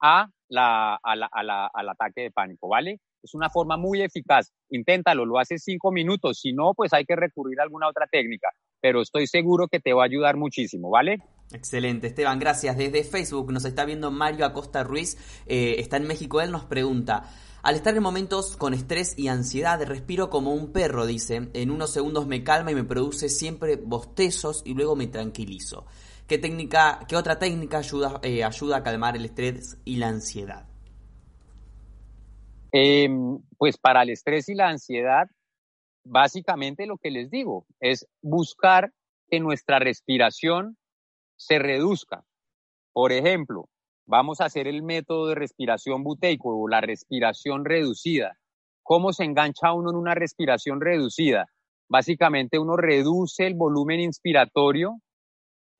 a 0.00 0.28
la, 0.48 0.96
al 0.96 1.88
ataque 1.88 2.22
de 2.22 2.30
pánico, 2.30 2.68
¿vale? 2.68 3.00
Es 3.22 3.34
una 3.34 3.50
forma 3.50 3.76
muy 3.76 4.02
eficaz. 4.02 4.50
Inténtalo, 4.70 5.26
lo 5.26 5.38
haces 5.38 5.62
cinco 5.62 5.92
minutos. 5.92 6.40
Si 6.40 6.52
no, 6.52 6.72
pues 6.74 6.92
hay 6.92 7.04
que 7.04 7.16
recurrir 7.16 7.60
a 7.60 7.64
alguna 7.64 7.88
otra 7.88 8.06
técnica. 8.06 8.48
Pero 8.80 9.02
estoy 9.02 9.26
seguro 9.26 9.68
que 9.68 9.80
te 9.80 9.92
va 9.92 10.02
a 10.02 10.06
ayudar 10.06 10.36
muchísimo, 10.36 10.88
¿vale? 10.88 11.18
Excelente, 11.52 12.06
Esteban, 12.06 12.38
gracias. 12.38 12.76
Desde 12.76 13.04
Facebook 13.04 13.52
nos 13.52 13.64
está 13.64 13.84
viendo 13.84 14.10
Mario 14.10 14.46
Acosta 14.46 14.84
Ruiz, 14.84 15.18
eh, 15.46 15.76
está 15.78 15.96
en 15.96 16.06
México, 16.06 16.40
él 16.40 16.52
nos 16.52 16.64
pregunta, 16.64 17.24
al 17.62 17.74
estar 17.74 17.94
en 17.94 18.02
momentos 18.02 18.56
con 18.56 18.72
estrés 18.72 19.18
y 19.18 19.28
ansiedad, 19.28 19.82
respiro 19.84 20.30
como 20.30 20.54
un 20.54 20.72
perro, 20.72 21.04
dice. 21.04 21.50
En 21.52 21.70
unos 21.70 21.92
segundos 21.92 22.26
me 22.26 22.42
calma 22.42 22.70
y 22.70 22.74
me 22.74 22.84
produce 22.84 23.28
siempre 23.28 23.76
bostezos 23.76 24.62
y 24.64 24.72
luego 24.72 24.96
me 24.96 25.08
tranquilizo. 25.08 25.84
¿Qué, 26.30 26.38
técnica, 26.38 27.00
qué 27.08 27.16
otra 27.16 27.40
técnica 27.40 27.78
ayuda, 27.78 28.20
eh, 28.22 28.44
ayuda 28.44 28.76
a 28.76 28.82
calmar 28.84 29.16
el 29.16 29.24
estrés 29.24 29.76
y 29.84 29.96
la 29.96 30.06
ansiedad? 30.06 30.64
Em, 32.70 33.42
pues 33.58 33.76
para 33.76 34.04
el 34.04 34.10
estrés 34.10 34.48
y 34.48 34.54
la 34.54 34.68
ansiedad, 34.68 35.26
básicamente 36.04 36.86
lo 36.86 36.98
que 36.98 37.10
les 37.10 37.32
digo 37.32 37.66
es 37.80 38.06
buscar 38.22 38.92
que 39.28 39.40
nuestra 39.40 39.80
respiración 39.80 40.78
se 41.36 41.58
reduzca. 41.58 42.24
Por 42.92 43.10
ejemplo, 43.10 43.68
Vamos 44.10 44.40
a 44.40 44.46
hacer 44.46 44.66
el 44.66 44.82
método 44.82 45.28
de 45.28 45.36
respiración 45.36 46.02
buteico 46.02 46.48
o 46.48 46.66
la 46.66 46.80
respiración 46.80 47.64
reducida. 47.64 48.36
¿Cómo 48.82 49.12
se 49.12 49.22
engancha 49.22 49.72
uno 49.72 49.90
en 49.90 49.96
una 49.96 50.16
respiración 50.16 50.80
reducida? 50.80 51.46
Básicamente 51.88 52.58
uno 52.58 52.76
reduce 52.76 53.46
el 53.46 53.54
volumen 53.54 54.00
inspiratorio, 54.00 55.00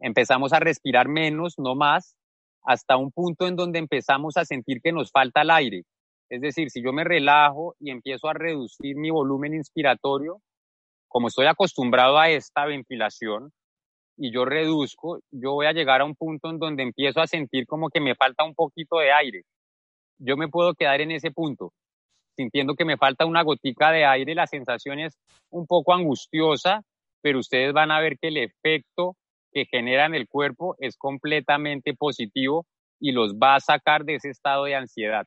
empezamos 0.00 0.52
a 0.52 0.60
respirar 0.60 1.08
menos, 1.08 1.54
no 1.58 1.74
más, 1.74 2.16
hasta 2.64 2.96
un 2.96 3.10
punto 3.12 3.46
en 3.46 3.56
donde 3.56 3.78
empezamos 3.78 4.36
a 4.36 4.44
sentir 4.44 4.80
que 4.82 4.92
nos 4.92 5.10
falta 5.10 5.42
el 5.42 5.50
aire. 5.50 5.84
Es 6.28 6.40
decir, 6.40 6.70
si 6.70 6.82
yo 6.82 6.92
me 6.92 7.04
relajo 7.04 7.74
y 7.80 7.90
empiezo 7.90 8.28
a 8.28 8.34
reducir 8.34 8.96
mi 8.96 9.10
volumen 9.10 9.54
inspiratorio, 9.54 10.40
como 11.08 11.28
estoy 11.28 11.46
acostumbrado 11.46 12.18
a 12.18 12.30
esta 12.30 12.66
ventilación, 12.66 13.52
y 14.16 14.32
yo 14.32 14.44
reduzco, 14.44 15.20
yo 15.30 15.52
voy 15.52 15.66
a 15.66 15.72
llegar 15.72 16.02
a 16.02 16.04
un 16.04 16.14
punto 16.14 16.50
en 16.50 16.58
donde 16.58 16.82
empiezo 16.82 17.20
a 17.20 17.26
sentir 17.26 17.66
como 17.66 17.88
que 17.88 18.00
me 18.00 18.14
falta 18.14 18.44
un 18.44 18.54
poquito 18.54 18.98
de 18.98 19.10
aire. 19.12 19.42
Yo 20.18 20.36
me 20.36 20.48
puedo 20.48 20.74
quedar 20.74 21.00
en 21.00 21.10
ese 21.10 21.30
punto, 21.30 21.72
sintiendo 22.36 22.74
que 22.74 22.84
me 22.84 22.98
falta 22.98 23.24
una 23.24 23.42
gotica 23.42 23.90
de 23.90 24.04
aire, 24.04 24.34
la 24.34 24.46
sensación 24.46 25.00
es 25.00 25.18
un 25.48 25.66
poco 25.66 25.94
angustiosa, 25.94 26.82
pero 27.22 27.38
ustedes 27.38 27.72
van 27.72 27.90
a 27.90 28.00
ver 28.00 28.18
que 28.18 28.28
el 28.28 28.36
efecto 28.36 29.16
que 29.52 29.66
genera 29.66 30.06
en 30.06 30.14
el 30.14 30.28
cuerpo 30.28 30.76
es 30.78 30.96
completamente 30.96 31.94
positivo 31.94 32.66
y 33.00 33.12
los 33.12 33.34
va 33.34 33.56
a 33.56 33.60
sacar 33.60 34.04
de 34.04 34.16
ese 34.16 34.30
estado 34.30 34.64
de 34.64 34.74
ansiedad. 34.74 35.26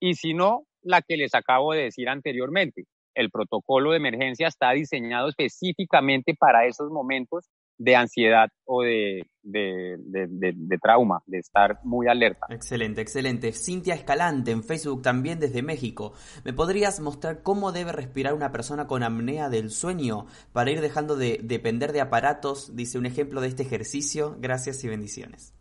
Y 0.00 0.14
si 0.14 0.34
no, 0.34 0.64
la 0.82 1.02
que 1.02 1.16
les 1.16 1.34
acabo 1.34 1.72
de 1.72 1.84
decir 1.84 2.08
anteriormente, 2.08 2.84
el 3.14 3.30
protocolo 3.30 3.90
de 3.90 3.96
emergencia 3.96 4.46
está 4.46 4.70
diseñado 4.72 5.28
específicamente 5.28 6.34
para 6.38 6.66
esos 6.66 6.90
momentos 6.90 7.48
de 7.78 7.96
ansiedad 7.96 8.50
o 8.64 8.82
de, 8.82 9.24
de, 9.42 10.78
trauma, 10.82 11.22
de 11.26 11.38
estar 11.38 11.78
muy 11.84 12.08
alerta. 12.08 12.46
Excelente, 12.50 13.00
excelente. 13.00 13.52
Cintia 13.52 13.94
Escalante 13.94 14.50
en 14.50 14.64
Facebook 14.64 15.02
también 15.02 15.38
desde 15.38 15.62
México. 15.62 16.12
¿Me 16.44 16.52
podrías 16.52 17.00
mostrar 17.00 17.42
cómo 17.42 17.72
debe 17.72 17.92
respirar 17.92 18.34
una 18.34 18.52
persona 18.52 18.86
con 18.86 19.02
apnea 19.02 19.48
del 19.48 19.70
sueño 19.70 20.26
para 20.52 20.70
ir 20.70 20.80
dejando 20.80 21.16
de 21.16 21.40
depender 21.42 21.92
de 21.92 22.00
aparatos? 22.00 22.76
Dice 22.76 22.98
un 22.98 23.06
ejemplo 23.06 23.40
de 23.40 23.48
este 23.48 23.62
ejercicio. 23.62 24.36
Gracias 24.38 24.82
y 24.84 24.88
bendiciones. 24.88 25.54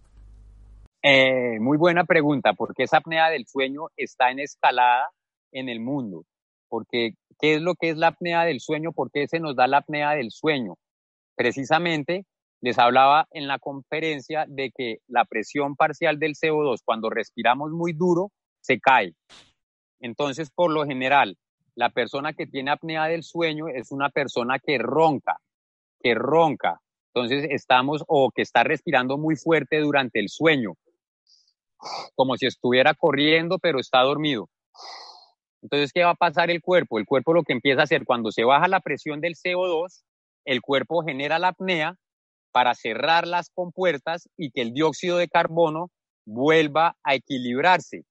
Eh, 1.03 1.59
muy 1.59 1.77
buena 1.77 2.03
pregunta, 2.03 2.53
porque 2.53 2.83
esa 2.83 2.97
apnea 2.97 3.29
del 3.29 3.45
sueño 3.45 3.87
está 3.95 4.31
en 4.31 4.39
escalada 4.39 5.09
en 5.51 5.69
el 5.69 5.79
mundo. 5.79 6.25
Porque, 6.67 7.11
¿qué 7.39 7.55
es 7.55 7.61
lo 7.61 7.75
que 7.75 7.91
es 7.91 7.97
la 7.97 8.07
apnea 8.07 8.43
del 8.43 8.59
sueño? 8.59 8.91
¿Por 8.91 9.11
qué 9.11 9.27
se 9.27 9.39
nos 9.39 9.55
da 9.55 9.67
la 9.67 9.77
apnea 9.77 10.11
del 10.11 10.31
sueño? 10.31 10.75
Precisamente 11.37 12.25
les 12.61 12.79
hablaba 12.79 13.27
en 13.29 13.47
la 13.47 13.59
conferencia 13.59 14.45
de 14.47 14.71
que 14.75 14.97
la 15.07 15.23
presión 15.23 15.75
parcial 15.75 16.17
del 16.17 16.33
CO2 16.33 16.79
cuando 16.83 17.11
respiramos 17.11 17.71
muy 17.71 17.93
duro 17.93 18.31
se 18.59 18.79
cae. 18.79 19.13
Entonces, 19.99 20.49
por 20.49 20.71
lo 20.71 20.83
general, 20.85 21.37
la 21.75 21.91
persona 21.91 22.33
que 22.33 22.47
tiene 22.47 22.71
apnea 22.71 23.05
del 23.05 23.21
sueño 23.21 23.67
es 23.67 23.91
una 23.91 24.09
persona 24.09 24.57
que 24.57 24.79
ronca, 24.79 25.37
que 26.01 26.15
ronca. 26.15 26.81
Entonces, 27.13 27.47
estamos 27.51 28.03
o 28.07 28.31
que 28.31 28.41
está 28.41 28.63
respirando 28.63 29.19
muy 29.19 29.35
fuerte 29.35 29.79
durante 29.79 30.19
el 30.19 30.29
sueño, 30.29 30.73
como 32.15 32.35
si 32.35 32.47
estuviera 32.47 32.95
corriendo, 32.95 33.59
pero 33.59 33.79
está 33.79 34.01
dormido. 34.01 34.49
Entonces, 35.61 35.91
¿qué 35.93 36.03
va 36.03 36.11
a 36.11 36.15
pasar 36.15 36.49
el 36.49 36.61
cuerpo? 36.61 36.97
El 36.97 37.05
cuerpo 37.05 37.33
lo 37.33 37.43
que 37.43 37.53
empieza 37.53 37.81
a 37.81 37.83
hacer 37.83 38.05
cuando 38.05 38.31
se 38.31 38.43
baja 38.43 38.67
la 38.67 38.79
presión 38.79 39.21
del 39.21 39.35
CO2, 39.35 40.03
el 40.47 40.61
cuerpo 40.61 41.03
genera 41.03 41.39
la 41.39 41.49
apnea 41.49 41.97
para 42.53 42.73
cerrar 42.73 43.27
las 43.27 43.49
compuertas 43.49 44.29
y 44.37 44.49
que 44.51 44.61
el 44.61 44.73
dióxido 44.73 45.17
de 45.17 45.27
carbono 45.27 45.91
vuelva 46.25 46.95
a 47.03 47.15
equilibrarse, 47.15 48.05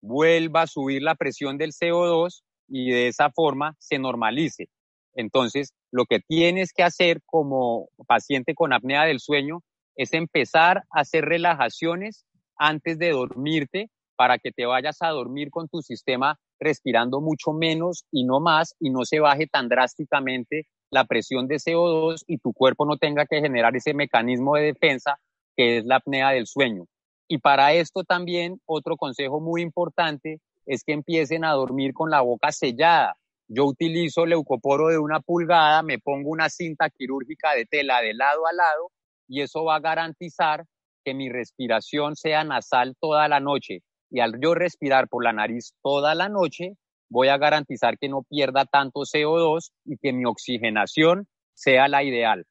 vuelva 0.00 0.62
a 0.62 0.66
subir 0.68 1.02
la 1.02 1.16
presión 1.16 1.58
del 1.58 1.72
CO2 1.72 2.44
y 2.68 2.92
de 2.92 3.08
esa 3.08 3.30
forma 3.30 3.74
se 3.80 3.98
normalice. 3.98 4.68
Entonces, 5.14 5.74
lo 5.90 6.06
que 6.06 6.20
tienes 6.20 6.72
que 6.72 6.84
hacer 6.84 7.20
como 7.26 7.88
paciente 8.06 8.54
con 8.54 8.72
apnea 8.72 9.02
del 9.04 9.18
sueño 9.18 9.62
es 9.96 10.14
empezar 10.14 10.84
a 10.90 11.00
hacer 11.00 11.24
relajaciones 11.24 12.24
antes 12.56 12.96
de 12.96 13.10
dormirte 13.10 13.90
para 14.14 14.38
que 14.38 14.52
te 14.52 14.66
vayas 14.66 14.98
a 15.02 15.08
dormir 15.08 15.50
con 15.50 15.68
tu 15.68 15.82
sistema 15.82 16.38
respirando 16.60 17.20
mucho 17.20 17.52
menos 17.52 18.04
y 18.12 18.24
no 18.24 18.38
más 18.38 18.76
y 18.78 18.90
no 18.90 19.04
se 19.04 19.18
baje 19.18 19.48
tan 19.48 19.68
drásticamente 19.68 20.68
la 20.92 21.04
presión 21.06 21.48
de 21.48 21.56
CO2 21.56 22.22
y 22.26 22.38
tu 22.38 22.52
cuerpo 22.52 22.84
no 22.84 22.98
tenga 22.98 23.24
que 23.26 23.40
generar 23.40 23.74
ese 23.74 23.94
mecanismo 23.94 24.56
de 24.56 24.64
defensa 24.64 25.18
que 25.56 25.78
es 25.78 25.84
la 25.86 25.96
apnea 25.96 26.30
del 26.30 26.46
sueño. 26.46 26.84
Y 27.28 27.38
para 27.38 27.72
esto 27.72 28.04
también 28.04 28.60
otro 28.66 28.96
consejo 28.96 29.40
muy 29.40 29.62
importante 29.62 30.40
es 30.66 30.84
que 30.84 30.92
empiecen 30.92 31.44
a 31.44 31.52
dormir 31.52 31.94
con 31.94 32.10
la 32.10 32.20
boca 32.20 32.52
sellada. 32.52 33.16
Yo 33.48 33.64
utilizo 33.64 34.26
leucoporo 34.26 34.88
de 34.88 34.98
una 34.98 35.20
pulgada, 35.20 35.82
me 35.82 35.98
pongo 35.98 36.30
una 36.30 36.50
cinta 36.50 36.90
quirúrgica 36.90 37.54
de 37.54 37.64
tela 37.64 38.02
de 38.02 38.12
lado 38.12 38.46
a 38.46 38.52
lado 38.52 38.90
y 39.26 39.40
eso 39.40 39.64
va 39.64 39.76
a 39.76 39.80
garantizar 39.80 40.66
que 41.04 41.14
mi 41.14 41.30
respiración 41.30 42.16
sea 42.16 42.44
nasal 42.44 42.96
toda 43.00 43.28
la 43.28 43.40
noche. 43.40 43.80
Y 44.10 44.20
al 44.20 44.38
yo 44.42 44.54
respirar 44.54 45.08
por 45.08 45.24
la 45.24 45.32
nariz 45.32 45.72
toda 45.82 46.14
la 46.14 46.28
noche, 46.28 46.76
voy 47.12 47.28
a 47.28 47.38
garantizar 47.38 47.98
que 47.98 48.08
no 48.08 48.22
pierda 48.22 48.64
tanto 48.64 49.00
CO2 49.00 49.70
y 49.84 49.98
que 49.98 50.12
mi 50.12 50.24
oxigenación 50.24 51.28
sea 51.54 51.86
la 51.86 52.02
ideal. 52.02 52.46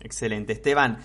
Excelente, 0.00 0.52
Esteban. 0.52 0.98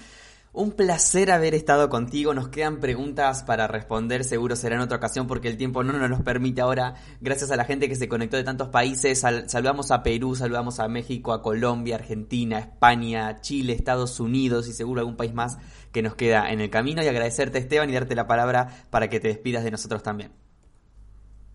Un 0.53 0.73
placer 0.73 1.31
haber 1.31 1.55
estado 1.55 1.87
contigo. 1.87 2.33
Nos 2.33 2.49
quedan 2.49 2.81
preguntas 2.81 3.41
para 3.43 3.67
responder. 3.67 4.25
Seguro 4.25 4.57
será 4.57 4.75
en 4.75 4.81
otra 4.81 4.97
ocasión 4.97 5.25
porque 5.25 5.47
el 5.47 5.55
tiempo 5.55 5.81
no 5.81 5.93
nos 6.09 6.21
permite 6.23 6.59
ahora. 6.59 6.95
Gracias 7.21 7.51
a 7.51 7.55
la 7.55 7.63
gente 7.63 7.87
que 7.87 7.95
se 7.95 8.09
conectó 8.09 8.35
de 8.35 8.43
tantos 8.43 8.67
países. 8.67 9.21
saludamos 9.21 9.91
a 9.91 10.03
Perú, 10.03 10.35
saludamos 10.35 10.81
a 10.81 10.89
México, 10.89 11.31
a 11.31 11.41
Colombia, 11.41 11.95
Argentina, 11.95 12.59
España, 12.59 13.39
Chile, 13.39 13.71
Estados 13.71 14.19
Unidos 14.19 14.67
y 14.67 14.73
seguro 14.73 14.99
algún 14.99 15.15
país 15.15 15.33
más 15.33 15.57
que 15.93 16.01
nos 16.01 16.15
queda 16.15 16.51
en 16.51 16.59
el 16.59 16.69
camino. 16.69 17.01
Y 17.01 17.07
agradecerte, 17.07 17.57
Esteban, 17.57 17.89
y 17.89 17.93
darte 17.93 18.13
la 18.13 18.27
palabra 18.27 18.67
para 18.89 19.09
que 19.09 19.21
te 19.21 19.29
despidas 19.29 19.63
de 19.63 19.71
nosotros 19.71 20.03
también. 20.03 20.33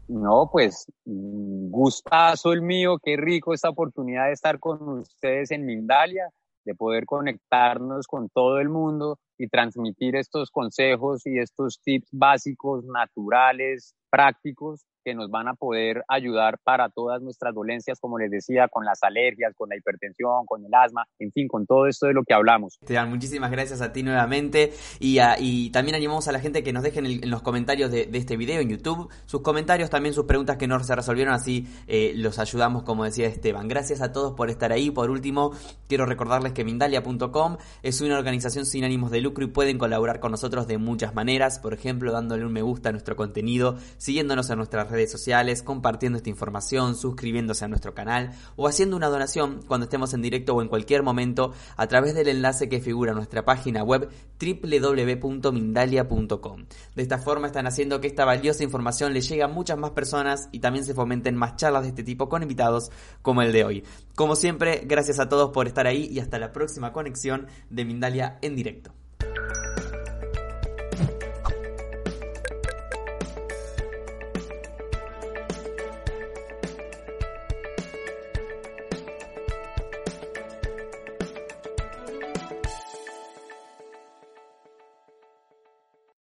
No, 0.09 0.49
pues 0.53 0.87
gustazo 1.05 2.53
el 2.53 2.63
mío, 2.63 2.99
qué 3.03 3.17
rico 3.17 3.53
esta 3.53 3.71
oportunidad 3.71 4.27
de 4.27 4.33
estar 4.33 4.59
con 4.61 5.01
ustedes 5.01 5.51
en 5.51 5.67
Mindalia, 5.67 6.31
de 6.65 6.75
poder 6.75 7.07
conectarnos 7.07 8.07
con 8.07 8.29
todo 8.29 8.59
el 8.61 8.69
mundo 8.69 9.19
y 9.39 9.49
transmitir 9.49 10.17
estos 10.17 10.51
consejos 10.51 11.27
y 11.27 11.39
estos 11.39 11.81
tips 11.83 12.09
básicos, 12.13 12.85
naturales, 12.85 13.95
prácticos 14.11 14.87
que 15.07 15.15
nos 15.15 15.31
van 15.31 15.47
a 15.47 15.55
poder 15.55 16.03
ayudar 16.09 16.59
para 16.65 16.89
todas 16.89 17.23
nuestras 17.23 17.55
dolencias, 17.55 18.01
como 18.01 18.19
les 18.19 18.29
decía, 18.29 18.67
con 18.67 18.85
las 18.85 19.05
alergias, 19.05 19.55
con 19.57 19.69
la 19.69 19.77
hipertensión, 19.77 20.45
con 20.47 20.65
el 20.65 20.75
asma, 20.75 21.07
en 21.21 21.31
fin, 21.31 21.47
con 21.47 21.65
todo 21.65 21.87
esto 21.87 22.07
de 22.09 22.13
lo 22.13 22.25
que 22.25 22.35
hablamos. 22.35 22.77
Te 22.85 22.95
dan 22.95 23.09
muchísimas 23.09 23.53
gracias 23.53 23.81
a 23.83 23.93
ti 23.93 24.03
nuevamente 24.03 24.73
y, 24.99 25.71
también 25.71 25.95
animamos 25.95 26.27
a 26.27 26.33
la 26.33 26.41
gente 26.41 26.65
que 26.65 26.73
nos 26.73 26.83
dejen 26.83 27.07
en, 27.07 27.31
los 27.31 27.43
comentarios 27.43 27.93
de, 27.93 28.11
este 28.13 28.37
video 28.37 28.61
en 28.61 28.69
YouTube 28.69 29.09
sus 29.27 29.43
comentarios, 29.43 29.91
también 29.91 30.13
sus 30.13 30.25
preguntas 30.25 30.57
que 30.57 30.67
no 30.67 30.83
se 30.83 30.97
resolvieron, 30.97 31.33
así 31.33 31.69
eh, 31.87 32.13
los 32.17 32.41
ayudamos, 32.41 32.83
como 32.83 33.05
decía 33.05 33.29
Esteban. 33.29 33.69
Gracias 33.69 34.01
a 34.01 34.11
todos 34.11 34.33
por 34.33 34.51
estar 34.51 34.73
ahí. 34.73 34.91
Por 34.91 35.11
último, 35.11 35.53
quiero 35.87 36.07
recordarles 36.07 36.53
que 36.53 36.65
Mindalia.com 36.65 37.59
es 37.85 38.01
una 38.01 38.19
organización 38.19 38.67
sin 38.67 38.83
ánimos 38.83 39.13
de 39.13 39.21
lucro 39.21 39.45
y 39.45 39.49
pueden 39.49 39.79
colaborar 39.79 40.19
con 40.19 40.33
nosotros 40.33 40.67
de 40.67 40.79
muchas 40.79 41.15
maneras, 41.15 41.61
por 41.61 41.75
ejemplo, 41.75 42.11
dándole 42.11 42.45
un 42.45 42.53
me 42.53 42.63
gusta 42.63 42.89
a 42.89 42.93
nuestro 42.93 43.15
contenido, 43.15 43.77
siguiéndonos 43.99 44.49
en 44.51 44.59
nuestras 44.59 44.91
redes 44.91 45.11
sociales, 45.11 45.63
compartiendo 45.63 46.19
esta 46.19 46.31
información, 46.31 46.97
suscribiéndose 46.97 47.65
a 47.65 47.69
nuestro 47.69 47.95
canal 47.95 48.33
o 48.57 48.69
haciendo 48.69 48.97
una 48.97 49.09
donación 49.09 49.63
cuando 49.67 49.85
estemos 49.85 50.13
en 50.15 50.23
directo 50.23 50.55
o 50.55 50.63
en 50.63 50.69
cualquier 50.69 51.03
momento 51.03 51.53
a 51.77 51.87
través 51.87 52.15
del 52.15 52.29
enlace 52.29 52.69
que 52.69 52.81
figura 52.81 53.13
en 53.13 53.17
nuestra 53.17 53.45
página 53.45 53.83
web 53.83 54.09
www.mindalia.com. 54.41 56.67
De 56.95 57.03
esta 57.03 57.19
forma 57.19 57.47
están 57.47 57.67
haciendo 57.67 58.01
que 58.01 58.07
esta 58.07 58.25
valiosa 58.25 58.65
información 58.65 59.13
le 59.13 59.21
llegue 59.21 59.43
a 59.43 59.49
muchas 59.49 59.79
más 59.79 59.91
personas 59.91 60.49
y 60.53 60.61
también 60.61 60.85
se 60.85 60.95
fomenten 60.95 61.37
más 61.37 61.57
charlas 61.57 61.83
de 61.83 61.89
este 61.89 62.05
tipo 62.05 62.29
con 62.29 62.43
invitados 62.43 62.91
como 63.23 63.43
el 63.43 63.53
de 63.53 63.65
hoy. 63.65 63.85
Como 64.15 64.37
siempre, 64.37 64.83
gracias 64.85 65.19
a 65.19 65.29
todos 65.29 65.51
por 65.51 65.67
estar 65.67 65.87
ahí 65.87 66.09
y 66.11 66.21
hasta 66.21 66.39
la 66.39 66.53
próxima 66.53 66.93
conexión 66.93 67.47
de 67.71 67.85
Mindalia 67.85 68.39
en 68.43 68.57
directo. 68.57 68.93